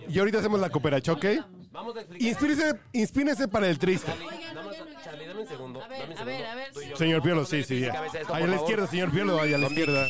Y 0.07 0.17
ahorita 0.17 0.39
hacemos 0.39 0.59
la 0.59 0.69
cooperacha, 0.71 1.11
¿ok? 1.13 1.25
Vamos 1.71 1.95
a 1.95 1.99
explicar. 2.01 2.27
Inspírese, 2.27 2.79
inspírese 2.93 3.47
para 3.47 3.67
el 3.69 3.77
triste. 3.77 4.11
Charlie, 5.03 5.25
dame 5.27 5.41
un 5.41 5.47
segundo. 5.47 5.83
A 5.83 5.87
ver, 5.87 6.17
a 6.17 6.23
ver, 6.23 6.45
a 6.45 6.55
ver. 6.55 6.97
Señor 6.97 7.21
Piolo, 7.21 7.45
sí, 7.45 7.63
sí, 7.63 7.79
ya. 7.81 7.93
Cabeza, 7.93 8.21
esto, 8.21 8.33
Ahí 8.33 8.43
a 8.43 8.45
por 8.45 8.49
la 8.49 8.55
favor. 8.57 8.69
izquierda, 8.69 8.87
señor 8.91 9.11
Piolo, 9.11 9.39
ahí 9.41 9.53
a 9.53 9.57
la 9.57 9.63
Don 9.67 9.75
Vic. 9.75 9.79
izquierda. 9.79 10.07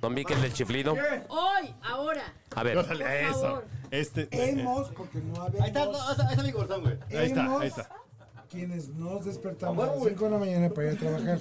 Don 0.00 0.14
Víquez 0.14 0.40
del 0.42 0.52
chiflido. 0.52 0.92
Hoy, 1.28 1.74
ahora. 1.82 2.32
A 2.54 2.62
ver. 2.62 2.78
Órale, 2.78 3.28
eso. 3.28 3.64
Este. 3.90 4.28
Hemos, 4.30 4.90
porque 4.90 5.18
no 5.18 5.42
habemos. 5.42 5.60
Ahí 5.60 5.68
está, 5.68 5.82
ahí 5.82 6.30
está 6.30 6.42
mi 6.44 6.52
corazón, 6.52 6.82
güey. 6.82 6.98
Ahí 7.18 7.26
está, 7.26 7.58
ahí 7.60 7.68
está. 7.68 7.88
Quienes 8.50 8.88
nos 8.88 9.26
despertamos 9.26 9.84
a 9.84 9.94
las 9.94 10.04
5 10.04 10.24
de 10.24 10.30
la 10.30 10.38
mañana 10.38 10.70
para 10.70 10.90
ir 10.90 10.96
a 10.96 10.98
trabajar. 10.98 11.38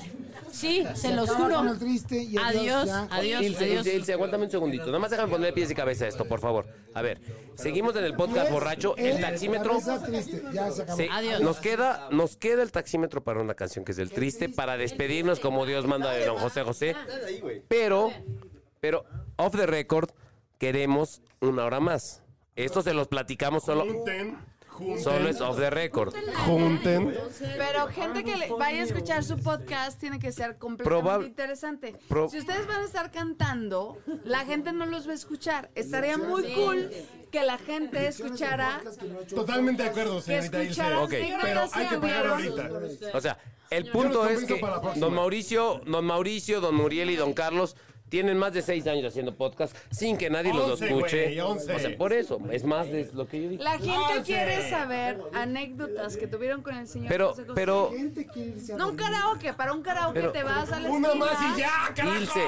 Sí, 0.52 0.84
se 0.94 1.14
los 1.16 1.30
acaba 1.30 1.46
juro. 1.46 1.58
con 1.60 1.68
el 1.70 1.80
triste 1.80 2.22
y 2.22 2.36
adiós. 2.38 2.90
Adiós, 3.10 3.42
Ilse, 3.44 3.64
adiós. 3.64 3.86
Ilse, 3.86 3.96
Ilse, 3.96 4.14
aguántame 4.14 4.46
un 4.46 4.52
segundito. 4.52 4.88
Nada 4.88 5.00
más 5.00 5.12
déjame 5.12 5.32
ponerle 5.32 5.54
pies 5.54 5.72
y 5.72 5.76
cabeza 5.76 6.04
a 6.04 6.08
esto, 6.10 6.26
por 6.28 6.42
favor. 6.42 6.68
A 6.94 7.02
ver, 7.02 7.22
seguimos 7.56 7.96
en 7.96 8.04
el 8.04 8.14
podcast 8.14 8.48
Es 8.48 8.52
borracho. 8.52 8.96
El 8.98 9.22
taxímetro. 9.22 9.72
cabeza 9.80 10.04
triste, 10.04 10.44
ya 10.52 10.70
se 10.70 10.82
acabó. 10.82 10.98
Sí, 10.98 11.08
Adiós. 11.10 11.42
Nos 11.42 11.58
queda, 11.60 12.10
nos 12.12 12.36
queda 12.36 12.62
el 12.62 12.72
taxímetro 12.74 13.24
para 13.24 13.40
una 13.40 13.54
canción 13.54 13.86
que 13.86 13.94
es 13.94 14.00
el 14.00 14.12
triste, 14.12 14.50
para 14.50 14.76
despedirnos 14.76 15.40
como 15.40 15.66
Dios 15.66 15.88
manda 15.88 16.12
de 16.12 16.26
don 16.26 16.38
José 16.38 16.64
José. 16.64 16.96
Pero, 17.70 18.12
pero, 18.82 19.06
off 19.38 19.56
the 19.56 19.66
record, 19.66 20.10
queremos 20.58 21.22
una 21.40 21.64
hora 21.64 21.80
más. 21.80 22.22
Esto 22.58 22.82
se 22.82 22.94
los 22.94 23.08
platicamos 23.08 23.64
solo, 23.64 23.86
Junten, 24.78 25.04
solo 25.04 25.30
es 25.30 25.42
off 25.42 25.58
the 25.58 25.70
record. 25.70 26.14
junten. 26.46 27.14
Pero 27.58 27.88
gente 27.88 28.24
que 28.24 28.38
le 28.38 28.50
vaya 28.50 28.82
a 28.82 28.86
escuchar 28.86 29.24
su 29.24 29.38
podcast 29.38 30.00
tiene 30.00 30.20
que 30.20 30.32
ser 30.32 30.58
completamente 30.58 31.28
interesante. 31.28 31.96
Pro- 32.08 32.30
si 32.30 32.40
ustedes 32.40 32.68
van 32.68 32.82
a 32.82 32.86
estar 32.86 33.12
cantando, 33.12 33.98
la 34.24 34.46
gente 34.46 34.72
no 34.74 34.86
los 34.86 35.08
va 35.08 35.12
a 35.12 35.16
escuchar. 35.16 35.70
Estaría 35.76 36.18
muy 36.18 36.44
cool 36.54 36.90
que 37.32 37.44
la 37.44 37.58
gente 37.58 38.08
escuchara 38.08 38.82
Totalmente 39.34 39.84
de 39.84 39.90
acuerdo, 39.90 40.18
que 40.18 40.22
señorita 40.22 40.60
Ilse. 40.64 40.72
escucharan 40.72 41.04
Ok. 41.04 41.10
qué 41.10 41.38
Pero 41.42 41.62
hay 41.74 41.88
que 41.88 41.98
pagar 41.98 42.28
ahorita. 42.28 42.70
O 43.14 43.22
sea, 43.22 43.38
el 43.70 43.90
punto 43.92 44.28
es 44.30 44.46
que 44.46 44.62
don 44.96 45.14
Mauricio, 45.14 45.82
don 45.86 46.06
Mauricio, 46.06 46.62
don 46.62 46.76
Muriel 46.76 47.10
y 47.10 47.16
don 47.16 47.34
Carlos 47.34 47.76
tienen 48.10 48.38
más 48.38 48.54
de 48.54 48.62
seis 48.62 48.88
años 48.88 49.06
haciendo 49.06 49.36
podcast 49.36 49.76
sin 49.92 50.18
que 50.18 50.30
nadie 50.30 50.54
los 50.54 50.82
escuche. 50.82 51.42
O 51.42 51.58
sea, 51.60 51.98
por 51.98 52.14
eso, 52.14 52.40
es 52.52 52.64
más 52.64 52.88
de 52.88 53.10
lo 53.14 53.28
que 53.28 53.42
yo 53.44 53.50
dije. 53.50 53.64
La 53.64 53.78
gente 53.78 54.24
quiere 54.26 54.70
saber 54.70 55.20
anécdotas 55.34 56.16
que 56.18 56.28
tuvieron 56.28 56.62
con 56.62 56.76
el 56.76 56.88
señor 56.88 57.10
Pero, 57.10 57.30
José 57.30 57.42
José. 57.44 57.54
pero, 57.56 57.92
No 58.78 58.90
un 58.90 58.96
karaoke, 58.96 59.54
para 59.54 59.74
un 59.74 59.82
karaoke 59.82 60.20
Pero- 60.20 60.32
te 60.32 60.44
vas 60.44 60.72
a 60.72 60.80
la 60.80 60.90
Una 60.90 61.08
esquina. 61.10 61.26
más 61.26 61.58
y 61.58 61.60
ya, 61.60 61.94
carajo. 61.96 62.18
Ilse, 62.22 62.40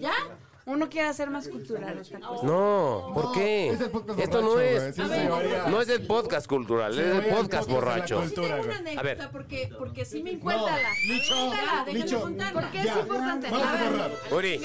Ya. 0.00 0.10
a. 0.10 0.43
Uno 0.66 0.88
quiere 0.88 1.08
hacer 1.08 1.28
más 1.28 1.46
cultural 1.48 1.98
esta 1.98 2.18
cosa. 2.20 2.46
no, 2.46 3.10
¿por 3.12 3.32
qué? 3.32 3.68
Es 3.68 3.80
el 3.82 3.90
podcast 3.90 4.18
Esto 4.18 4.40
no 4.40 4.48
borracho, 4.48 4.62
es, 4.86 4.96
güey, 4.96 5.08
sí 5.10 5.28
no 5.68 5.80
es 5.82 5.88
el 5.90 6.06
podcast 6.06 6.46
cultural, 6.46 6.98
es 6.98 7.06
el 7.06 7.34
podcast 7.34 7.68
borracho. 7.68 8.20
cultura, 8.20 8.60
Tengo 8.62 8.74
una 8.80 9.00
A 9.00 9.02
ver. 9.02 9.28
porque, 9.30 9.70
porque 9.78 10.04
sí 10.06 10.22
me 10.22 10.30
No, 10.30 10.36
importa. 10.38 10.78
Licho, 11.06 11.34
Cuéntala, 11.34 11.84
déjame 11.84 11.92
Licho, 12.04 12.20
contarla. 12.22 12.60
¿Por 12.62 12.70
qué 12.70 12.78
es 12.78 12.84
ya, 12.86 13.00
importante? 13.00 13.50
Vamos 13.50 13.66
A 13.66 13.68
a 13.68 13.72
ver, 13.72 13.82
cerrar. 13.92 14.10
Uri, 14.32 14.60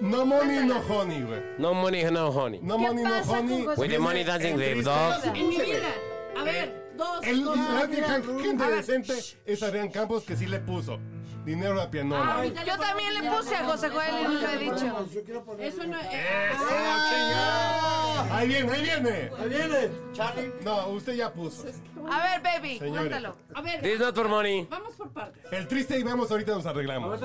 No 0.00 0.26
money, 0.26 0.66
no 0.66 0.78
honey, 0.80 1.22
güey. 1.22 1.40
no 1.58 1.74
money, 1.74 2.04
no 2.10 2.28
honey. 2.30 2.60
No 2.62 2.76
¿Qué 2.76 2.82
money, 2.82 3.04
no 3.04 3.10
pasa 3.10 3.26
con 3.28 3.38
honey. 3.38 3.64
José 3.64 3.80
With 3.80 3.88
the 3.90 3.98
money 4.00 4.24
dancing 4.24 4.56
the 4.56 4.74
dogs. 4.82 5.24
En 5.24 5.48
mi 5.48 5.56
vida. 5.56 5.88
A 6.36 6.42
ver, 6.42 6.92
dos. 6.96 7.20
El, 7.22 7.44
dos. 7.44 7.56
única 7.56 8.22
gente 8.42 8.70
decente 8.72 9.14
es 9.46 9.62
Adrián 9.62 9.88
Campos 9.88 10.24
que 10.24 10.36
sí 10.36 10.46
le 10.46 10.58
puso 10.58 10.98
dinero 11.46 11.80
a 11.80 11.88
pianola. 11.90 12.34
Ahorita 12.34 12.60
Yo 12.64 12.72
le 12.72 12.72
pongo 12.72 12.84
también 12.88 13.14
le 13.14 13.30
puse 13.30 13.54
a 13.54 13.64
José 13.64 13.88
Joel 13.88 14.14
y 14.20 14.24
no 14.24 14.30
lo 14.40 14.48
he 14.48 14.58
dicho. 14.58 15.06
yo 15.14 15.24
quiero 15.24 15.44
poner. 15.44 15.66
Eso 15.68 15.86
no 15.86 15.96
es. 15.98 16.06
¡Eso, 16.06 16.66
chingada! 17.08 18.05
Ahí 18.30 18.48
viene, 18.48 18.72
ahí 18.72 18.82
viene. 18.82 19.30
Ahí 19.38 19.48
viene. 19.48 19.90
Charlie. 20.12 20.52
No, 20.62 20.88
usted 20.88 21.14
ya 21.14 21.32
puso. 21.32 21.64
A 22.10 22.22
ver, 22.22 22.40
baby, 22.42 22.78
Señores. 22.78 23.08
cuéntalo. 23.08 23.36
A 23.54 23.60
ver, 23.62 23.80
This 23.82 23.94
is 23.94 24.00
not 24.00 24.14
for 24.14 24.28
money. 24.28 24.66
vamos 24.70 24.94
por 24.94 25.10
partes. 25.12 25.44
El 25.52 25.66
triste 25.68 25.98
y 25.98 26.02
vamos, 26.02 26.30
ahorita 26.30 26.52
nos 26.52 26.66
arreglamos. 26.66 27.20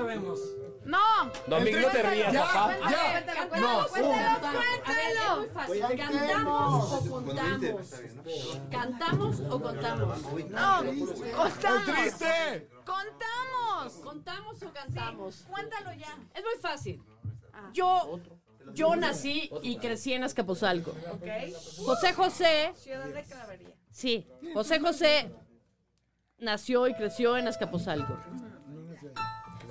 No. 0.84 0.98
Don 1.48 1.64
Vic, 1.64 1.76
no 1.80 1.88
te 1.90 2.02
rías, 2.04 2.34
Ya, 2.34 2.42
papá. 2.44 2.76
ya. 2.90 3.24
Cuéntalo, 3.48 3.62
No, 3.62 3.88
cuéntalo, 3.88 3.90
cuéntalo, 3.90 4.60
A 4.60 4.94
ver, 4.94 5.16
es 5.16 5.38
muy 5.38 5.48
fácil. 5.50 5.98
¿Cantamos 5.98 6.92
o 6.92 7.10
contamos? 7.12 7.92
¿Cantamos 8.72 9.40
o 9.50 9.62
contamos? 9.62 10.22
No, 10.50 10.82
¡El 10.82 11.00
contamos. 11.00 11.86
triste! 11.86 12.70
Contamos. 12.86 13.94
¿Contamos 14.04 14.64
o 14.64 14.74
cantamos? 14.74 15.46
Cuéntalo 15.50 15.94
ya. 15.94 16.18
Es 16.34 16.44
muy 16.44 16.58
fácil. 16.62 17.04
Yo, 17.74 18.20
yo 18.74 18.96
nací 18.96 19.50
y 19.62 19.78
crecí 19.78 20.14
en 20.14 20.24
Azcapotzalco. 20.24 20.94
José 21.86 22.14
José, 22.14 22.74
Ciudad 22.76 23.06
de 23.06 23.24
Clavería. 23.24 23.70
sí, 23.92 24.28
José 24.54 24.80
José 24.80 25.32
nació 26.40 26.88
y 26.88 26.94
creció 26.94 27.38
en 27.38 27.48
Azcapotzalco. 27.48 28.18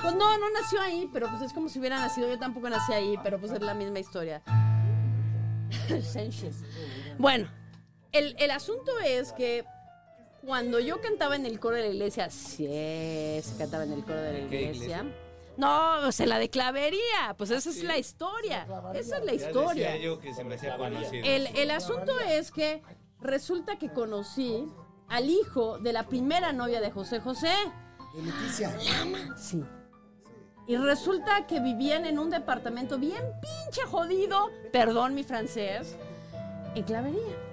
Pues 0.00 0.14
no, 0.14 0.38
no 0.38 0.50
nació 0.50 0.80
ahí, 0.80 1.08
pero 1.12 1.28
pues 1.28 1.42
es 1.42 1.52
como 1.52 1.68
si 1.68 1.78
hubiera 1.78 1.98
nacido. 1.98 2.28
Yo 2.28 2.38
tampoco 2.38 2.70
nací 2.70 2.92
ahí, 2.92 3.18
pero 3.22 3.38
pues 3.38 3.52
es 3.52 3.60
la 3.60 3.74
misma 3.74 3.98
historia. 3.98 4.42
Bueno, 7.18 7.48
el, 8.12 8.34
el 8.38 8.50
asunto 8.50 8.98
es 9.04 9.32
que 9.32 9.64
cuando 10.44 10.80
yo 10.80 11.00
cantaba 11.02 11.36
en 11.36 11.44
el 11.44 11.60
coro 11.60 11.76
de 11.76 11.82
la 11.82 11.88
iglesia, 11.88 12.30
sí, 12.30 12.66
se 12.66 13.54
cantaba 13.58 13.84
en 13.84 13.92
el 13.92 14.02
coro 14.04 14.20
de 14.20 14.32
la 14.32 14.38
iglesia. 14.38 15.04
No, 15.56 16.06
o 16.06 16.12
sea, 16.12 16.26
la 16.26 16.38
de 16.38 16.48
clavería, 16.48 17.34
pues 17.36 17.50
esa 17.50 17.70
es 17.70 17.82
la 17.82 17.98
historia. 17.98 18.66
Esa 18.94 19.18
es 19.18 19.24
la 19.24 19.34
historia. 19.34 19.92
que 20.20 20.34
se 20.34 20.44
me 20.44 20.54
hacía 20.54 20.76
conocido. 20.76 21.24
El, 21.24 21.46
el 21.48 21.70
asunto 21.70 22.18
es 22.20 22.50
que 22.50 22.82
resulta 23.20 23.78
que 23.78 23.92
conocí 23.92 24.66
al 25.08 25.28
hijo 25.28 25.78
de 25.78 25.92
la 25.92 26.06
primera 26.06 26.52
novia 26.52 26.80
de 26.80 26.90
José 26.90 27.20
José. 27.20 27.52
De 28.14 28.22
Leticia. 28.22 28.76
Sí. 29.36 29.62
Y 30.66 30.76
resulta 30.76 31.46
que 31.46 31.58
vivían 31.60 32.06
en 32.06 32.18
un 32.18 32.30
departamento 32.30 32.96
bien 32.98 33.22
pinche 33.40 33.82
jodido, 33.88 34.50
perdón 34.72 35.14
mi 35.14 35.24
francés, 35.24 35.96
en 36.74 36.84
Clavería. 36.84 37.49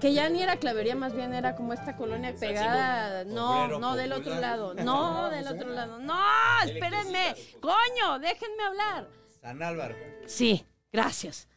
Que 0.00 0.14
ya 0.14 0.28
ni 0.28 0.42
era 0.42 0.56
Clavería, 0.56 0.96
más 0.96 1.14
bien 1.14 1.34
era 1.34 1.54
como 1.54 1.72
esta 1.72 1.96
colonia 1.96 2.34
pegada. 2.38 3.24
No, 3.24 3.68
no, 3.78 3.96
del 3.96 4.12
otro 4.12 4.34
lado. 4.40 4.74
No, 4.84 5.28
del 5.30 5.46
otro 5.46 5.68
lado. 5.68 5.98
No, 5.98 6.18
espérenme. 6.64 7.34
Coño, 7.60 8.18
déjenme 8.18 8.62
hablar. 8.62 9.08
San 9.40 9.62
Álvaro. 9.62 9.94
Sí, 10.26 10.64
gracias. 10.92 11.48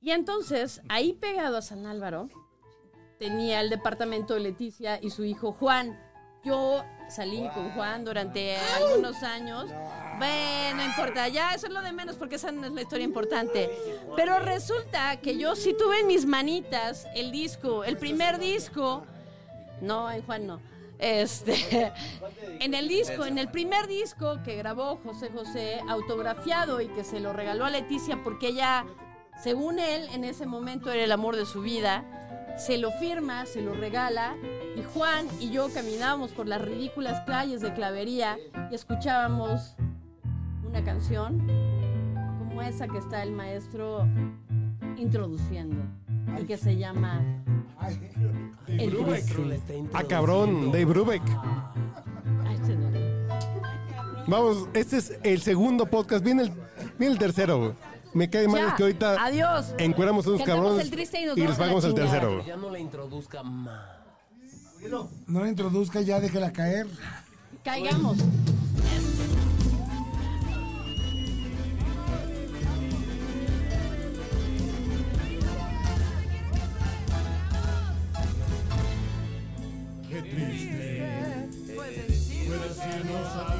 Y 0.00 0.10
entonces, 0.10 0.82
ahí 0.88 1.12
pegado 1.12 1.56
a 1.56 1.62
San 1.62 1.86
Álvaro, 1.86 2.28
tenía 3.18 3.60
el 3.60 3.70
departamento 3.70 4.34
de 4.34 4.40
Leticia 4.40 4.98
y 5.00 5.10
su 5.10 5.24
hijo 5.24 5.52
Juan. 5.52 5.98
Yo 6.46 6.84
salí 7.08 7.48
con 7.52 7.72
Juan 7.72 8.04
durante 8.04 8.56
algunos 8.56 9.24
años. 9.24 9.68
Bueno, 10.16 10.76
no 10.76 10.84
importa, 10.84 11.26
ya 11.26 11.52
eso 11.52 11.66
es 11.66 11.72
lo 11.72 11.82
de 11.82 11.90
menos 11.90 12.14
porque 12.14 12.36
esa 12.36 12.52
no 12.52 12.64
es 12.64 12.72
la 12.72 12.82
historia 12.82 13.04
importante. 13.04 13.68
Pero 14.14 14.38
resulta 14.38 15.16
que 15.16 15.36
yo 15.36 15.56
sí 15.56 15.74
tuve 15.76 16.02
en 16.02 16.06
mis 16.06 16.24
manitas 16.24 17.08
el 17.16 17.32
disco, 17.32 17.82
el 17.82 17.96
primer 17.96 18.38
disco. 18.38 19.04
No, 19.80 20.08
en 20.08 20.22
Juan 20.22 20.46
no. 20.46 20.60
Este, 21.00 21.92
en 22.60 22.74
el 22.74 22.86
disco, 22.86 23.26
en 23.26 23.38
el 23.38 23.48
primer 23.48 23.88
disco 23.88 24.40
que 24.44 24.54
grabó 24.54 25.00
José 25.02 25.30
José, 25.30 25.80
autografiado 25.88 26.80
y 26.80 26.86
que 26.86 27.02
se 27.02 27.18
lo 27.18 27.32
regaló 27.32 27.64
a 27.64 27.70
Leticia 27.70 28.22
porque 28.22 28.50
ella, 28.50 28.86
según 29.42 29.80
él, 29.80 30.08
en 30.12 30.22
ese 30.22 30.46
momento 30.46 30.92
era 30.92 31.02
el 31.02 31.10
amor 31.10 31.34
de 31.34 31.44
su 31.44 31.60
vida. 31.60 32.04
Se 32.56 32.78
lo 32.78 32.90
firma, 32.92 33.46
se 33.46 33.60
lo 33.60 33.74
regala 33.74 34.34
y 34.76 34.82
Juan 34.82 35.26
y 35.40 35.50
yo 35.50 35.68
caminábamos 35.72 36.32
por 36.32 36.46
las 36.46 36.60
ridículas 36.62 37.20
calles 37.26 37.60
de 37.60 37.72
Clavería 37.74 38.38
y 38.70 38.74
escuchábamos 38.74 39.76
una 40.66 40.82
canción 40.84 41.46
como 42.38 42.62
esa 42.62 42.88
que 42.88 42.98
está 42.98 43.22
el 43.22 43.32
maestro 43.32 44.06
introduciendo 44.96 45.82
y 46.40 46.44
que 46.44 46.56
se 46.56 46.76
llama 46.76 47.22
El 48.68 48.96
Triste. 48.96 49.84
Ah, 49.92 50.04
cabrón, 50.04 50.72
Dave 50.72 50.86
Brubeck. 50.86 51.22
Ah, 51.36 52.52
este. 52.52 52.76
Vamos, 54.26 54.68
este 54.74 54.96
es 54.96 55.18
el 55.22 55.40
segundo 55.40 55.86
podcast. 55.86 56.24
Viene 56.24 56.44
el, 56.44 56.52
viene 56.98 57.12
el 57.12 57.18
tercero, 57.18 57.58
güey. 57.58 57.72
Me 58.14 58.30
cae 58.30 58.48
mal 58.48 58.60
Ya, 58.62 58.68
es 58.68 58.74
que 58.74 58.82
ahorita 58.82 59.24
adiós. 59.24 59.74
encueramos 59.78 60.26
a 60.26 60.30
unos 60.30 60.42
cabrones 60.42 60.84
el 60.84 60.90
triste 60.90 61.20
y 61.20 61.26
nos 61.26 61.36
vamos 61.36 61.48
les 61.48 61.48
a 61.48 61.52
la 61.52 61.58
pagamos 61.58 61.84
el 61.84 61.90
chingada. 61.90 62.10
tercero, 62.10 62.34
güey. 62.34 62.46
Ya 62.46 62.56
no 62.56 62.70
la 62.70 62.78
introduzca 62.78 63.42
más. 63.42 63.84
No 65.26 65.40
la 65.40 65.48
introduzca, 65.48 66.00
ya 66.00 66.20
déjela 66.20 66.52
caer. 66.52 66.86
Caigamos. 67.64 68.18
Qué 80.08 80.22
triste 80.22 81.48
fue 81.74 81.90
decirnos 81.90 83.26
adiós 83.36 83.55